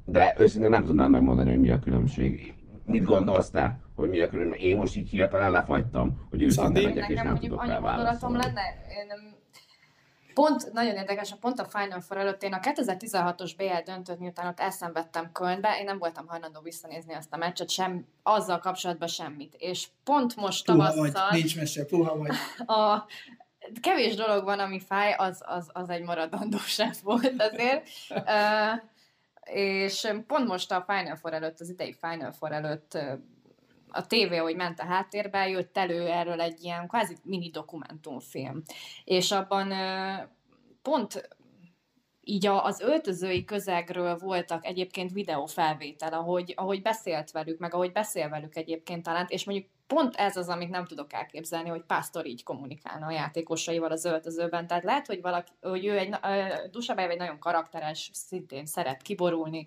De 0.04 0.34
őszintén 0.38 0.70
nem 0.70 0.84
tudnám 0.84 1.10
megmondani, 1.10 1.50
hogy 1.50 1.60
mi 1.60 1.70
a 1.70 1.78
különbség. 1.78 2.54
Mit 2.86 3.04
gondolsz 3.04 3.50
te, 3.50 3.80
hogy 3.94 4.08
mi 4.08 4.20
a 4.20 4.28
különbség? 4.28 4.62
Én 4.62 4.76
most 4.76 4.96
így 4.96 5.08
hirtelen 5.08 5.50
lefagytam, 5.50 6.26
hogy 6.30 6.42
őszinte 6.42 6.64
Szandi? 6.64 6.84
legyek, 6.84 7.08
és 7.08 7.22
nem 7.22 7.36
tudok 7.36 7.66
rá 7.66 7.80
válaszolni. 7.80 8.36
lenne, 8.36 8.60
én 8.88 9.06
nem, 9.08 9.18
Pont, 10.34 10.72
nagyon 10.72 10.96
érdekes, 10.96 11.32
a 11.32 11.36
pont 11.36 11.60
a 11.60 11.64
Final 11.64 12.00
Four 12.00 12.20
előtt 12.20 12.42
én 12.42 12.52
a 12.52 12.58
2016-os 12.58 13.52
BL 13.56 13.82
döntőt, 13.84 14.18
miután 14.18 14.46
ott 14.46 14.60
elszenvedtem 14.60 15.32
Kölnbe, 15.32 15.78
én 15.78 15.84
nem 15.84 15.98
voltam 15.98 16.26
hajlandó 16.26 16.60
visszanézni 16.60 17.14
azt 17.14 17.32
a 17.32 17.36
meccset, 17.36 17.70
sem, 17.70 18.06
azzal 18.22 18.58
kapcsolatban 18.58 19.08
semmit. 19.08 19.54
És 19.58 19.88
pont 20.04 20.36
most 20.36 20.66
tavasszal... 20.66 21.10
Puha 21.10 21.28
vagy, 21.30 21.38
nincs 21.38 21.56
mese, 21.56 21.84
puha 21.84 22.16
vagy. 22.16 22.34
A, 22.78 23.06
kevés 23.80 24.14
dolog 24.14 24.44
van, 24.44 24.58
ami 24.58 24.80
fáj, 24.80 25.14
az, 25.16 25.42
az, 25.46 25.70
az 25.72 25.88
egy 25.88 26.02
maradandó 26.02 26.58
sem 26.58 26.92
volt 27.02 27.42
azért. 27.42 27.88
uh, 28.10 28.80
és 29.54 30.08
pont 30.26 30.48
most 30.48 30.72
a 30.72 30.84
Final 30.86 31.16
Four 31.16 31.32
előtt, 31.32 31.60
az 31.60 31.68
idei 31.68 31.96
Final 32.00 32.32
Four 32.32 32.52
előtt 32.52 32.98
a 33.92 34.06
tévé, 34.06 34.36
hogy 34.36 34.56
ment 34.56 34.80
a 34.80 34.84
háttérbe, 34.84 35.48
jött 35.48 35.76
elő 35.76 36.06
erről 36.06 36.40
egy 36.40 36.64
ilyen 36.64 36.88
kvázi 36.88 37.16
mini 37.22 37.50
dokumentumfilm. 37.50 38.62
És 39.04 39.30
abban 39.30 39.72
pont 40.82 41.28
így 42.24 42.46
az 42.46 42.80
öltözői 42.80 43.44
közegről 43.44 44.16
voltak 44.16 44.66
egyébként 44.66 45.12
videófelvétel, 45.12 46.12
ahogy, 46.12 46.52
ahogy 46.56 46.82
beszélt 46.82 47.30
velük, 47.30 47.58
meg 47.58 47.74
ahogy 47.74 47.92
beszél 47.92 48.28
velük 48.28 48.56
egyébként 48.56 49.02
talán, 49.02 49.26
és 49.28 49.44
mondjuk 49.44 49.68
pont 49.86 50.14
ez 50.16 50.36
az, 50.36 50.48
amit 50.48 50.70
nem 50.70 50.86
tudok 50.86 51.12
elképzelni, 51.12 51.68
hogy 51.68 51.82
Pásztor 51.82 52.26
így 52.26 52.42
kommunikálna 52.42 53.06
a 53.06 53.10
játékosaival 53.10 53.90
az 53.90 54.04
öltözőben. 54.04 54.66
Tehát 54.66 54.84
lehet, 54.84 55.06
hogy, 55.06 55.20
valaki, 55.20 55.50
hogy 55.60 55.84
ő 55.84 55.98
egy, 55.98 56.08
uh, 56.88 56.98
egy 56.98 57.18
nagyon 57.18 57.38
karakteres, 57.38 58.10
szintén 58.12 58.66
szeret 58.66 59.02
kiborulni, 59.02 59.66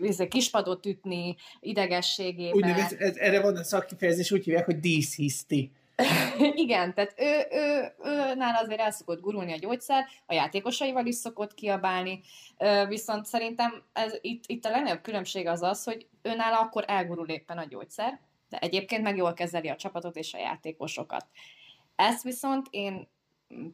izé, 0.00 0.28
kispadot 0.28 0.86
ütni, 0.86 1.36
idegességében. 1.60 2.70
Úgy 2.70 2.78
ez, 2.78 2.92
ez, 2.92 3.16
erre 3.16 3.40
van 3.40 3.56
a 3.56 3.64
szakkifejezés, 3.64 4.30
úgy 4.30 4.44
hívják, 4.44 4.64
hogy 4.64 4.80
díszhiszti. 4.80 5.72
Igen, 6.54 6.94
tehát 6.94 7.14
ő, 7.16 7.46
ő, 7.50 7.94
ő, 8.04 8.34
nála 8.34 8.58
azért 8.58 8.80
el 8.80 8.90
szokott 8.90 9.20
gurulni 9.20 9.52
a 9.52 9.58
gyógyszer, 9.58 10.04
a 10.26 10.34
játékosaival 10.34 11.06
is 11.06 11.14
szokott 11.14 11.54
kiabálni, 11.54 12.20
viszont 12.88 13.26
szerintem 13.26 13.82
ez, 13.92 14.18
itt, 14.20 14.44
itt 14.46 14.64
a 14.64 14.70
legnagyobb 14.70 15.00
különbség 15.00 15.46
az 15.46 15.62
az, 15.62 15.84
hogy 15.84 16.06
ő 16.22 16.34
nála 16.34 16.60
akkor 16.60 16.84
elgurul 16.86 17.28
éppen 17.28 17.58
a 17.58 17.64
gyógyszer, 17.64 18.20
de 18.48 18.58
egyébként 18.58 19.02
meg 19.02 19.16
jól 19.16 19.34
kezeli 19.34 19.68
a 19.68 19.76
csapatot 19.76 20.16
és 20.16 20.34
a 20.34 20.38
játékosokat. 20.38 21.26
Ezt 21.96 22.22
viszont 22.22 22.66
én 22.70 23.08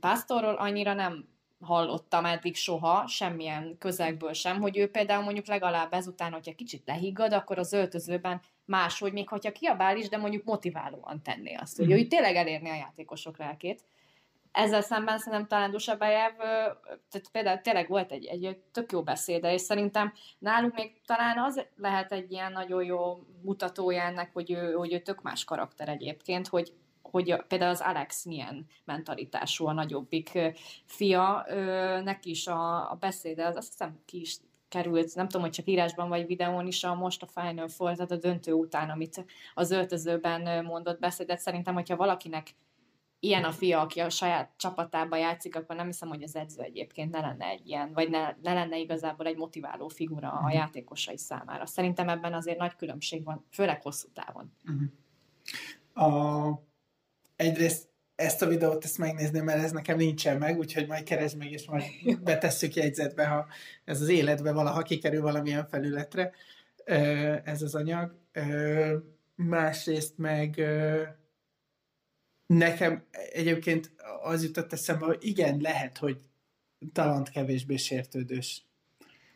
Pásztorról 0.00 0.54
annyira 0.54 0.94
nem 0.94 1.28
hallottam 1.64 2.24
eddig 2.24 2.56
soha, 2.56 3.06
semmilyen 3.06 3.76
közegből 3.78 4.32
sem, 4.32 4.60
hogy 4.60 4.78
ő 4.78 4.90
például 4.90 5.24
mondjuk 5.24 5.46
legalább 5.46 5.92
ezután, 5.92 6.32
hogyha 6.32 6.54
kicsit 6.54 6.82
lehiggad, 6.86 7.32
akkor 7.32 7.58
az 7.58 7.72
öltözőben 7.72 8.40
máshogy, 8.64 9.12
még 9.12 9.28
hogyha 9.28 9.52
kiabál 9.52 9.96
is, 9.96 10.08
de 10.08 10.16
mondjuk 10.16 10.44
motiválóan 10.44 11.22
tenné 11.22 11.54
azt, 11.54 11.76
hogy 11.76 11.86
mm. 11.86 11.90
ő 11.90 12.06
tényleg 12.06 12.36
elérni 12.36 12.70
a 12.70 12.74
játékosok 12.74 13.38
lelkét. 13.38 13.84
Ezzel 14.52 14.82
szemben 14.82 15.18
szerintem 15.18 15.48
talán 15.48 15.70
Dusabájev, 15.70 16.36
tehát 16.86 17.28
például 17.32 17.60
tényleg 17.60 17.88
volt 17.88 18.12
egy, 18.12 18.24
egy 18.26 18.58
tök 18.72 18.92
jó 18.92 19.02
beszéde, 19.02 19.52
és 19.52 19.60
szerintem 19.60 20.12
náluk 20.38 20.74
még 20.74 21.00
talán 21.06 21.38
az 21.38 21.66
lehet 21.76 22.12
egy 22.12 22.32
ilyen 22.32 22.52
nagyon 22.52 22.84
jó 22.84 23.18
mutatója 23.42 24.02
ennek, 24.02 24.32
hogy 24.32 24.50
ő, 24.50 24.72
hogy 24.72 24.92
ő 24.92 24.98
tök 24.98 25.22
más 25.22 25.44
karakter 25.44 25.88
egyébként, 25.88 26.48
hogy 26.48 26.72
hogy 27.10 27.36
például 27.48 27.70
az 27.70 27.80
Alex 27.80 28.24
milyen 28.24 28.66
mentalitású 28.84 29.66
a 29.66 29.72
nagyobbik 29.72 30.38
fia, 30.84 31.46
neki 32.04 32.30
is 32.30 32.46
a, 32.46 32.90
a 32.90 32.94
beszéde, 32.94 33.46
az 33.46 33.56
azt 33.56 33.70
hiszem 33.70 33.98
ki 34.04 34.20
is 34.20 34.36
került, 34.68 35.14
nem 35.14 35.26
tudom, 35.26 35.42
hogy 35.42 35.50
csak 35.50 35.66
írásban 35.66 36.08
vagy 36.08 36.26
videón 36.26 36.66
is, 36.66 36.84
a 36.84 36.94
most 36.94 37.22
a 37.22 37.40
Final 37.40 37.68
Four, 37.68 37.94
tehát 37.94 38.10
a 38.10 38.16
döntő 38.16 38.52
után, 38.52 38.90
amit 38.90 39.24
az 39.54 39.70
öltözőben 39.70 40.64
mondott 40.64 40.98
beszédet. 40.98 41.38
Szerintem, 41.38 41.74
hogyha 41.74 41.96
valakinek 41.96 42.54
ilyen 43.24 43.44
a 43.44 43.52
fia, 43.52 43.80
aki 43.80 44.00
a 44.00 44.10
saját 44.10 44.50
csapatában 44.56 45.18
játszik, 45.18 45.56
akkor 45.56 45.76
nem 45.76 45.86
hiszem, 45.86 46.08
hogy 46.08 46.22
az 46.22 46.36
edző 46.36 46.62
egyébként 46.62 47.10
ne 47.10 47.20
lenne 47.20 47.46
egy 47.46 47.66
ilyen, 47.66 47.92
vagy 47.92 48.10
ne, 48.10 48.34
ne 48.42 48.52
lenne 48.52 48.78
igazából 48.78 49.26
egy 49.26 49.36
motiváló 49.36 49.88
figura 49.88 50.30
a 50.30 50.40
mhm. 50.40 50.50
játékosai 50.50 51.18
számára. 51.18 51.66
Szerintem 51.66 52.08
ebben 52.08 52.34
azért 52.34 52.58
nagy 52.58 52.76
különbség 52.76 53.24
van, 53.24 53.46
főleg 53.50 53.82
hosszú 53.82 54.08
távon. 54.12 54.52
Uh-huh. 54.64 56.08
A, 56.14 56.62
egyrészt 57.36 57.92
ezt 58.14 58.42
a 58.42 58.46
videót 58.46 58.84
ezt 58.84 58.98
megnézném, 58.98 59.44
mert 59.44 59.62
ez 59.62 59.72
nekem 59.72 59.96
nincsen 59.96 60.38
meg, 60.38 60.58
úgyhogy 60.58 60.86
majd 60.86 61.02
keresd 61.02 61.36
meg, 61.36 61.50
és 61.50 61.66
majd 61.66 61.84
betesszük 62.22 62.74
jegyzetbe, 62.74 63.26
ha 63.26 63.46
ez 63.84 64.00
az 64.00 64.08
életbe 64.08 64.52
valaha 64.52 64.82
kikerül 64.82 65.20
valamilyen 65.20 65.66
felületre 65.66 66.32
ez 67.44 67.62
az 67.62 67.74
anyag. 67.74 68.18
Másrészt 69.34 70.18
meg 70.18 70.62
nekem 72.46 73.06
egyébként 73.32 73.92
az 74.22 74.42
jutott 74.42 74.72
eszembe, 74.72 75.04
hogy 75.04 75.18
igen, 75.20 75.60
lehet, 75.60 75.98
hogy 75.98 76.20
talant 76.92 77.30
kevésbé 77.30 77.76
sértődős 77.76 78.66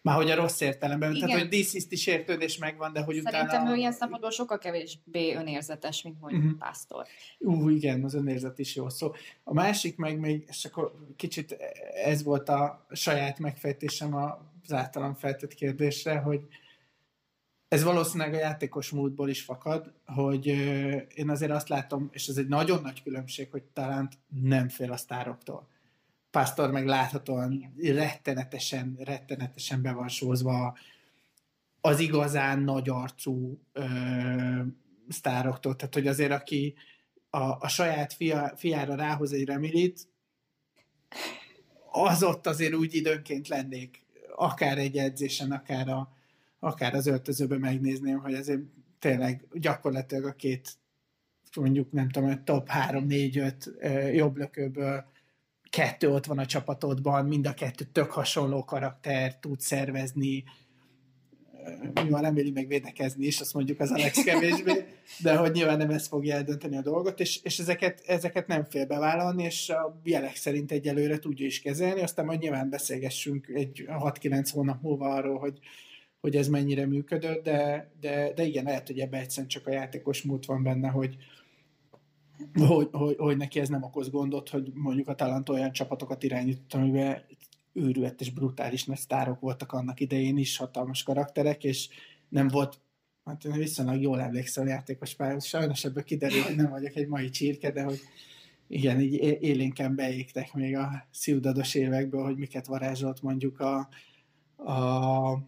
már 0.02 0.16
hogy 0.16 0.30
a 0.30 0.34
rossz 0.34 0.60
értelemben, 0.60 1.14
Igen. 1.14 1.26
tehát 1.26 1.40
hogy 1.40 1.50
dísziszti 1.50 1.96
sértődés 1.96 2.58
megvan, 2.58 2.92
de 2.92 3.00
hogy 3.00 3.14
Szerintem 3.14 3.40
utána... 3.40 3.50
Szerintem 3.50 3.74
ő 3.74 3.78
ilyen 3.78 3.92
szempontból 3.92 4.30
sokkal 4.30 4.58
kevésbé 4.58 5.34
önérzetes, 5.34 6.02
mint 6.02 6.20
mondjuk 6.20 6.42
uh-huh. 6.42 6.58
pásztor. 6.58 7.06
Ú, 7.38 7.68
igen, 7.68 8.04
az 8.04 8.14
önérzet 8.14 8.58
is 8.58 8.76
jó 8.76 8.88
szó. 8.88 9.12
A 9.44 9.52
másik 9.52 9.96
meg 9.96 10.18
még, 10.18 10.44
és 10.48 10.64
akkor 10.64 10.94
kicsit 11.16 11.56
ez 12.04 12.22
volt 12.22 12.48
a 12.48 12.86
saját 12.90 13.38
megfejtésem 13.38 14.14
az 14.14 14.72
általam 14.72 15.14
feltett 15.14 15.54
kérdésre, 15.54 16.18
hogy 16.18 16.40
ez 17.68 17.82
valószínűleg 17.82 18.34
a 18.34 18.38
játékos 18.38 18.90
múltból 18.90 19.28
is 19.28 19.42
fakad, 19.42 19.92
hogy 20.06 20.46
én 21.14 21.30
azért 21.30 21.50
azt 21.50 21.68
látom, 21.68 22.08
és 22.12 22.28
ez 22.28 22.36
egy 22.36 22.48
nagyon 22.48 22.82
nagy 22.82 23.02
különbség, 23.02 23.50
hogy 23.50 23.62
talán 23.62 24.08
nem 24.42 24.68
fél 24.68 24.92
a 24.92 24.96
sztároktól 24.96 25.68
Pásztor 26.38 26.70
meg 26.70 26.86
láthatóan 26.86 27.74
rettenetesen, 27.78 28.96
rettenetesen 29.04 29.82
be 29.82 29.92
van 29.92 30.08
sózva 30.08 30.78
az 31.80 32.00
igazán 32.00 32.58
nagy 32.58 32.88
arcú 32.88 33.60
ö, 33.72 33.84
sztároktól. 35.08 35.76
Tehát, 35.76 35.94
hogy 35.94 36.06
azért 36.06 36.30
aki 36.30 36.74
a, 37.30 37.38
a 37.38 37.68
saját 37.68 38.12
fia, 38.12 38.52
fiára 38.56 38.94
rához 38.94 39.32
egy 39.32 39.44
remilit, 39.44 40.08
az 41.90 42.22
ott 42.22 42.46
azért 42.46 42.74
úgy 42.74 42.94
időnként 42.94 43.48
lennék, 43.48 44.02
akár 44.36 44.78
egy 44.78 44.96
edzésen, 44.96 45.52
akár, 45.52 45.88
a, 45.88 46.12
akár 46.58 46.94
az 46.94 47.06
öltözőben 47.06 47.60
megnézném, 47.60 48.18
hogy 48.18 48.34
azért 48.34 48.62
tényleg 48.98 49.44
gyakorlatilag 49.52 50.24
a 50.24 50.32
két 50.32 50.72
mondjuk 51.56 51.92
nem 51.92 52.08
tudom, 52.08 52.44
top 52.44 52.68
3-4-5 52.88 54.14
jobb 54.14 54.36
lökőből 54.36 55.04
kettő 55.70 56.10
ott 56.10 56.26
van 56.26 56.38
a 56.38 56.46
csapatodban, 56.46 57.26
mind 57.26 57.46
a 57.46 57.54
kettő 57.54 57.84
tök 57.92 58.10
hasonló 58.10 58.64
karakter, 58.64 59.36
tud 59.36 59.60
szervezni, 59.60 60.44
nyilván 61.94 62.22
nem 62.22 62.36
éli 62.36 62.50
meg 62.50 62.66
védekezni 62.66 63.26
is, 63.26 63.40
azt 63.40 63.54
mondjuk 63.54 63.80
az 63.80 63.90
Alex 63.90 64.22
kevésbé, 64.24 64.84
de 65.22 65.36
hogy 65.36 65.52
nyilván 65.52 65.78
nem 65.78 65.90
ez 65.90 66.06
fogja 66.06 66.34
eldönteni 66.34 66.76
a 66.76 66.82
dolgot, 66.82 67.20
és, 67.20 67.40
és 67.42 67.58
ezeket, 67.58 68.02
ezeket 68.06 68.46
nem 68.46 68.64
fél 68.64 68.86
bevállalni, 68.86 69.44
és 69.44 69.68
a 69.68 70.00
jelek 70.04 70.36
szerint 70.36 70.72
egyelőre 70.72 71.18
tudja 71.18 71.46
is 71.46 71.60
kezelni, 71.60 72.02
aztán 72.02 72.24
majd 72.24 72.40
nyilván 72.40 72.70
beszélgessünk 72.70 73.46
egy 73.46 73.84
6-9 73.88 74.48
hónap 74.52 74.82
múlva 74.82 75.14
arról, 75.14 75.38
hogy, 75.38 75.58
hogy 76.20 76.36
ez 76.36 76.48
mennyire 76.48 76.86
működött, 76.86 77.44
de, 77.44 77.90
de, 78.00 78.32
de 78.34 78.44
igen, 78.44 78.64
lehet, 78.64 78.86
hogy 78.86 78.98
ebbe 78.98 79.18
egyszerűen 79.18 79.48
csak 79.48 79.66
a 79.66 79.72
játékos 79.72 80.22
múlt 80.22 80.46
van 80.46 80.62
benne, 80.62 80.88
hogy, 80.88 81.16
hogy, 82.54 82.88
hogy, 82.92 83.16
hogy 83.16 83.36
neki 83.36 83.60
ez 83.60 83.68
nem 83.68 83.82
okoz 83.82 84.10
gondot, 84.10 84.48
hogy 84.48 84.70
mondjuk 84.74 85.08
a 85.08 85.14
talent 85.14 85.48
olyan 85.48 85.72
csapatokat 85.72 86.22
irányított, 86.22 86.74
amiben 86.74 87.22
őrület 87.72 88.20
és 88.20 88.30
brutális 88.30 88.84
nagy 88.84 88.98
sztárok 88.98 89.40
voltak 89.40 89.72
annak 89.72 90.00
idején 90.00 90.36
is, 90.36 90.56
hatalmas 90.56 91.02
karakterek, 91.02 91.64
és 91.64 91.88
nem 92.28 92.48
volt, 92.48 92.80
hát 93.24 93.44
én 93.44 93.52
viszonylag 93.52 94.00
jól 94.00 94.20
emlékszem 94.20 94.66
a 94.66 94.68
játékos 94.68 95.14
pályán, 95.14 95.40
sajnos 95.40 95.84
ebből 95.84 96.04
kiderül, 96.04 96.42
hogy 96.42 96.56
nem 96.56 96.70
vagyok 96.70 96.96
egy 96.96 97.08
mai 97.08 97.30
csirke, 97.30 97.70
de 97.70 97.82
hogy 97.82 98.00
igen, 98.68 99.00
így 99.00 99.14
élénken 99.40 99.94
beégtek 99.94 100.54
még 100.54 100.76
a 100.76 101.06
sziudados 101.10 101.74
évekből, 101.74 102.24
hogy 102.24 102.36
miket 102.36 102.66
varázsolt 102.66 103.22
mondjuk 103.22 103.60
a, 103.60 103.88
a 104.56 105.38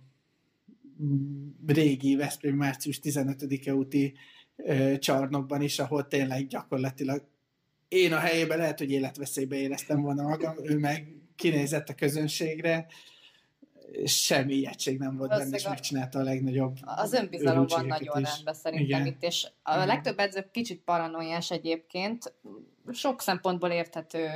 régi 1.66 2.16
Veszprém 2.16 2.56
március 2.56 3.00
15-e 3.02 3.74
úti 3.74 4.14
csarnokban 4.98 5.62
is, 5.62 5.78
ahol 5.78 6.06
tényleg 6.06 6.46
gyakorlatilag 6.46 7.22
én 7.88 8.12
a 8.12 8.18
helyében 8.18 8.58
lehet, 8.58 8.78
hogy 8.78 8.90
életveszélybe 8.90 9.56
éreztem 9.56 10.00
volna 10.00 10.22
magam, 10.22 10.54
ő 10.62 10.78
meg 10.78 11.14
kinézett 11.36 11.88
a 11.88 11.94
közönségre, 11.94 12.86
semmi 14.04 14.54
ilyetség 14.54 14.98
nem 14.98 15.16
volt 15.16 15.30
benne, 15.30 15.56
és 15.56 15.68
megcsinálta 15.68 16.18
a 16.18 16.22
legnagyobb 16.22 16.76
Az 16.82 17.12
önbizalom 17.12 17.66
van 17.66 17.86
nagyon 17.86 18.20
is. 18.20 18.28
rendben 18.28 18.54
szerintem 18.54 19.00
Igen. 19.00 19.06
itt, 19.06 19.22
és 19.22 19.46
a 19.62 19.74
Igen. 19.74 19.86
legtöbb 19.86 20.18
edző 20.18 20.48
kicsit 20.52 20.82
paranoiás 20.84 21.50
egyébként, 21.50 22.34
sok 22.92 23.20
szempontból 23.20 23.70
érthető 23.70 24.28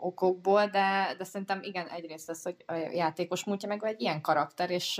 okokból, 0.00 0.66
de, 0.66 1.14
de 1.18 1.24
szerintem 1.24 1.62
igen, 1.62 1.88
egyrészt 1.88 2.28
az, 2.30 2.42
hogy 2.42 2.56
a 2.66 2.72
játékos 2.72 3.44
múltja 3.44 3.68
meg 3.68 3.84
egy 3.84 4.00
ilyen 4.00 4.20
karakter, 4.20 4.70
és 4.70 4.96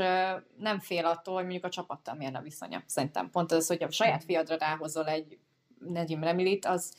nem 0.57 0.79
fél 0.79 1.05
attól, 1.05 1.35
hogy 1.35 1.43
mondjuk 1.43 1.65
a 1.65 1.69
csapattal 1.69 2.15
milyen 2.15 2.35
a 2.35 2.41
viszonya. 2.41 2.83
Szerintem 2.87 3.31
pont 3.31 3.53
az, 3.53 3.67
hogy 3.67 3.83
a 3.83 3.91
saját 3.91 4.25
fiadra 4.25 4.57
ráhozol 4.57 5.07
egy 5.07 5.39
Negyim 5.79 6.23
Remilit, 6.23 6.65
az, 6.65 6.95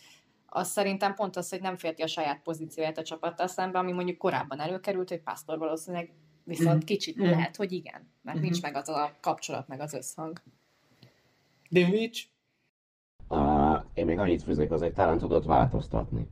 az 0.45 0.67
szerintem 0.67 1.13
pont 1.13 1.35
az, 1.35 1.49
hogy 1.49 1.61
nem 1.61 1.77
félti 1.77 2.01
a 2.01 2.07
saját 2.07 2.41
pozícióját 2.41 2.97
a 2.97 3.03
csapattal 3.03 3.47
szemben, 3.47 3.81
ami 3.81 3.91
mondjuk 3.91 4.17
korábban 4.17 4.59
előkerült, 4.59 5.09
hogy 5.09 5.21
Pásztor 5.21 5.57
valószínűleg 5.57 6.13
viszont 6.43 6.83
mm. 6.83 6.85
kicsit 6.85 7.21
mm. 7.21 7.23
lehet, 7.23 7.55
hogy 7.55 7.71
igen, 7.71 8.11
mert 8.21 8.37
mm. 8.37 8.41
nincs 8.41 8.61
meg 8.61 8.75
az 8.75 8.89
a 8.89 9.17
kapcsolat, 9.21 9.67
meg 9.67 9.79
az 9.79 9.93
összhang. 9.93 10.41
Dinvics? 11.69 12.23
Uh, 13.27 13.83
én 13.93 14.05
még 14.05 14.19
annyit 14.19 14.43
főznék, 14.43 14.71
az 14.71 14.81
egy 14.81 14.93
talán 14.93 15.17
tudott 15.17 15.45
változtatni. 15.45 16.27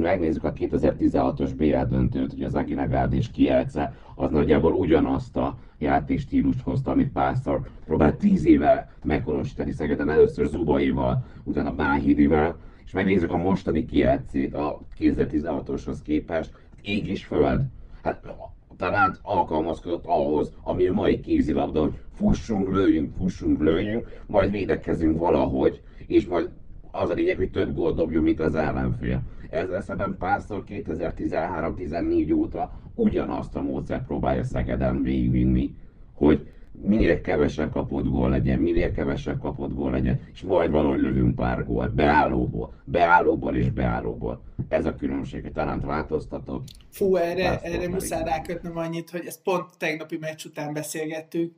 Megnézzük 0.00 0.44
a 0.44 0.52
2016-os 0.52 1.50
BL 1.56 1.94
döntőt, 1.94 2.32
hogy 2.32 2.42
az 2.42 2.54
Aguinagard 2.54 3.12
és 3.12 3.30
Kielce, 3.30 3.94
az 4.14 4.30
nagyjából 4.30 4.72
ugyanazt 4.72 5.36
a 5.36 5.58
játékstílust 5.78 6.60
hozta, 6.60 6.90
amit 6.90 7.12
Pásztor 7.12 7.60
próbált 7.84 8.16
10 8.18 8.44
éve 8.44 8.92
meghonosítani 9.04 9.72
Szegeden, 9.72 10.10
először 10.10 10.46
Zubaival, 10.46 11.24
utána 11.44 11.74
Báhidivel, 11.74 12.56
és 12.84 12.92
megnézzük 12.92 13.32
a 13.32 13.36
mostani 13.36 13.84
Kielcét 13.84 14.54
a 14.54 14.80
2016-oshoz 14.98 16.02
képest, 16.02 16.50
ég 16.82 17.06
és 17.06 17.24
föld. 17.24 17.60
Hát 18.02 18.34
talán 18.76 19.16
alkalmazkodott 19.22 20.06
ahhoz, 20.06 20.52
ami 20.62 20.86
a 20.86 20.92
mai 20.92 21.20
kézilabda, 21.20 21.80
hogy 21.80 21.98
fussunk, 22.14 22.68
lőjünk, 22.68 23.16
fussunk, 23.16 23.60
lőjünk, 23.60 24.22
majd 24.26 24.50
védekezünk 24.50 25.18
valahogy, 25.18 25.80
és 26.06 26.26
majd 26.26 26.50
az 26.90 27.10
a 27.10 27.14
lényeg, 27.14 27.36
hogy 27.36 27.50
több 27.50 27.74
gólt 27.74 27.96
dobjunk, 27.96 28.24
mint 28.24 28.40
az 28.40 28.54
ellenfél. 28.54 29.22
Ezzel 29.52 29.80
szemben 29.80 30.16
párszor 30.18 30.64
2013-14 30.68 32.36
óta 32.36 32.72
ugyanazt 32.94 33.56
a 33.56 33.62
módszert 33.62 34.06
próbálja 34.06 34.44
Szegeden 34.44 35.02
végigvinni, 35.02 35.74
hogy 36.12 36.52
minél 36.72 37.20
kevesebb 37.20 37.72
kapott 37.72 38.04
gól 38.04 38.30
legyen, 38.30 38.58
minél 38.58 38.92
kevesebb 38.92 39.40
kapott 39.40 39.74
gól 39.74 39.90
legyen, 39.90 40.20
és 40.32 40.42
majd 40.42 40.70
valahogy 40.70 41.00
lövünk 41.00 41.34
pár 41.34 41.64
gólt, 41.64 41.94
beállóból, 41.94 42.74
beállóból 42.84 43.56
és 43.56 43.70
beállóból. 43.70 44.42
Ez 44.68 44.86
a 44.86 44.94
különbség, 44.94 45.52
talán 45.52 45.80
változtatok. 45.80 46.62
Fú, 46.90 47.16
erre, 47.16 47.60
erre 47.60 47.88
muszáj 47.88 48.24
rákötnöm 48.24 48.76
annyit, 48.76 49.10
hogy 49.10 49.26
ezt 49.26 49.42
pont 49.42 49.78
tegnapi 49.78 50.18
meccs 50.20 50.44
után 50.44 50.72
beszélgettük, 50.72 51.54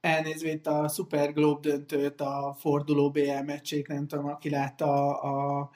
elnézve 0.00 0.50
itt 0.50 0.66
a 0.66 0.88
Super 0.88 1.32
Globe 1.32 1.68
döntőt, 1.68 2.20
a 2.20 2.54
forduló 2.58 3.10
BL 3.10 3.44
meccsét, 3.46 3.88
nem 3.88 4.06
tudom, 4.06 4.26
aki 4.26 4.50
látta 4.50 5.18
a, 5.18 5.58
a 5.58 5.70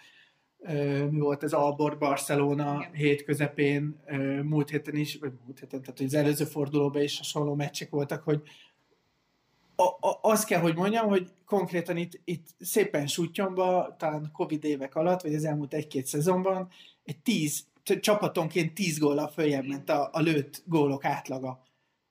mi 1.11 1.19
volt 1.19 1.43
ez 1.43 1.53
Albor 1.53 1.99
Barcelona 1.99 2.77
Igen. 2.79 2.93
hét 2.93 3.25
közepén, 3.25 4.01
múlt 4.43 4.71
héten 4.71 4.97
is, 4.97 5.17
vagy 5.17 5.33
múlt 5.45 5.59
héten, 5.59 5.83
tehát 5.83 6.01
az 6.01 6.15
előző 6.15 6.45
fordulóban 6.45 7.03
is 7.03 7.17
hasonló 7.19 7.55
meccsek 7.55 7.91
voltak, 7.91 8.23
hogy 8.23 8.43
a, 9.77 10.09
a, 10.09 10.19
azt 10.23 10.47
kell, 10.47 10.61
hogy 10.61 10.75
mondjam, 10.75 11.09
hogy 11.09 11.29
konkrétan 11.47 11.97
itt, 11.97 12.21
itt 12.25 12.47
szépen 12.59 13.07
sutyomba, 13.07 13.97
talán 13.99 14.31
Covid 14.33 14.65
évek 14.65 14.95
alatt, 14.95 15.23
vagy 15.23 15.35
az 15.35 15.45
elmúlt 15.45 15.75
egy-két 15.75 16.07
szezonban, 16.07 16.69
egy 17.05 17.19
tíz, 17.19 17.67
csapatonként 18.01 18.75
tíz 18.75 18.99
góllal 18.99 19.29
följebb 19.29 19.67
ment 19.67 19.91
a, 19.91 20.09
a 20.13 20.21
lőtt 20.21 20.63
gólok 20.67 21.05
átlaga. 21.05 21.63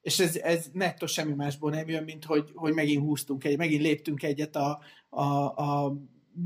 És 0.02 0.20
ez, 0.20 0.36
ez 0.36 0.70
nettó 0.74 1.06
semmi 1.06 1.34
másból 1.34 1.72
nem 1.72 1.89
jön, 1.89 2.04
mint 2.04 2.26
hogy, 2.26 2.52
hogy 2.54 2.74
megint 2.74 3.04
húztunk 3.04 3.43
egy, 3.43 3.58
megint 3.58 3.82
léptünk 3.82 4.24
egyet 4.24 4.56
a, 4.56 4.80
a, 5.10 5.24
a 5.45 5.97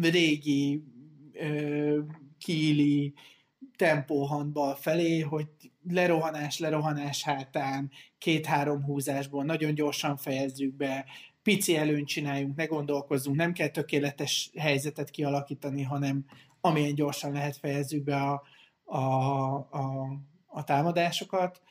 régi 0.01 0.83
kíli 2.37 3.13
tempóhandbal 3.75 4.75
felé, 4.75 5.19
hogy 5.19 5.47
lerohanás, 5.89 6.59
lerohanás 6.59 7.23
hátán, 7.23 7.91
két-három 8.17 8.83
húzásból 8.83 9.43
nagyon 9.43 9.73
gyorsan 9.73 10.17
fejezzük 10.17 10.73
be, 10.73 11.05
pici 11.43 11.75
előnyt 11.75 12.07
csináljunk, 12.07 12.55
ne 12.55 12.65
gondolkozzunk, 12.65 13.35
nem 13.37 13.53
kell 13.53 13.67
tökéletes 13.67 14.51
helyzetet 14.57 15.09
kialakítani, 15.09 15.81
hanem 15.81 16.25
amilyen 16.61 16.95
gyorsan 16.95 17.31
lehet 17.31 17.57
fejezzük 17.57 18.03
be 18.03 18.15
a, 18.15 18.43
a, 18.83 18.99
a, 19.55 20.07
a 20.45 20.63
támadásokat, 20.63 21.61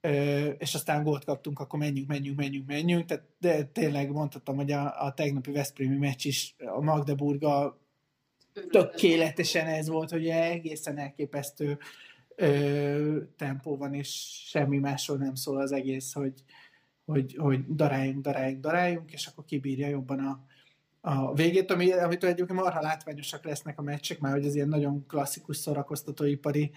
Ö, 0.00 0.46
és 0.46 0.74
aztán 0.74 1.02
gólt 1.02 1.24
kaptunk, 1.24 1.58
akkor 1.58 1.78
menjünk, 1.78 2.08
menjünk, 2.08 2.36
menjünk, 2.36 2.66
menjünk. 2.66 3.04
Tehát 3.04 3.24
de 3.38 3.64
tényleg 3.64 4.10
mondhatom, 4.10 4.56
hogy 4.56 4.72
a, 4.72 5.04
a 5.04 5.12
tegnapi 5.12 5.52
Veszprémi 5.52 5.96
meccs 5.96 6.24
is 6.24 6.54
a 6.76 6.80
Magdeburga 6.80 7.80
tökéletesen 8.70 9.66
ez 9.66 9.88
volt, 9.88 10.10
hogy 10.10 10.28
egészen 10.28 10.98
elképesztő 10.98 11.78
ö, 12.34 13.18
tempó 13.36 13.76
van, 13.76 13.94
és 13.94 14.08
semmi 14.46 14.78
másról 14.78 15.16
nem 15.16 15.34
szól 15.34 15.60
az 15.60 15.72
egész, 15.72 16.12
hogy, 16.12 16.32
hogy, 17.04 17.34
hogy 17.38 17.74
daráljunk, 17.74 18.20
daráljunk, 18.20 18.60
daráljunk, 18.60 19.12
és 19.12 19.26
akkor 19.26 19.44
kibírja 19.44 19.88
jobban 19.88 20.18
a, 20.18 20.44
a 21.00 21.34
végét, 21.34 21.70
ami, 21.70 21.92
amitől 21.92 22.30
egyébként 22.30 22.60
marha 22.60 22.80
látványosak 22.80 23.44
lesznek 23.44 23.78
a 23.78 23.82
meccsek, 23.82 24.18
már 24.18 24.32
hogy 24.32 24.46
ez 24.46 24.54
ilyen 24.54 24.68
nagyon 24.68 25.06
klasszikus 25.06 25.56
szórakoztatóipari 25.56 26.70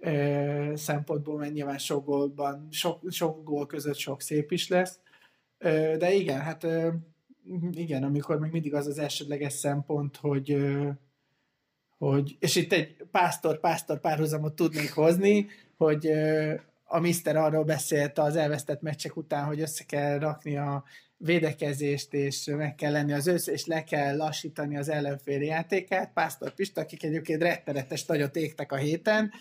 ö, 0.00 0.72
szempontból, 0.74 1.38
mert 1.38 1.52
nyilván 1.52 1.78
sok 1.78 2.04
gólban, 2.04 2.68
sok, 2.70 3.10
sok 3.10 3.44
gól 3.44 3.66
között 3.66 3.96
sok 3.96 4.22
szép 4.22 4.52
is 4.52 4.68
lesz. 4.68 4.98
Ö, 5.58 5.94
de 5.98 6.12
igen, 6.12 6.40
hát 6.40 6.64
ö, 6.64 6.88
igen, 7.70 8.02
amikor 8.02 8.38
még 8.38 8.52
mindig 8.52 8.74
az 8.74 8.86
az 8.86 8.98
elsődleges 8.98 9.52
szempont, 9.52 10.16
hogy 10.16 10.50
ö, 10.50 10.90
hogy, 12.00 12.36
és 12.38 12.56
itt 12.56 12.72
egy 12.72 12.96
pásztor-pásztor 13.10 14.00
párhuzamot 14.00 14.54
tudnék 14.54 14.92
hozni, 14.92 15.46
hogy 15.76 16.10
a 16.84 16.98
Mister 16.98 17.36
arról 17.36 17.64
beszélt 17.64 18.18
az 18.18 18.36
elvesztett 18.36 18.80
meccsek 18.80 19.16
után, 19.16 19.44
hogy 19.44 19.60
össze 19.60 19.84
kell 19.84 20.18
rakni 20.18 20.56
a 20.56 20.84
védekezést, 21.16 22.14
és 22.14 22.44
meg 22.56 22.74
kell 22.74 22.92
lenni 22.92 23.12
az 23.12 23.26
össze, 23.26 23.52
és 23.52 23.66
le 23.66 23.84
kell 23.84 24.16
lassítani 24.16 24.76
az 24.76 24.88
ellenfél 24.88 25.42
játékát. 25.42 26.12
Pásztor 26.12 26.54
Pista, 26.54 26.80
akik 26.80 27.04
egyébként 27.04 27.42
rettenetes 27.42 28.06
nagyot 28.06 28.36
égtek 28.36 28.72
a 28.72 28.76
héten, 28.76 29.32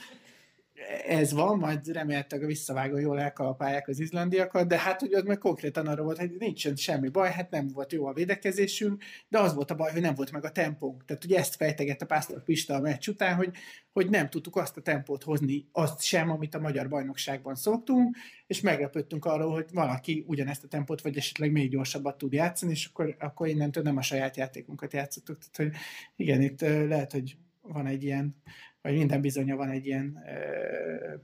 ez 1.08 1.34
van, 1.34 1.58
majd 1.58 1.88
remélhetőleg 1.88 2.46
a 2.46 2.48
visszavágó 2.48 2.98
jól 2.98 3.20
elkalapálják 3.20 3.88
az 3.88 4.00
izlandiakat, 4.00 4.68
de 4.68 4.78
hát 4.78 5.00
hogy 5.00 5.14
az 5.14 5.24
meg 5.24 5.38
konkrétan 5.38 5.88
arra 5.88 6.04
volt, 6.04 6.18
hogy 6.18 6.36
nincs 6.40 6.74
semmi 6.76 7.10
baj, 7.10 7.32
hát 7.32 7.50
nem 7.50 7.68
volt 7.68 7.92
jó 7.92 8.06
a 8.06 8.14
védekezésünk, 8.14 9.04
de 9.28 9.40
az 9.40 9.54
volt 9.54 9.72
a 9.72 9.76
baj, 9.76 9.92
hogy 9.92 10.02
nem 10.02 10.16
volt 10.16 10.32
meg 10.32 10.46
a 10.46 10.52
tempónk. 10.52 11.06
Tehát 11.06 11.24
ugye 11.24 11.38
ezt 11.38 11.56
fejtegette 11.56 12.06
Pásztor 12.06 12.44
Pista 12.44 12.76
a 12.76 12.80
meccs 12.80 13.08
után, 13.08 13.36
hogy, 13.36 13.52
hogy 13.92 14.10
nem 14.10 14.30
tudtuk 14.30 14.56
azt 14.56 14.78
a 14.78 14.82
tempót 14.82 15.24
hozni, 15.24 15.68
azt 15.72 16.02
sem, 16.02 16.30
amit 16.30 16.56
a 16.56 16.60
magyar 16.60 16.90
bajnokságban 16.90 17.56
szoktunk, 17.56 18.16
és 18.48 18.62
meglepődtünk 18.62 19.26
arról, 19.26 19.54
hogy 19.54 19.66
valaki 19.74 20.24
ugyanezt 20.28 20.64
a 20.64 20.68
tempót, 20.68 21.02
vagy 21.02 21.18
esetleg 21.18 21.52
még 21.52 21.70
gyorsabbat 21.70 22.18
tud 22.18 22.34
játszani, 22.34 22.72
és 22.72 22.86
akkor, 22.86 23.16
akkor 23.20 23.48
innentől 23.48 23.84
nem 23.84 23.98
a 23.98 24.02
saját 24.02 24.38
játékunkat 24.38 24.94
játszottuk. 24.94 25.38
Tehát, 25.40 25.72
hogy 25.72 25.82
igen, 26.16 26.42
itt 26.42 26.62
lehet, 26.62 27.12
hogy 27.12 27.38
van 27.62 27.88
egy 27.88 28.04
ilyen 28.04 28.36
vagy 28.82 28.94
minden 28.94 29.22
bizonya 29.22 29.56
van 29.56 29.70
egy 29.70 29.86
ilyen 29.86 30.18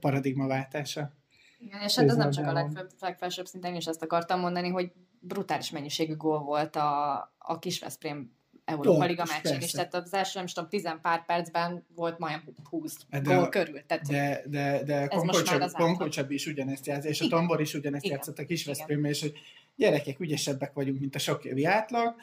paradigmaváltása. 0.00 1.12
Igen, 1.58 1.80
és 1.80 1.96
hát 1.96 2.08
ez 2.08 2.16
nem 2.16 2.30
csak 2.30 2.46
a 2.46 2.52
legfőbb, 2.52 2.88
legfelsőbb 3.00 3.46
szinten, 3.46 3.70
én 3.70 3.76
is 3.76 3.86
ezt 3.86 4.02
akartam 4.02 4.40
mondani, 4.40 4.68
hogy 4.68 4.92
brutális 5.20 5.70
mennyiségű 5.70 6.16
gól 6.16 6.40
volt 6.40 6.76
a, 6.76 7.12
a 7.38 7.58
Kisveszprém 7.58 8.34
Európa 8.64 9.04
Liga 9.04 9.24
meccsén 9.28 9.60
is, 9.60 9.70
tehát 9.70 9.94
az 9.94 10.14
első, 10.14 10.38
nem 10.38 10.46
tudom, 10.46 10.68
tizen 10.68 11.00
pár 11.00 11.24
percben 11.24 11.86
volt 11.94 12.18
majdnem 12.18 12.54
20 12.70 12.96
de, 13.10 13.20
gól 13.20 13.48
körül. 13.48 13.86
Tehát 13.86 14.06
de, 14.06 14.42
de, 14.46 14.82
de 14.84 15.08
Konkocsab 15.72 16.30
is 16.30 16.46
ugyanezt 16.46 16.86
játszott, 16.86 17.10
és 17.10 17.20
a 17.20 17.28
Tombor 17.28 17.60
is 17.60 17.74
ugyanezt 17.74 18.06
játszott 18.06 18.38
a 18.38 18.44
Kisveszprém, 18.44 19.04
és 19.04 19.20
hogy 19.20 19.32
gyerekek, 19.76 20.20
ügyesebbek 20.20 20.72
vagyunk, 20.72 21.00
mint 21.00 21.14
a 21.14 21.18
sok 21.18 21.44
évi 21.44 21.64
átlag, 21.64 22.14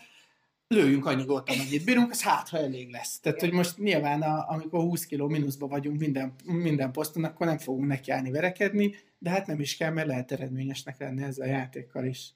lőjünk 0.73 1.05
annyi 1.05 1.23
gólt, 1.23 1.49
amennyit 1.49 1.85
bírunk, 1.85 2.11
az 2.11 2.23
hát, 2.23 2.49
ha 2.49 2.57
elég 2.57 2.91
lesz. 2.91 3.19
Tehát, 3.19 3.39
hogy 3.39 3.51
most 3.51 3.77
nyilván, 3.77 4.21
a, 4.21 4.45
amikor 4.47 4.79
20 4.79 5.05
kiló 5.05 5.27
mínuszba 5.27 5.67
vagyunk 5.67 5.99
minden, 5.99 6.33
minden 6.45 6.91
poszton, 6.91 7.23
akkor 7.23 7.47
nem 7.47 7.57
fogunk 7.57 7.87
nekiállni 7.87 8.31
verekedni, 8.31 8.95
de 9.17 9.29
hát 9.29 9.47
nem 9.47 9.59
is 9.59 9.77
kell, 9.77 9.91
mert 9.91 10.07
lehet 10.07 10.31
eredményesnek 10.31 10.99
lenni 10.99 11.23
ezzel 11.23 11.47
a 11.47 11.51
játékkal 11.51 12.05
is. 12.05 12.33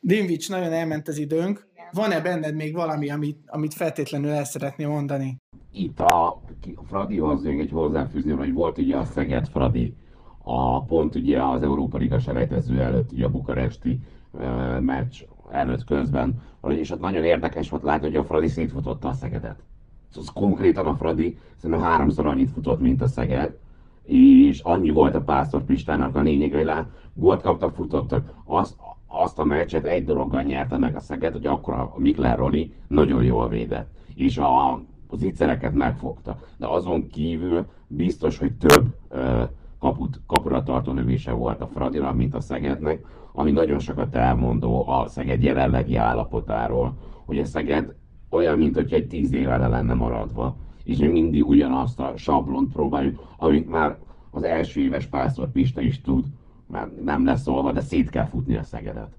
Dinvics, 0.00 0.48
nagyon 0.48 0.72
elment 0.72 1.08
az 1.08 1.18
időnk. 1.18 1.68
Van-e 1.92 2.20
benned 2.20 2.54
még 2.54 2.74
valami, 2.74 3.10
amit, 3.10 3.38
amit 3.46 3.74
feltétlenül 3.74 4.30
el 4.30 4.44
szeretnél 4.44 4.88
mondani? 4.88 5.36
Itt 5.72 6.00
a 6.00 6.42
Fradihoz 6.86 7.42
még 7.42 7.60
egy 7.60 7.70
hozzáfűzni, 7.70 8.32
hogy 8.32 8.52
volt 8.52 8.78
ugye 8.78 8.96
a 8.96 9.04
Szeged 9.04 9.48
Fradi, 9.48 9.94
a 10.42 10.84
pont 10.84 11.14
ugye 11.14 11.42
az 11.42 11.62
Európa 11.62 11.98
Liga 11.98 12.18
selejtező 12.18 12.80
előtt, 12.80 13.12
ugye 13.12 13.24
a 13.24 13.30
bukaresti 13.30 13.98
uh, 14.30 14.80
meccs 14.80 15.22
előtt 15.52 15.84
közben, 15.84 16.42
és 16.68 16.90
ott 16.90 17.00
nagyon 17.00 17.24
érdekes 17.24 17.70
volt 17.70 17.82
látni, 17.82 18.06
hogy 18.06 18.16
a 18.16 18.24
Fradi 18.24 18.48
szétfutotta 18.48 19.08
a 19.08 19.12
Szegedet. 19.12 19.62
Szóval 20.08 20.32
konkrétan 20.34 20.86
a 20.86 20.96
Fradi 20.96 21.38
szerintem 21.56 21.86
háromszor 21.86 22.26
annyit 22.26 22.50
futott, 22.50 22.80
mint 22.80 23.02
a 23.02 23.06
Szeged, 23.06 23.58
és 24.02 24.60
annyi 24.60 24.90
volt 24.90 25.14
a 25.14 25.20
Pásztor 25.20 25.64
Pistának 25.64 26.16
a 26.16 26.20
lényeg, 26.20 26.52
hogy 26.52 26.64
lát, 26.64 26.88
gólt 27.14 27.42
kaptak, 27.42 27.74
futottak. 27.74 28.32
Azt, 28.44 28.76
azt 29.06 29.38
a 29.38 29.44
meccset 29.44 29.84
egy 29.84 30.04
dologgal 30.04 30.42
nyerte 30.42 30.78
meg 30.78 30.96
a 30.96 31.00
Szeged, 31.00 31.32
hogy 31.32 31.46
akkor 31.46 31.74
a 31.74 31.94
Mikler 31.96 32.38
Roli 32.38 32.72
nagyon 32.86 33.22
jól 33.22 33.48
védett, 33.48 33.90
és 34.14 34.38
a, 34.38 34.82
az 35.08 35.22
ígyszereket 35.22 35.74
megfogta. 35.74 36.38
De 36.56 36.66
azon 36.66 37.08
kívül 37.08 37.66
biztos, 37.86 38.38
hogy 38.38 38.52
több 38.52 38.86
uh, 39.10 39.42
kaput, 39.80 40.20
kapura 40.26 40.62
tartó 40.62 40.92
lövése 40.92 41.32
volt 41.32 41.60
a 41.60 41.66
Fradinak, 41.66 42.16
mint 42.16 42.34
a 42.34 42.40
Szegednek, 42.40 43.04
ami 43.32 43.50
nagyon 43.50 43.78
sokat 43.78 44.14
elmondó 44.14 44.88
a 44.88 45.06
Szeged 45.06 45.42
jelenlegi 45.42 45.96
állapotáról, 45.96 46.96
hogy 47.24 47.38
a 47.38 47.44
Szeged 47.44 47.94
olyan, 48.30 48.58
mint 48.58 48.74
hogy 48.74 48.92
egy 48.92 49.06
tíz 49.06 49.32
éve 49.32 49.56
le 49.56 49.68
lenne 49.68 49.94
maradva. 49.94 50.56
és 50.84 50.98
mi 50.98 51.06
mindig 51.06 51.46
ugyanazt 51.46 52.00
a 52.00 52.12
sablont 52.16 52.72
próbáljuk, 52.72 53.22
amit 53.36 53.68
már 53.68 53.98
az 54.30 54.42
első 54.42 54.80
éves 54.80 55.06
Pásztor 55.06 55.50
Pista 55.50 55.80
is 55.80 56.00
tud, 56.00 56.24
mert 56.66 57.02
nem 57.04 57.24
lesz 57.24 57.42
szólva, 57.42 57.72
de 57.72 57.80
szét 57.80 58.10
kell 58.10 58.26
futni 58.26 58.56
a 58.56 58.62
Szegedet. 58.62 59.16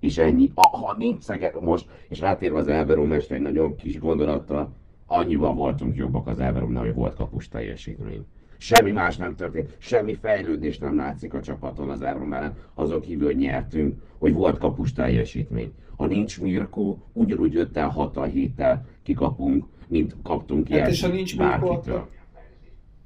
És 0.00 0.18
ennyi. 0.18 0.50
A, 0.54 0.76
ha 0.76 0.94
nincs 0.98 1.22
Szeged 1.22 1.62
most, 1.62 1.88
és 2.08 2.20
rátérve 2.20 2.58
az 2.58 2.68
Elveró 2.68 3.12
egy 3.12 3.40
nagyon 3.40 3.76
kis 3.76 3.98
gondolattal, 3.98 4.72
annyiban 5.06 5.56
voltunk 5.56 5.96
jobbak 5.96 6.26
az 6.26 6.40
Elverónál, 6.40 6.84
hogy 6.84 6.94
volt 6.94 7.14
kapus 7.14 7.48
teljesítmény. 7.48 8.26
Semmi 8.58 8.90
más 8.90 9.16
nem 9.16 9.34
történt, 9.34 9.76
semmi 9.78 10.14
fejlődés 10.14 10.78
nem 10.78 10.96
látszik 10.96 11.34
a 11.34 11.40
csapaton 11.40 11.90
az 11.90 12.02
Elverom 12.02 12.32
ellen, 12.32 12.56
azon 12.74 13.00
kívül, 13.00 13.26
hogy 13.26 13.36
nyertünk, 13.36 14.02
hogy 14.18 14.32
volt 14.32 14.58
kapus 14.58 14.92
teljesítmény. 14.92 15.72
Ha 15.96 16.06
nincs 16.06 16.40
Mirko, 16.40 16.96
ugyanúgy 17.12 17.56
5 17.56 17.78
6 17.78 18.24
héttel 18.24 18.86
kikapunk, 19.02 19.64
mint 19.88 20.16
kaptunk 20.22 20.68
hát 20.68 20.88
és 20.88 21.02
ha 21.02 21.08
nincs 21.08 21.38
Mirko, 21.38 21.70
akkor... 21.70 22.08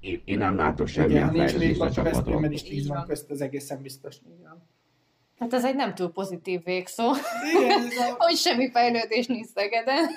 Én, 0.00 0.20
én, 0.24 0.38
nem 0.38 0.56
látok 0.56 0.86
semmilyen 0.86 1.32
fejlődést 1.32 1.80
a 1.80 1.90
csapaton. 1.90 2.40
Mert 2.40 2.52
is 2.52 2.62
10 2.62 2.88
van 2.88 3.04
közt, 3.06 3.30
az 3.30 3.40
egészen 3.40 3.82
biztos. 3.82 4.16
Igen. 4.38 4.62
Hát 5.40 5.54
ez 5.54 5.64
egy 5.64 5.74
nem 5.74 5.94
túl 5.94 6.12
pozitív 6.12 6.64
végszó, 6.64 7.12
Igen, 7.54 7.88
a... 7.98 8.14
hogy 8.24 8.36
semmi 8.36 8.70
fejlődés 8.70 9.26
nincs 9.26 9.46
Szegeden. 9.46 10.08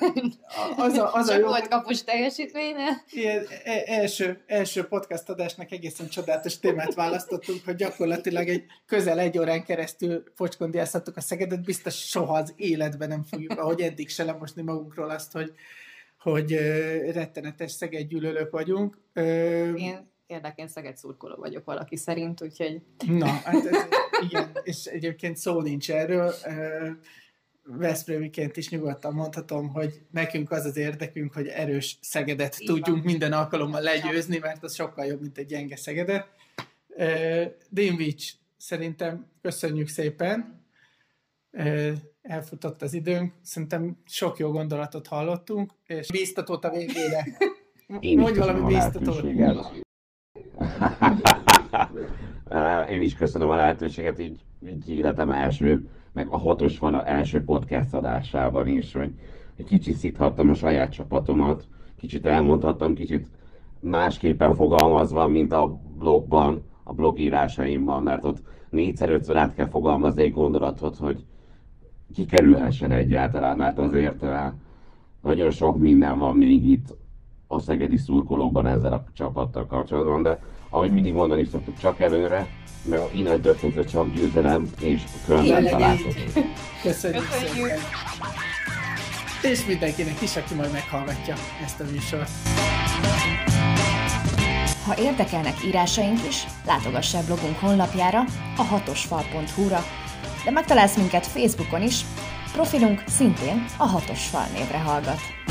Az 0.77 0.93
a, 0.93 1.13
az 1.13 1.29
a 1.29 1.37
jó, 1.37 1.47
volt 1.47 1.67
kapus 1.67 2.03
teljesítménye. 2.03 3.03
Ilyen 3.11 3.45
e- 3.63 3.83
első, 3.85 4.43
első 4.47 4.83
podcast 4.83 5.29
adásnak 5.29 5.71
egészen 5.71 6.07
csodálatos 6.07 6.59
témát 6.59 6.93
választottunk, 6.93 7.65
hogy 7.65 7.75
gyakorlatilag 7.75 8.47
egy 8.47 8.63
közel 8.85 9.19
egy 9.19 9.37
órán 9.37 9.63
keresztül 9.63 10.23
focskondiázhattuk 10.35 11.17
a 11.17 11.21
Szegedet, 11.21 11.63
biztos 11.63 11.95
soha 11.95 12.37
az 12.37 12.53
életben 12.55 13.07
nem 13.07 13.23
fogjuk, 13.23 13.59
ahogy 13.59 13.81
eddig 13.81 14.09
se 14.09 14.23
lemosni 14.23 14.61
magunkról 14.61 15.09
azt, 15.09 15.31
hogy, 15.31 15.51
hogy 16.19 16.51
rettenetes 17.11 17.71
szegedgyűlölők 17.71 18.51
vagyunk. 18.51 18.97
Én 19.75 20.12
érdekén 20.33 20.67
Szeged 20.67 20.97
szurkoló 20.97 21.35
vagyok 21.35 21.65
valaki 21.65 21.95
szerint, 21.95 22.41
úgyhogy... 22.41 22.81
Na, 23.07 23.25
hát 23.25 23.65
ez, 23.65 23.85
igen, 24.29 24.51
és 24.63 24.85
egyébként 24.85 25.37
szó 25.37 25.61
nincs 25.61 25.91
erről. 25.91 26.33
Veszprémiként 27.63 28.57
is 28.57 28.69
nyugodtan 28.69 29.13
mondhatom, 29.13 29.69
hogy 29.69 30.01
nekünk 30.11 30.51
az 30.51 30.65
az 30.65 30.77
érdekünk, 30.77 31.33
hogy 31.33 31.47
erős 31.47 31.97
Szegedet 32.01 32.59
Így 32.59 32.67
tudjunk 32.67 33.03
van. 33.03 33.11
minden 33.11 33.33
alkalommal 33.33 33.81
legyőzni, 33.81 34.37
mert 34.37 34.63
az 34.63 34.73
sokkal 34.75 35.05
jobb, 35.05 35.21
mint 35.21 35.37
egy 35.37 35.45
gyenge 35.45 35.75
Szegedet. 35.75 36.27
Dinvics, 37.69 38.31
szerintem 38.57 39.27
köszönjük 39.41 39.87
szépen. 39.87 40.61
Elfutott 42.21 42.81
az 42.81 42.93
időnk, 42.93 43.33
szerintem 43.41 43.97
sok 44.05 44.37
jó 44.37 44.51
gondolatot 44.51 45.07
hallottunk, 45.07 45.71
és 45.85 46.07
bíztatót 46.07 46.65
a 46.65 46.69
végére. 46.69 47.37
Én 47.99 48.17
Mondj 48.17 48.39
valami 48.39 48.73
bíztatót. 48.73 49.23
Én 52.89 53.01
is 53.01 53.15
köszönöm 53.15 53.49
a 53.49 53.55
lehetőséget, 53.55 54.19
így, 54.19 54.39
így 54.67 54.89
életem 54.89 55.31
első, 55.31 55.87
meg 56.11 56.27
a 56.29 56.37
hatos 56.37 56.79
van 56.79 56.93
a 56.93 57.09
első 57.09 57.43
podcast 57.43 57.93
adásában 57.93 58.67
is, 58.67 58.93
hogy 58.93 59.11
egy 59.55 59.65
kicsit 59.65 59.95
szíthattam 59.95 60.49
a 60.49 60.53
saját 60.53 60.91
csapatomat, 60.91 61.67
kicsit 61.99 62.25
elmondhattam, 62.25 62.93
kicsit 62.93 63.27
másképpen 63.79 64.55
fogalmazva, 64.55 65.27
mint 65.27 65.51
a 65.51 65.79
blogban, 65.97 66.63
a 66.83 66.93
blogírásaimban, 66.93 68.03
mert 68.03 68.25
ott 68.25 68.41
négyszer-ötször 68.69 69.35
át 69.35 69.53
kell 69.55 69.69
fogalmazni 69.69 70.23
egy 70.23 70.33
gondolatot, 70.33 70.97
hogy 70.97 71.25
kikerülhessen 72.13 72.91
egyáltalán, 72.91 73.57
mert 73.57 73.77
azért 73.77 74.25
nagyon 75.21 75.51
sok 75.51 75.77
minden 75.77 76.19
van 76.19 76.35
még 76.35 76.69
itt 76.69 76.95
a 77.47 77.59
szegedi 77.59 77.97
szurkolókban 77.97 78.67
ezzel 78.67 78.93
a 78.93 79.03
csapattal 79.13 79.65
kapcsolatban, 79.65 80.21
de 80.21 80.39
ahogy 80.73 80.91
mindig 80.91 81.13
mondani 81.13 81.47
szoktuk, 81.51 81.79
csak 81.79 81.99
előre, 81.99 82.47
mert 82.83 83.13
innen 83.13 83.41
történt 83.41 83.89
csak 83.89 84.13
győzelem, 84.13 84.69
és 84.79 85.01
különben 85.25 85.65
találkozunk. 85.65 86.31
Köszönjük, 86.81 87.29
Köszönjük. 87.29 87.55
szépen! 87.55 87.79
És 89.51 89.65
mindenkinek 89.65 90.21
is, 90.21 90.35
aki 90.35 90.53
majd 90.53 90.71
meghallgatja 90.71 91.35
ezt 91.63 91.79
a 91.79 91.83
műsort. 91.91 92.29
Ha 94.85 94.97
érdekelnek 94.97 95.63
írásaink 95.65 96.19
is, 96.27 96.43
látogass 96.65 97.15
el 97.15 97.23
blogunk 97.25 97.57
honlapjára, 97.59 98.23
a 98.57 98.61
hatosfal.hu-ra, 98.61 99.83
de 100.45 100.51
megtalálsz 100.51 100.97
minket 100.97 101.27
Facebookon 101.27 101.81
is, 101.81 102.01
profilunk 102.53 103.03
szintén 103.07 103.65
a 103.77 103.85
hatosfal 103.85 104.45
névre 104.53 104.77
hallgat. 104.77 105.42